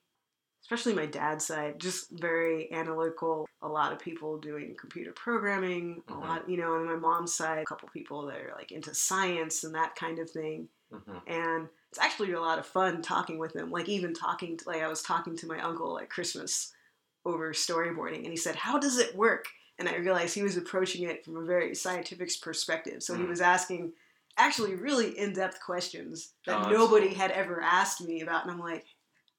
especially 0.64 0.94
my 0.94 1.06
dad's 1.06 1.46
side, 1.46 1.80
just 1.80 2.10
very 2.12 2.72
analytical. 2.72 3.48
A 3.62 3.68
lot 3.68 3.92
of 3.92 4.00
people 4.00 4.38
doing 4.38 4.76
computer 4.80 5.12
programming, 5.12 6.02
Mhm. 6.08 6.16
a 6.16 6.20
lot, 6.20 6.50
you 6.50 6.58
know, 6.58 6.74
on 6.76 6.86
my 6.86 6.96
mom's 6.96 7.34
side, 7.36 7.60
a 7.60 7.66
couple 7.66 7.90
people 7.90 8.26
that 8.28 8.38
are 8.38 8.54
like 8.58 8.72
into 8.72 8.94
science 8.96 9.64
and 9.64 9.76
that 9.76 9.96
kind 9.96 10.20
of 10.20 10.30
thing. 10.30 10.70
hmm 10.92 11.18
And 11.28 11.70
it's 11.90 12.00
actually 12.00 12.32
a 12.34 12.42
lot 12.42 12.60
of 12.60 12.66
fun 12.66 13.02
talking 13.02 13.38
with 13.38 13.54
them. 13.54 13.72
Like 13.72 13.90
even 13.90 14.14
talking, 14.14 14.58
to, 14.58 14.70
like 14.70 14.82
I 14.82 14.88
was 14.88 15.02
talking 15.02 15.36
to 15.38 15.48
my 15.48 15.60
uncle 15.60 16.00
at 16.00 16.10
Christmas 16.10 16.74
over 17.26 17.52
storyboarding, 17.54 18.20
and 18.24 18.28
he 18.28 18.38
said, 18.38 18.56
"How 18.56 18.80
does 18.80 18.98
it 18.98 19.16
work?" 19.16 19.48
And 19.80 19.88
I 19.90 19.96
realized 19.96 20.36
he 20.36 20.44
was 20.44 20.58
approaching 20.58 21.10
it 21.10 21.24
from 21.26 21.38
a 21.38 21.46
very 21.46 21.74
scientific 21.74 22.30
perspective. 22.42 23.02
So 23.02 23.16
he 23.16 23.24
Mm. 23.24 23.30
was 23.30 23.42
asking 23.42 23.94
actually 24.38 24.76
really 24.76 25.18
in-depth 25.18 25.60
questions 25.62 26.34
Oh, 26.48 26.52
that 26.52 26.60
that's 26.64 26.72
nobody 26.72 27.10
cool. 27.10 27.18
had 27.18 27.32
ever 27.32 27.62
asked 27.62 28.02
me 28.02 28.22
about, 28.22 28.44
and 28.44 28.52
I'm 28.52 28.60
like, 28.60 28.86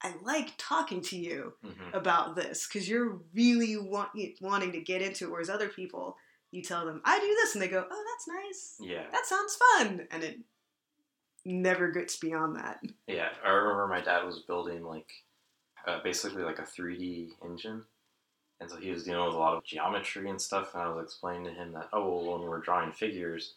I 0.02 0.14
like 0.22 0.54
talking 0.58 1.02
to 1.02 1.16
you 1.18 1.54
hmm 1.62 1.90
about 1.92 2.36
this 2.36 2.66
because 2.66 2.88
you're 2.88 3.20
really 3.34 3.76
want, 3.76 4.10
wanting 4.40 4.72
to 4.72 4.80
get 4.80 5.02
into 5.02 5.24
it, 5.26 5.30
whereas 5.30 5.50
other 5.50 5.68
people, 5.68 6.16
you 6.52 6.62
tell 6.62 6.86
them, 6.86 7.02
I 7.04 7.18
do 7.20 7.26
this, 7.26 7.54
and 7.54 7.60
they 7.62 7.68
go, 7.68 7.84
oh, 7.90 8.04
that's 8.12 8.28
nice. 8.28 8.76
Yeah. 8.80 9.06
That 9.12 9.26
sounds 9.26 9.56
fun. 9.56 10.06
And 10.10 10.22
it 10.22 10.38
never 11.44 11.90
gets 11.90 12.16
beyond 12.16 12.56
that. 12.56 12.80
Yeah, 13.06 13.28
I 13.44 13.50
remember 13.50 13.86
my 13.88 14.00
dad 14.00 14.24
was 14.24 14.40
building 14.40 14.84
like 14.84 15.10
uh, 15.86 15.98
basically 16.02 16.44
like 16.44 16.58
a 16.58 16.62
3D 16.62 17.30
engine, 17.44 17.84
and 18.60 18.70
so 18.70 18.76
he 18.76 18.90
was 18.90 19.04
dealing 19.04 19.24
with 19.26 19.34
a 19.34 19.38
lot 19.38 19.54
of 19.56 19.64
geometry 19.64 20.28
and 20.30 20.40
stuff. 20.40 20.74
And 20.74 20.82
I 20.82 20.88
was 20.88 21.02
explaining 21.04 21.44
to 21.44 21.50
him 21.52 21.72
that 21.72 21.88
oh, 21.92 22.08
well, 22.22 22.38
when 22.38 22.48
we're 22.48 22.60
drawing 22.60 22.92
figures, 22.92 23.54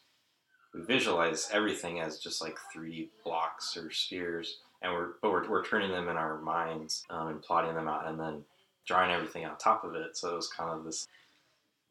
we 0.72 0.80
visualize 0.82 1.48
everything 1.52 2.00
as 2.00 2.18
just 2.18 2.40
like 2.42 2.56
3D 2.74 3.08
blocks 3.24 3.76
or 3.76 3.90
spheres, 3.90 4.58
and 4.82 4.92
we're 4.92 5.10
but 5.22 5.30
we're, 5.30 5.48
we're 5.48 5.64
turning 5.64 5.90
them 5.90 6.08
in 6.08 6.16
our 6.16 6.38
minds 6.40 7.04
um, 7.10 7.28
and 7.28 7.42
plotting 7.42 7.74
them 7.74 7.88
out, 7.88 8.06
and 8.06 8.18
then 8.18 8.44
drawing 8.86 9.10
everything 9.10 9.44
on 9.46 9.56
top 9.58 9.84
of 9.84 9.94
it. 9.94 10.16
So 10.16 10.32
it 10.32 10.36
was 10.36 10.48
kind 10.48 10.70
of 10.70 10.84
this. 10.84 11.06